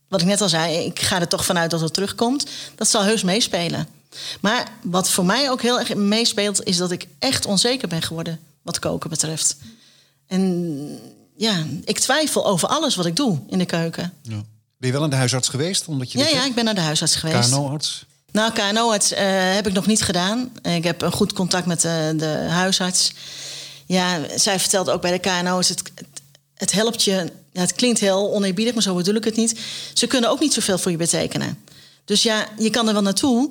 wat 0.07 0.21
ik 0.21 0.27
net 0.27 0.41
al 0.41 0.49
zei, 0.49 0.85
ik 0.85 0.99
ga 0.99 1.19
er 1.19 1.27
toch 1.27 1.45
vanuit 1.45 1.71
dat 1.71 1.81
het 1.81 1.93
terugkomt. 1.93 2.45
Dat 2.75 2.87
zal 2.87 3.03
heus 3.03 3.23
meespelen. 3.23 3.87
Maar 4.41 4.67
wat 4.83 5.09
voor 5.09 5.25
mij 5.25 5.49
ook 5.49 5.61
heel 5.61 5.79
erg 5.79 5.95
meespeelt, 5.95 6.63
is 6.63 6.77
dat 6.77 6.91
ik 6.91 7.07
echt 7.19 7.45
onzeker 7.45 7.87
ben 7.87 8.01
geworden 8.01 8.39
wat 8.61 8.79
koken 8.79 9.09
betreft. 9.09 9.57
En 10.27 10.99
ja, 11.37 11.65
ik 11.83 11.99
twijfel 11.99 12.45
over 12.45 12.67
alles 12.67 12.95
wat 12.95 13.05
ik 13.05 13.15
doe 13.15 13.39
in 13.47 13.57
de 13.57 13.65
keuken. 13.65 14.13
Ja. 14.21 14.43
Ben 14.77 14.87
je 14.87 14.91
wel 14.91 15.01
naar 15.01 15.09
de 15.09 15.15
huisarts 15.15 15.49
geweest? 15.49 15.87
Omdat 15.87 16.11
je 16.11 16.17
ja, 16.17 16.27
ja, 16.27 16.45
ik 16.45 16.55
ben 16.55 16.65
naar 16.65 16.75
de 16.75 16.81
huisarts 16.81 17.15
geweest. 17.15 17.49
KNO-arts? 17.49 18.05
Nou, 18.31 18.51
KNO-arts 18.51 19.11
uh, 19.11 19.19
heb 19.53 19.67
ik 19.67 19.73
nog 19.73 19.85
niet 19.85 20.01
gedaan. 20.01 20.51
Ik 20.61 20.83
heb 20.83 21.01
een 21.01 21.11
goed 21.11 21.33
contact 21.33 21.65
met 21.65 21.81
de, 21.81 22.13
de 22.17 22.45
huisarts. 22.49 23.13
Ja, 23.85 24.19
zij 24.35 24.59
vertelt 24.59 24.89
ook 24.89 25.01
bij 25.01 25.11
de 25.11 25.19
KNO-arts... 25.19 25.69
Het, 25.69 25.81
het 26.55 26.71
helpt 26.71 27.03
je... 27.03 27.31
Ja, 27.51 27.61
het 27.61 27.73
klinkt 27.73 27.99
heel 27.99 28.33
oneerbiedig, 28.33 28.73
maar 28.73 28.83
zo 28.83 28.95
bedoel 28.95 29.15
ik 29.15 29.23
het 29.23 29.35
niet. 29.35 29.59
Ze 29.93 30.07
kunnen 30.07 30.29
ook 30.29 30.39
niet 30.39 30.53
zoveel 30.53 30.77
voor 30.77 30.91
je 30.91 30.97
betekenen. 30.97 31.63
Dus 32.05 32.23
ja, 32.23 32.47
je 32.57 32.69
kan 32.69 32.87
er 32.87 32.93
wel 32.93 33.01
naartoe... 33.01 33.49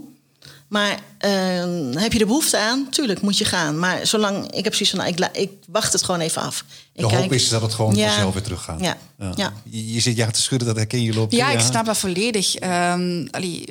Maar 0.75 0.99
uh, 1.25 2.03
heb 2.03 2.13
je 2.13 2.19
de 2.19 2.27
behoefte 2.27 2.59
aan? 2.59 2.87
Tuurlijk, 2.91 3.21
moet 3.21 3.39
je 3.39 3.45
gaan. 3.45 3.79
Maar 3.79 4.07
zolang 4.07 4.51
ik 4.51 4.65
heb 4.65 4.75
zoiets 4.75 4.91
van, 4.91 4.99
nou, 4.99 5.11
ik, 5.13 5.37
ik, 5.37 5.51
wacht 5.69 5.93
het 5.93 6.03
gewoon 6.03 6.21
even 6.21 6.43
af. 6.43 6.65
Ik 6.93 7.09
de 7.09 7.17
hoop 7.17 7.33
is 7.33 7.49
dat 7.49 7.63
het 7.63 7.75
gewoon 7.75 7.95
ja, 7.95 8.09
vanzelf 8.09 8.33
weer 8.33 8.43
teruggaat. 8.43 8.81
Ja. 8.81 8.97
ja. 9.19 9.33
ja. 9.35 9.53
Je, 9.65 9.93
je, 9.93 10.01
zit 10.01 10.17
ja 10.17 10.31
te 10.31 10.43
schudden, 10.43 10.69
dat 10.69 10.77
herken 10.77 11.03
je 11.03 11.21
op. 11.21 11.33
Ja, 11.33 11.51
ik 11.51 11.61
snap 11.61 11.87
dat 11.87 11.99
volledig. 11.99 12.63
Um, 12.63 13.29
allee, 13.31 13.65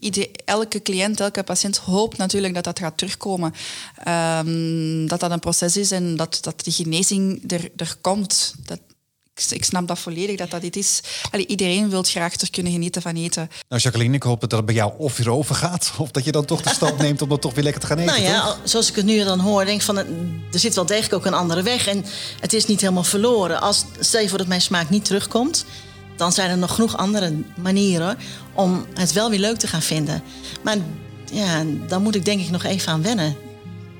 ieder, 0.00 0.28
elke 0.44 0.82
cliënt, 0.82 1.20
elke 1.20 1.42
patiënt 1.42 1.76
hoopt 1.76 2.16
natuurlijk 2.16 2.54
dat 2.54 2.64
dat 2.64 2.78
gaat 2.78 2.98
terugkomen. 2.98 3.54
Um, 4.08 5.08
dat 5.08 5.20
dat 5.20 5.30
een 5.30 5.40
proces 5.40 5.76
is 5.76 5.90
en 5.90 6.16
dat, 6.16 6.38
dat 6.40 6.64
de 6.64 6.70
genezing 6.70 7.52
er, 7.52 7.70
er 7.76 7.96
komt. 8.00 8.54
Dat, 8.64 8.80
ik 9.50 9.64
snap 9.64 9.88
dat 9.88 9.98
volledig, 9.98 10.36
dat 10.36 10.50
dat 10.50 10.60
dit 10.60 10.76
is. 10.76 11.00
Allee, 11.30 11.46
iedereen 11.46 11.90
wil 11.90 12.02
graag 12.02 12.34
er 12.34 12.50
kunnen 12.50 12.72
genieten 12.72 13.02
van 13.02 13.14
eten. 13.16 13.50
Nou, 13.68 13.82
Jacqueline, 13.82 14.14
ik 14.14 14.22
hoop 14.22 14.40
dat 14.40 14.50
dat 14.50 14.66
bij 14.66 14.74
jou 14.74 14.92
of 14.98 15.16
weer 15.16 15.30
overgaat... 15.30 15.92
of 15.98 16.10
dat 16.10 16.24
je 16.24 16.32
dan 16.32 16.44
toch 16.44 16.62
de 16.62 16.68
stap 16.68 16.98
neemt 16.98 17.22
om 17.22 17.28
dat 17.28 17.40
toch 17.40 17.54
weer 17.54 17.64
lekker 17.64 17.80
te 17.80 17.86
gaan 17.86 17.98
eten, 17.98 18.12
Nou 18.12 18.24
ja, 18.24 18.44
toch? 18.44 18.58
zoals 18.64 18.88
ik 18.88 18.96
het 18.96 19.04
nu 19.04 19.24
dan 19.24 19.40
hoor, 19.40 19.64
denk 19.64 19.78
ik 19.78 19.86
van... 19.86 19.96
er 19.96 20.06
zit 20.50 20.74
wel 20.74 20.86
degelijk 20.86 21.14
ook 21.14 21.26
een 21.26 21.34
andere 21.34 21.62
weg 21.62 21.86
en 21.86 22.04
het 22.40 22.52
is 22.52 22.66
niet 22.66 22.80
helemaal 22.80 23.04
verloren. 23.04 23.60
Als, 23.60 23.84
stel 24.00 24.20
je 24.20 24.28
voor 24.28 24.38
dat 24.38 24.46
mijn 24.46 24.60
smaak 24.60 24.90
niet 24.90 25.04
terugkomt... 25.04 25.64
dan 26.16 26.32
zijn 26.32 26.50
er 26.50 26.58
nog 26.58 26.74
genoeg 26.74 26.96
andere 26.96 27.32
manieren 27.56 28.18
om 28.54 28.86
het 28.94 29.12
wel 29.12 29.30
weer 29.30 29.38
leuk 29.38 29.58
te 29.58 29.66
gaan 29.66 29.82
vinden. 29.82 30.22
Maar 30.62 30.76
ja, 31.32 31.64
dan 31.88 32.02
moet 32.02 32.14
ik 32.14 32.24
denk 32.24 32.40
ik 32.40 32.50
nog 32.50 32.64
even 32.64 32.92
aan 32.92 33.02
wennen, 33.02 33.36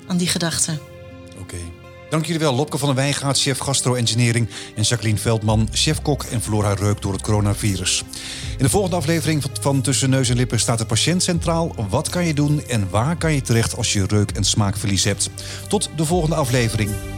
aan 0.07 0.17
die 0.17 0.29
gedachte. 0.29 0.79
Dank 2.09 2.25
jullie 2.25 2.41
wel, 2.41 2.55
Lopke 2.55 2.79
van 2.79 2.89
der 2.89 2.97
Wijngaard, 2.97 3.39
chef 3.39 3.59
gastro-engineering... 3.59 4.49
en 4.75 4.83
Jacqueline 4.83 5.19
Veldman, 5.19 5.69
chef-kok 5.73 6.23
en 6.23 6.43
Flora 6.43 6.75
Reuk 6.75 7.03
door 7.03 7.13
het 7.13 7.23
coronavirus. 7.23 8.05
In 8.57 8.65
de 8.65 8.71
volgende 8.71 8.97
aflevering 8.97 9.43
van 9.61 9.81
Tussen 9.81 10.11
Neus 10.11 10.29
en 10.29 10.37
Lippen 10.37 10.61
staat 10.61 10.79
de 10.79 10.87
patiënt 10.87 11.23
centraal. 11.23 11.75
Wat 11.89 12.09
kan 12.09 12.27
je 12.27 12.35
doen 12.35 12.63
en 12.69 12.91
waar 12.91 13.17
kan 13.17 13.33
je 13.33 13.41
terecht 13.41 13.77
als 13.77 13.93
je 13.93 14.07
reuk- 14.07 14.31
en 14.31 14.45
smaakverlies 14.45 15.05
hebt? 15.05 15.31
Tot 15.69 15.91
de 15.97 16.05
volgende 16.05 16.35
aflevering. 16.35 17.16